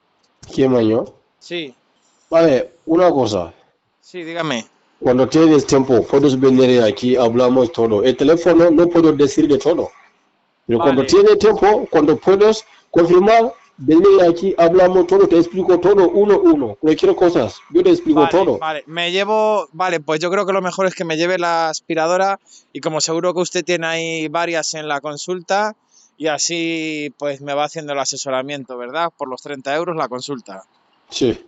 ¿Quién 0.54 0.76
año? 0.76 1.06
Sí, 1.40 1.76
Vale, 2.30 2.74
una 2.86 3.12
cosa. 3.12 3.54
sí, 4.02 4.24
dígame. 4.24 4.66
Cuando 5.00 5.28
tienes 5.28 5.66
tiempo, 5.68 6.02
puedes 6.08 6.40
venir 6.40 6.82
aquí, 6.82 7.16
hablamos 7.16 7.72
todo. 7.72 8.04
El 8.04 8.16
teléfono 8.16 8.72
no 8.72 8.88
puedo 8.88 9.12
decir 9.14 9.48
de 9.48 9.58
todo. 9.58 9.92
Pero 10.66 10.80
cuando 10.80 11.02
Vale. 11.02 11.10
tienes 11.10 11.38
tiempo, 11.40 11.86
cuando 11.92 12.16
puedes 12.18 12.66
confirmar, 12.90 13.54
venir 13.78 14.22
aquí, 14.30 14.54
hablamos 14.58 15.08
todo, 15.08 15.28
te 15.28 15.38
explico 15.38 15.80
todo 15.80 16.10
uno 16.10 16.36
a 16.36 16.38
uno. 16.38 16.76
Cualquier 16.76 17.16
cosa, 17.16 17.50
yo 17.72 17.84
te 17.84 17.90
explico 17.90 18.20
Vale, 18.22 18.32
todo. 18.32 18.58
vale, 18.60 18.84
me 18.88 19.12
llevo, 19.12 19.68
vale, 19.74 20.00
pues 20.00 20.20
yo 20.20 20.30
creo 20.30 20.46
que 20.46 20.54
lo 20.54 20.62
mejor 20.62 20.86
es 20.86 20.96
que 20.96 21.06
me 21.06 21.18
lleve 21.18 21.38
la 21.40 21.70
aspiradora 21.70 22.40
y 22.72 22.80
como 22.80 23.02
seguro 23.02 23.34
que 23.34 23.42
usted 23.42 23.66
tiene 23.66 23.88
ahí 23.88 24.28
varias 24.28 24.74
en 24.76 24.88
la 24.88 25.02
consulta 25.02 25.76
y 26.18 26.28
así 26.28 27.14
pues 27.18 27.42
me 27.42 27.54
va 27.54 27.66
haciendo 27.66 27.94
el 27.94 28.00
asesoramiento, 28.00 28.78
¿verdad? 28.78 29.12
Por 29.18 29.28
los 29.28 29.42
30 29.42 29.76
euros 29.76 29.96
la 29.96 30.08
consulta. 30.08 30.64
Sí. 31.10 31.44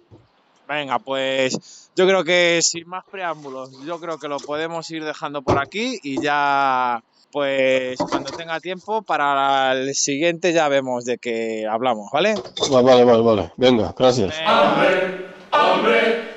Venga, 0.68 0.98
pues 0.98 1.90
yo 1.96 2.08
creo 2.08 2.24
que 2.24 2.60
sin 2.64 2.88
más 2.88 3.06
preámbulos, 3.06 3.70
yo 3.86 4.00
creo 4.00 4.18
que 4.18 4.28
lo 4.28 4.38
podemos 4.40 4.90
ir 4.90 5.04
dejando 5.06 5.44
por 5.44 5.60
aquí 5.60 6.00
y 6.02 6.20
ya 6.20 7.04
pues 7.36 7.98
cuando 8.10 8.32
tenga 8.32 8.62
tiempo 8.62 9.02
para 9.02 9.74
el 9.74 9.94
siguiente 9.94 10.54
ya 10.54 10.70
vemos 10.70 11.04
de 11.04 11.18
qué 11.18 11.68
hablamos, 11.70 12.10
¿vale? 12.14 12.36
Vale, 12.72 12.88
vale, 12.88 13.04
vale. 13.04 13.24
vale. 13.24 13.52
Venga, 13.58 13.94
gracias. 13.98 14.36
Hambre, 15.52 16.35